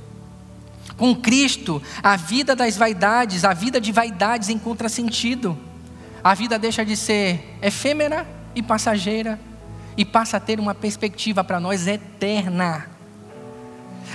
Com 0.97 1.15
Cristo, 1.17 1.83
a 2.03 2.17
vida 2.17 2.55
das 2.55 2.77
vaidades, 2.77 3.45
a 3.45 3.55
vida 3.55 3.81
de 3.81 3.91
vaidades 3.91 4.49
encontra 4.49 4.89
sentido. 4.89 5.59
A 6.23 6.35
vida 6.35 6.59
deixa 6.59 6.85
de 6.85 6.97
ser 6.97 7.57
efêmera 7.61 8.29
e 8.55 8.63
passageira 8.63 9.41
e 9.97 10.05
passa 10.05 10.37
a 10.37 10.41
ter 10.41 10.61
uma 10.61 10.75
perspectiva 10.75 11.43
para 11.43 11.59
nós 11.59 11.87
eterna. 11.87 12.87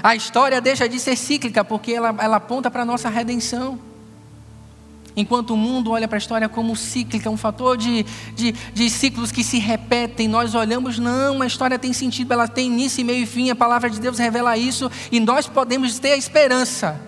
A 0.02 0.16
história 0.16 0.62
deixa 0.62 0.88
de 0.88 1.00
ser 1.00 1.16
cíclica 1.16 1.64
porque 1.64 1.94
ela, 1.94 2.16
ela 2.20 2.38
aponta 2.38 2.70
para 2.70 2.84
a 2.84 2.86
nossa 2.86 3.10
redenção. 3.10 3.80
Enquanto 5.16 5.56
o 5.56 5.58
mundo 5.58 5.90
olha 5.90 6.08
para 6.08 6.18
a 6.18 6.20
história 6.20 6.48
como 6.48 6.76
cíclica, 6.76 7.28
um 7.28 7.36
fator 7.36 7.76
de, 7.76 8.06
de, 8.36 8.52
de 8.52 8.88
ciclos 8.88 9.32
que 9.32 9.44
se 9.44 9.58
repetem, 9.58 10.28
nós 10.28 10.54
olhamos, 10.54 11.00
não, 11.00 11.42
a 11.42 11.48
história 11.48 11.80
tem 11.80 11.92
sentido, 11.92 12.34
ela 12.34 12.48
tem 12.48 12.68
início, 12.68 13.04
meio 13.04 13.24
e 13.24 13.26
fim, 13.26 13.50
a 13.50 13.56
palavra 13.56 13.90
de 13.90 14.00
Deus 14.00 14.20
revela 14.20 14.56
isso, 14.56 14.92
e 15.12 15.20
nós 15.20 15.48
podemos 15.48 15.98
ter 15.98 16.12
a 16.12 16.18
esperança 16.18 17.02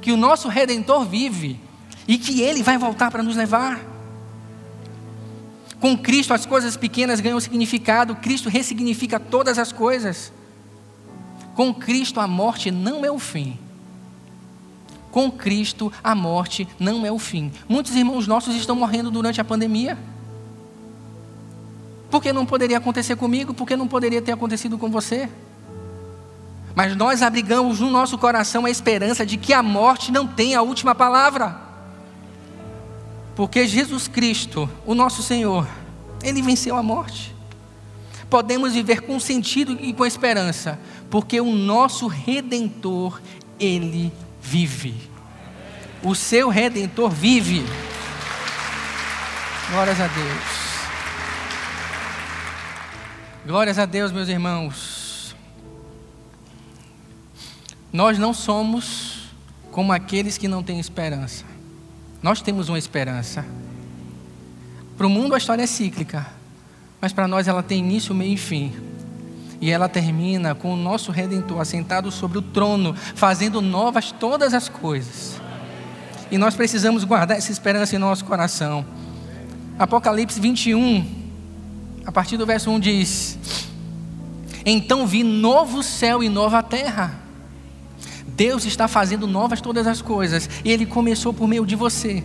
que 0.00 0.12
o 0.12 0.16
nosso 0.16 0.48
Redentor 0.48 1.04
vive 1.04 1.58
e 2.06 2.16
que 2.16 2.40
Ele 2.42 2.62
vai 2.62 2.78
voltar 2.78 3.10
para 3.10 3.24
nos 3.24 3.34
levar. 3.34 3.80
Com 5.80 5.98
Cristo 5.98 6.32
as 6.32 6.46
coisas 6.46 6.76
pequenas 6.76 7.18
ganham 7.18 7.40
significado, 7.40 8.14
Cristo 8.14 8.48
ressignifica 8.48 9.18
todas 9.18 9.58
as 9.58 9.72
coisas. 9.72 10.32
Com 11.58 11.74
Cristo 11.74 12.20
a 12.20 12.28
morte 12.28 12.70
não 12.70 13.04
é 13.04 13.10
o 13.10 13.18
fim. 13.18 13.58
Com 15.10 15.28
Cristo 15.28 15.92
a 16.04 16.14
morte 16.14 16.68
não 16.78 17.04
é 17.04 17.10
o 17.10 17.18
fim. 17.18 17.50
Muitos 17.68 17.96
irmãos 17.96 18.28
nossos 18.28 18.54
estão 18.54 18.76
morrendo 18.76 19.10
durante 19.10 19.40
a 19.40 19.44
pandemia. 19.44 19.98
Por 22.08 22.22
que 22.22 22.32
não 22.32 22.46
poderia 22.46 22.78
acontecer 22.78 23.16
comigo? 23.16 23.52
Por 23.52 23.66
que 23.66 23.74
não 23.74 23.88
poderia 23.88 24.22
ter 24.22 24.30
acontecido 24.30 24.78
com 24.78 24.88
você? 24.88 25.28
Mas 26.76 26.94
nós 26.94 27.22
abrigamos 27.22 27.80
no 27.80 27.90
nosso 27.90 28.16
coração 28.18 28.64
a 28.64 28.70
esperança 28.70 29.26
de 29.26 29.36
que 29.36 29.52
a 29.52 29.60
morte 29.60 30.12
não 30.12 30.28
tem 30.28 30.54
a 30.54 30.62
última 30.62 30.94
palavra. 30.94 31.60
Porque 33.34 33.66
Jesus 33.66 34.06
Cristo, 34.06 34.70
o 34.86 34.94
nosso 34.94 35.24
Senhor, 35.24 35.66
Ele 36.22 36.40
venceu 36.40 36.76
a 36.76 36.84
morte. 36.84 37.34
Podemos 38.30 38.74
viver 38.74 39.02
com 39.02 39.18
sentido 39.18 39.78
e 39.80 39.92
com 39.92 40.04
esperança, 40.04 40.78
porque 41.10 41.40
o 41.40 41.52
nosso 41.54 42.06
Redentor, 42.06 43.20
Ele 43.58 44.12
vive. 44.42 44.94
O 46.02 46.14
seu 46.14 46.48
Redentor 46.48 47.10
vive. 47.10 47.64
Glórias 49.70 50.00
a 50.00 50.06
Deus. 50.06 50.58
Glórias 53.46 53.78
a 53.78 53.86
Deus, 53.86 54.12
meus 54.12 54.28
irmãos. 54.28 55.34
Nós 57.92 58.18
não 58.18 58.34
somos 58.34 59.30
como 59.72 59.92
aqueles 59.92 60.36
que 60.36 60.46
não 60.46 60.62
têm 60.62 60.78
esperança. 60.78 61.44
Nós 62.22 62.42
temos 62.42 62.68
uma 62.68 62.78
esperança. 62.78 63.44
Para 64.96 65.06
o 65.06 65.10
mundo 65.10 65.34
a 65.34 65.38
história 65.38 65.62
é 65.62 65.66
cíclica, 65.66 66.26
mas 67.00 67.12
para 67.12 67.28
nós 67.28 67.48
ela 67.48 67.62
tem 67.62 67.78
início, 67.78 68.14
meio 68.14 68.34
e 68.34 68.36
fim. 68.36 68.72
E 69.60 69.70
ela 69.70 69.88
termina 69.88 70.54
com 70.54 70.72
o 70.72 70.76
nosso 70.76 71.10
Redentor 71.10 71.60
assentado 71.60 72.10
sobre 72.10 72.38
o 72.38 72.42
trono, 72.42 72.94
fazendo 73.14 73.60
novas 73.60 74.12
todas 74.12 74.54
as 74.54 74.68
coisas. 74.68 75.40
E 76.30 76.38
nós 76.38 76.54
precisamos 76.54 77.04
guardar 77.04 77.36
essa 77.36 77.50
esperança 77.50 77.96
em 77.96 77.98
nosso 77.98 78.24
coração. 78.24 78.84
Apocalipse 79.78 80.40
21, 80.40 81.04
a 82.04 82.12
partir 82.12 82.36
do 82.36 82.46
verso 82.46 82.70
1 82.70 82.80
diz: 82.80 83.38
Então 84.64 85.06
vi 85.06 85.22
novo 85.22 85.82
céu 85.82 86.22
e 86.22 86.28
nova 86.28 86.62
terra 86.62 87.28
Deus 88.38 88.64
está 88.64 88.86
fazendo 88.86 89.26
novas 89.26 89.60
todas 89.60 89.84
as 89.88 90.00
coisas, 90.00 90.48
e 90.64 90.70
Ele 90.70 90.86
começou 90.86 91.34
por 91.34 91.48
meio 91.48 91.66
de 91.66 91.74
você. 91.74 92.22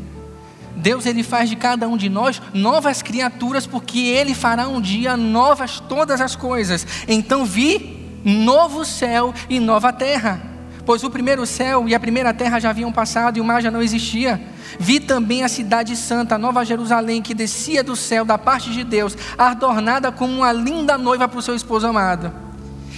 Deus 0.75 1.05
ele 1.05 1.23
faz 1.23 1.49
de 1.49 1.55
cada 1.55 1.87
um 1.87 1.97
de 1.97 2.09
nós 2.09 2.41
novas 2.53 3.01
criaturas, 3.01 3.65
porque 3.65 3.99
Ele 3.99 4.33
fará 4.33 4.67
um 4.67 4.81
dia 4.81 5.15
novas 5.15 5.79
todas 5.79 6.19
as 6.19 6.35
coisas. 6.35 6.85
Então 7.07 7.45
vi 7.45 8.03
novo 8.23 8.85
céu 8.85 9.33
e 9.49 9.59
nova 9.59 9.91
terra, 9.91 10.41
pois 10.85 11.03
o 11.03 11.09
primeiro 11.09 11.45
céu 11.45 11.87
e 11.87 11.93
a 11.93 11.99
primeira 11.99 12.33
terra 12.33 12.59
já 12.59 12.69
haviam 12.69 12.91
passado 12.91 13.37
e 13.37 13.41
o 13.41 13.45
mar 13.45 13.61
já 13.61 13.69
não 13.69 13.81
existia. 13.81 14.41
Vi 14.79 14.99
também 14.99 15.43
a 15.43 15.49
cidade 15.49 15.95
santa, 15.95 16.35
a 16.35 16.39
Nova 16.39 16.65
Jerusalém, 16.65 17.21
que 17.21 17.33
descia 17.33 17.83
do 17.83 17.95
céu 17.95 18.25
da 18.25 18.37
parte 18.37 18.71
de 18.71 18.83
Deus, 18.83 19.15
adornada 19.37 20.11
como 20.11 20.33
uma 20.33 20.51
linda 20.51 20.97
noiva 20.97 21.27
para 21.27 21.37
o 21.37 21.41
seu 21.43 21.55
esposo 21.55 21.85
amado. 21.85 22.33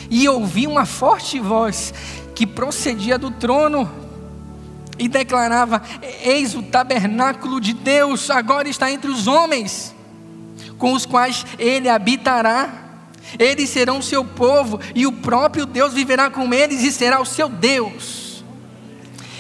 E 0.09 0.29
ouvi 0.29 0.67
uma 0.67 0.85
forte 0.85 1.39
voz 1.39 1.93
que 2.33 2.45
procedia 2.45 3.17
do 3.17 3.31
trono 3.31 4.04
e 4.97 5.07
declarava: 5.07 5.81
Eis 6.23 6.55
o 6.55 6.63
tabernáculo 6.63 7.59
de 7.59 7.73
Deus, 7.73 8.29
agora 8.29 8.67
está 8.67 8.91
entre 8.91 9.09
os 9.09 9.27
homens, 9.27 9.93
com 10.77 10.93
os 10.93 11.05
quais 11.05 11.45
ele 11.57 11.89
habitará. 11.89 12.81
Eles 13.39 13.69
serão 13.69 14.01
seu 14.01 14.23
povo, 14.23 14.79
e 14.93 15.07
o 15.07 15.11
próprio 15.11 15.65
Deus 15.65 15.93
viverá 15.93 16.29
com 16.29 16.53
eles 16.53 16.83
e 16.83 16.91
será 16.91 17.19
o 17.19 17.25
seu 17.25 17.49
Deus. 17.49 18.43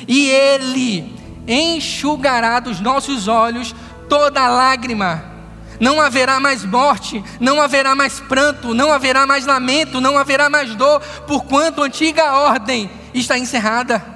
E 0.07 0.27
ele 0.29 1.13
enxugará 1.47 2.59
dos 2.59 2.79
nossos 2.79 3.27
olhos 3.27 3.75
toda 4.09 4.47
lágrima 4.47 5.35
não 5.79 5.99
haverá 5.99 6.39
mais 6.39 6.63
morte, 6.63 7.23
não 7.39 7.61
haverá 7.61 7.95
mais 7.95 8.19
pranto, 8.19 8.73
não 8.73 8.91
haverá 8.91 9.25
mais 9.27 9.45
lamento, 9.45 9.99
não 9.99 10.17
haverá 10.17 10.49
mais 10.49 10.75
dor, 10.75 11.01
porquanto 11.27 11.81
a 11.81 11.85
antiga 11.85 12.33
ordem 12.33 12.89
está 13.13 13.37
encerrada. 13.37 14.14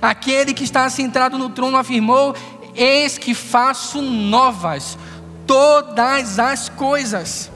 Aquele 0.00 0.54
que 0.54 0.64
está 0.64 0.84
assentado 0.84 1.38
no 1.38 1.50
trono 1.50 1.76
afirmou: 1.76 2.34
Eis 2.74 3.18
que 3.18 3.34
faço 3.34 4.00
novas 4.00 4.98
todas 5.46 6.38
as 6.38 6.68
coisas. 6.68 7.50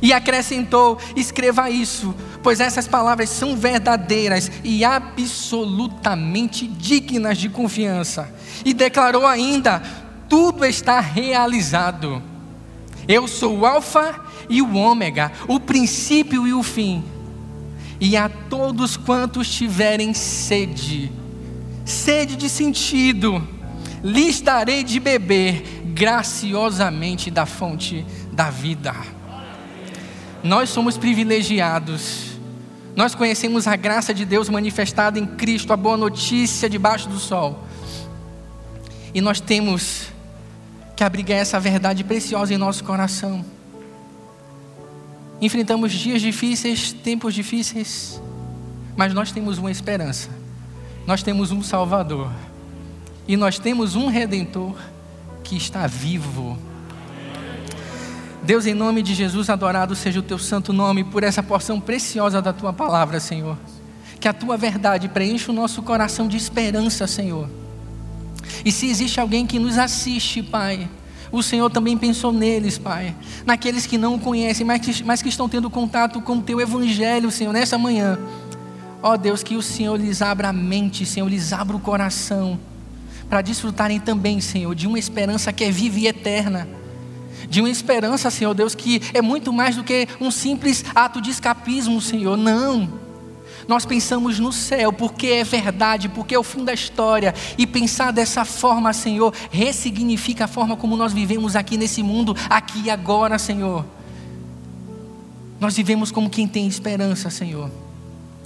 E 0.00 0.12
acrescentou: 0.12 0.98
Escreva 1.14 1.68
isso, 1.68 2.14
pois 2.42 2.60
essas 2.60 2.88
palavras 2.88 3.28
são 3.28 3.56
verdadeiras 3.56 4.50
e 4.64 4.84
absolutamente 4.84 6.66
dignas 6.66 7.38
de 7.38 7.48
confiança. 7.48 8.32
E 8.64 8.72
declarou 8.72 9.26
ainda: 9.26 9.82
tudo 10.28 10.64
está 10.64 10.98
realizado. 10.98 12.22
Eu 13.06 13.28
sou 13.28 13.58
o 13.58 13.66
Alfa 13.66 14.18
e 14.48 14.62
o 14.62 14.74
Ômega, 14.74 15.30
o 15.46 15.60
princípio 15.60 16.46
e 16.46 16.54
o 16.54 16.62
fim. 16.62 17.04
E 18.04 18.16
a 18.16 18.28
todos 18.28 18.96
quantos 18.96 19.48
tiverem 19.48 20.12
sede, 20.12 21.12
sede 21.84 22.34
de 22.34 22.48
sentido, 22.48 23.46
lhes 24.02 24.40
darei 24.40 24.82
de 24.82 24.98
beber 24.98 25.62
graciosamente 25.94 27.30
da 27.30 27.46
fonte 27.46 28.04
da 28.32 28.50
vida. 28.50 28.92
Nós 30.42 30.68
somos 30.68 30.98
privilegiados. 30.98 32.32
Nós 32.96 33.14
conhecemos 33.14 33.68
a 33.68 33.76
graça 33.76 34.12
de 34.12 34.24
Deus 34.24 34.48
manifestada 34.48 35.16
em 35.16 35.24
Cristo, 35.24 35.72
a 35.72 35.76
boa 35.76 35.96
notícia 35.96 36.68
debaixo 36.68 37.08
do 37.08 37.20
sol. 37.20 37.64
E 39.14 39.20
nós 39.20 39.38
temos 39.38 40.08
que 40.96 41.04
abrigar 41.04 41.38
essa 41.38 41.60
verdade 41.60 42.02
preciosa 42.02 42.52
em 42.52 42.58
nosso 42.58 42.82
coração. 42.82 43.44
Enfrentamos 45.42 45.92
dias 45.92 46.22
difíceis, 46.22 46.92
tempos 46.92 47.34
difíceis, 47.34 48.22
mas 48.96 49.12
nós 49.12 49.30
temos 49.30 49.58
uma 49.58 49.70
esperança, 49.70 50.30
nós 51.06 51.22
temos 51.22 51.50
um 51.50 51.62
Salvador, 51.62 52.30
e 53.28 53.36
nós 53.36 53.58
temos 53.58 53.94
um 53.94 54.06
Redentor 54.06 54.74
que 55.44 55.56
está 55.56 55.86
vivo. 55.86 56.56
Deus, 58.42 58.66
em 58.66 58.74
nome 58.74 59.02
de 59.02 59.14
Jesus, 59.14 59.50
adorado 59.50 59.94
seja 59.94 60.20
o 60.20 60.22
teu 60.22 60.38
santo 60.38 60.72
nome 60.72 61.04
por 61.04 61.22
essa 61.22 61.42
porção 61.42 61.80
preciosa 61.80 62.40
da 62.40 62.52
tua 62.52 62.72
palavra, 62.72 63.20
Senhor. 63.20 63.58
Que 64.18 64.28
a 64.28 64.32
tua 64.32 64.56
verdade 64.56 65.08
preencha 65.08 65.50
o 65.50 65.54
nosso 65.54 65.82
coração 65.82 66.26
de 66.26 66.36
esperança, 66.36 67.06
Senhor 67.06 67.48
e 68.64 68.70
se 68.70 68.86
existe 68.86 69.20
alguém 69.20 69.46
que 69.46 69.58
nos 69.58 69.78
assiste, 69.78 70.42
Pai, 70.42 70.88
o 71.32 71.42
Senhor 71.42 71.70
também 71.70 71.96
pensou 71.96 72.30
neles, 72.30 72.76
Pai. 72.76 73.16
Naqueles 73.46 73.86
que 73.86 73.96
não 73.96 74.16
o 74.16 74.18
conhecem, 74.18 74.66
mas 74.66 74.80
que, 74.82 75.02
mas 75.02 75.22
que 75.22 75.30
estão 75.30 75.48
tendo 75.48 75.70
contato 75.70 76.20
com 76.20 76.36
o 76.36 76.42
Teu 76.42 76.60
Evangelho, 76.60 77.30
Senhor, 77.30 77.54
nessa 77.54 77.78
manhã. 77.78 78.18
Ó 79.02 79.16
Deus, 79.16 79.42
que 79.42 79.56
o 79.56 79.62
Senhor 79.62 79.98
lhes 79.98 80.20
abra 80.20 80.50
a 80.50 80.52
mente, 80.52 81.06
Senhor, 81.06 81.26
lhes 81.26 81.52
abra 81.52 81.74
o 81.74 81.80
coração, 81.80 82.60
para 83.30 83.40
desfrutarem 83.40 83.98
também, 83.98 84.42
Senhor, 84.42 84.74
de 84.74 84.86
uma 84.86 84.98
esperança 84.98 85.52
que 85.52 85.64
é 85.64 85.70
viva 85.70 85.98
e 85.98 86.06
eterna. 86.06 86.68
De 87.48 87.60
uma 87.60 87.70
esperança, 87.70 88.30
Senhor 88.30 88.54
Deus, 88.54 88.74
que 88.74 89.00
é 89.14 89.22
muito 89.22 89.52
mais 89.52 89.74
do 89.74 89.82
que 89.82 90.06
um 90.20 90.30
simples 90.30 90.84
ato 90.94 91.20
de 91.20 91.30
escapismo, 91.30 92.00
Senhor. 92.00 92.36
Não. 92.36 92.88
Nós 93.68 93.84
pensamos 93.84 94.38
no 94.38 94.52
céu, 94.52 94.92
porque 94.92 95.28
é 95.28 95.44
verdade, 95.44 96.08
porque 96.08 96.34
é 96.34 96.38
o 96.38 96.42
fim 96.42 96.64
da 96.64 96.72
história. 96.72 97.34
E 97.56 97.66
pensar 97.66 98.12
dessa 98.12 98.44
forma, 98.44 98.92
Senhor, 98.92 99.32
ressignifica 99.50 100.44
a 100.44 100.48
forma 100.48 100.76
como 100.76 100.96
nós 100.96 101.12
vivemos 101.12 101.56
aqui 101.56 101.76
nesse 101.76 102.02
mundo, 102.02 102.36
aqui 102.48 102.82
e 102.84 102.90
agora, 102.90 103.38
Senhor. 103.38 103.84
Nós 105.60 105.76
vivemos 105.76 106.10
como 106.10 106.28
quem 106.28 106.48
tem 106.48 106.66
esperança, 106.66 107.30
Senhor. 107.30 107.70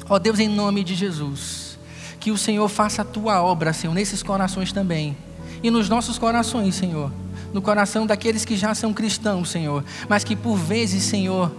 Ó 0.09 0.19
Deus, 0.19 0.39
em 0.39 0.49
nome 0.49 0.85
de 0.85 0.95
Jesus, 0.95 1.79
que 2.21 2.31
o 2.31 2.39
Senhor 2.39 2.69
faça 2.69 3.03
a 3.03 3.05
tua 3.05 3.43
obra, 3.43 3.73
Senhor, 3.73 3.95
nesses 3.95 4.23
corações 4.23 4.71
também. 4.71 5.17
E 5.63 5.71
nos 5.71 5.89
nossos 5.89 6.19
corações, 6.19 6.75
Senhor. 6.75 7.11
No 7.53 7.63
coração 7.63 8.07
daqueles 8.07 8.45
que 8.45 8.57
já 8.57 8.75
são 8.75 8.93
cristãos, 8.93 9.49
Senhor. 9.49 9.85
Mas 10.09 10.25
que 10.25 10.37
por 10.37 10.57
vezes, 10.57 11.05
Senhor, 11.05 11.51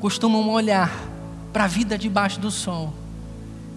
costumam 0.00 0.48
olhar 0.48 1.07
para 1.52 1.64
a 1.64 1.68
vida 1.68 1.98
debaixo 1.98 2.40
do 2.40 2.50
sol. 2.50 2.92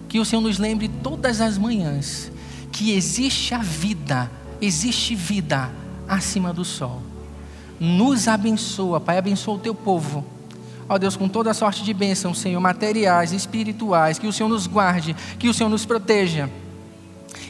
Que 0.08 0.18
o 0.20 0.24
Senhor 0.24 0.42
nos 0.42 0.58
lembre 0.58 0.88
todas 0.88 1.40
as 1.40 1.56
manhãs 1.56 2.30
que 2.72 2.92
existe 2.92 3.54
a 3.54 3.58
vida, 3.58 4.30
existe 4.60 5.14
vida 5.14 5.70
acima 6.08 6.52
do 6.52 6.64
sol. 6.64 7.02
Nos 7.78 8.28
abençoa, 8.28 9.00
Pai, 9.00 9.18
abençoa 9.18 9.54
o 9.56 9.58
teu 9.58 9.74
povo. 9.74 10.24
Ó 10.88 10.98
Deus, 10.98 11.16
com 11.16 11.28
toda 11.28 11.54
sorte 11.54 11.84
de 11.84 11.92
bênçãos, 11.94 12.38
Senhor, 12.38 12.60
materiais, 12.60 13.32
espirituais, 13.32 14.18
que 14.18 14.26
o 14.26 14.32
Senhor 14.32 14.48
nos 14.48 14.66
guarde, 14.66 15.14
que 15.38 15.48
o 15.48 15.54
Senhor 15.54 15.70
nos 15.70 15.84
proteja. 15.84 16.50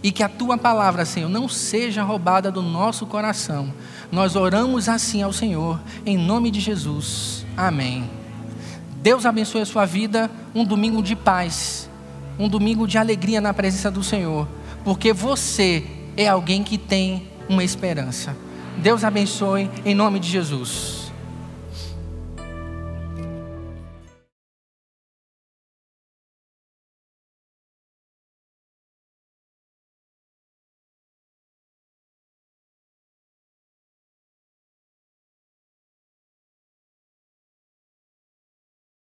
E 0.02 0.10
que 0.10 0.22
a 0.22 0.28
tua 0.28 0.58
palavra, 0.58 1.04
Senhor, 1.04 1.28
não 1.28 1.48
seja 1.48 2.02
roubada 2.02 2.50
do 2.50 2.62
nosso 2.62 3.06
coração. 3.06 3.72
Nós 4.10 4.34
oramos 4.34 4.88
assim 4.88 5.22
ao 5.22 5.32
Senhor, 5.32 5.80
em 6.04 6.16
nome 6.16 6.50
de 6.50 6.60
Jesus. 6.60 7.46
Amém. 7.56 8.21
Deus 9.02 9.26
abençoe 9.26 9.62
a 9.62 9.66
sua 9.66 9.84
vida, 9.84 10.30
um 10.54 10.64
domingo 10.64 11.02
de 11.02 11.16
paz, 11.16 11.90
um 12.38 12.48
domingo 12.48 12.86
de 12.86 12.96
alegria 12.96 13.40
na 13.40 13.52
presença 13.52 13.90
do 13.90 14.00
Senhor, 14.00 14.46
porque 14.84 15.12
você 15.12 15.84
é 16.16 16.28
alguém 16.28 16.62
que 16.62 16.78
tem 16.78 17.26
uma 17.48 17.64
esperança. 17.64 18.36
Deus 18.78 19.02
abençoe 19.02 19.68
em 19.84 19.92
nome 19.92 20.20
de 20.20 20.28
Jesus. 20.28 21.01